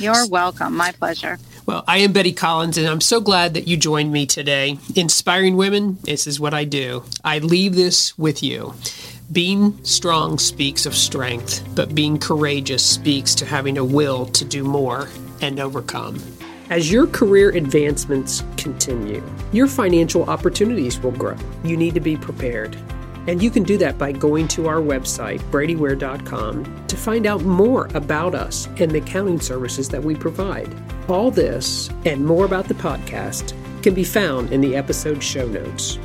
You're 0.00 0.26
welcome. 0.28 0.76
My 0.76 0.92
pleasure. 0.92 1.38
Well, 1.66 1.84
I 1.86 1.98
am 1.98 2.12
Betty 2.12 2.32
Collins, 2.32 2.78
and 2.78 2.86
I'm 2.88 3.02
so 3.02 3.20
glad 3.20 3.52
that 3.54 3.68
you 3.68 3.76
joined 3.76 4.12
me 4.12 4.24
today. 4.24 4.78
Inspiring 4.96 5.56
women, 5.56 5.98
this 6.02 6.26
is 6.26 6.40
what 6.40 6.54
I 6.54 6.64
do. 6.64 7.04
I 7.22 7.38
leave 7.38 7.74
this 7.74 8.16
with 8.18 8.42
you. 8.42 8.74
Being 9.30 9.78
strong 9.84 10.38
speaks 10.38 10.86
of 10.86 10.94
strength, 10.96 11.62
but 11.74 11.94
being 11.94 12.18
courageous 12.18 12.84
speaks 12.84 13.34
to 13.36 13.44
having 13.44 13.76
a 13.76 13.84
will 13.84 14.26
to 14.26 14.44
do 14.44 14.64
more 14.64 15.08
and 15.42 15.60
overcome. 15.60 16.18
As 16.70 16.90
your 16.90 17.06
career 17.06 17.50
advancements 17.50 18.42
continue, 18.56 19.22
your 19.52 19.66
financial 19.66 20.24
opportunities 20.30 20.98
will 20.98 21.12
grow. 21.12 21.36
You 21.62 21.76
need 21.76 21.94
to 21.94 22.00
be 22.00 22.16
prepared. 22.16 22.76
And 23.30 23.40
you 23.40 23.48
can 23.48 23.62
do 23.62 23.78
that 23.78 23.96
by 23.96 24.10
going 24.10 24.48
to 24.48 24.66
our 24.66 24.80
website, 24.80 25.38
bradyware.com, 25.52 26.86
to 26.88 26.96
find 26.96 27.26
out 27.26 27.44
more 27.44 27.88
about 27.94 28.34
us 28.34 28.66
and 28.78 28.90
the 28.90 28.98
accounting 28.98 29.38
services 29.38 29.88
that 29.90 30.02
we 30.02 30.16
provide. 30.16 30.74
All 31.08 31.30
this 31.30 31.90
and 32.04 32.26
more 32.26 32.44
about 32.44 32.66
the 32.66 32.74
podcast 32.74 33.54
can 33.84 33.94
be 33.94 34.02
found 34.02 34.52
in 34.52 34.60
the 34.60 34.74
episode 34.74 35.22
show 35.22 35.46
notes. 35.46 35.96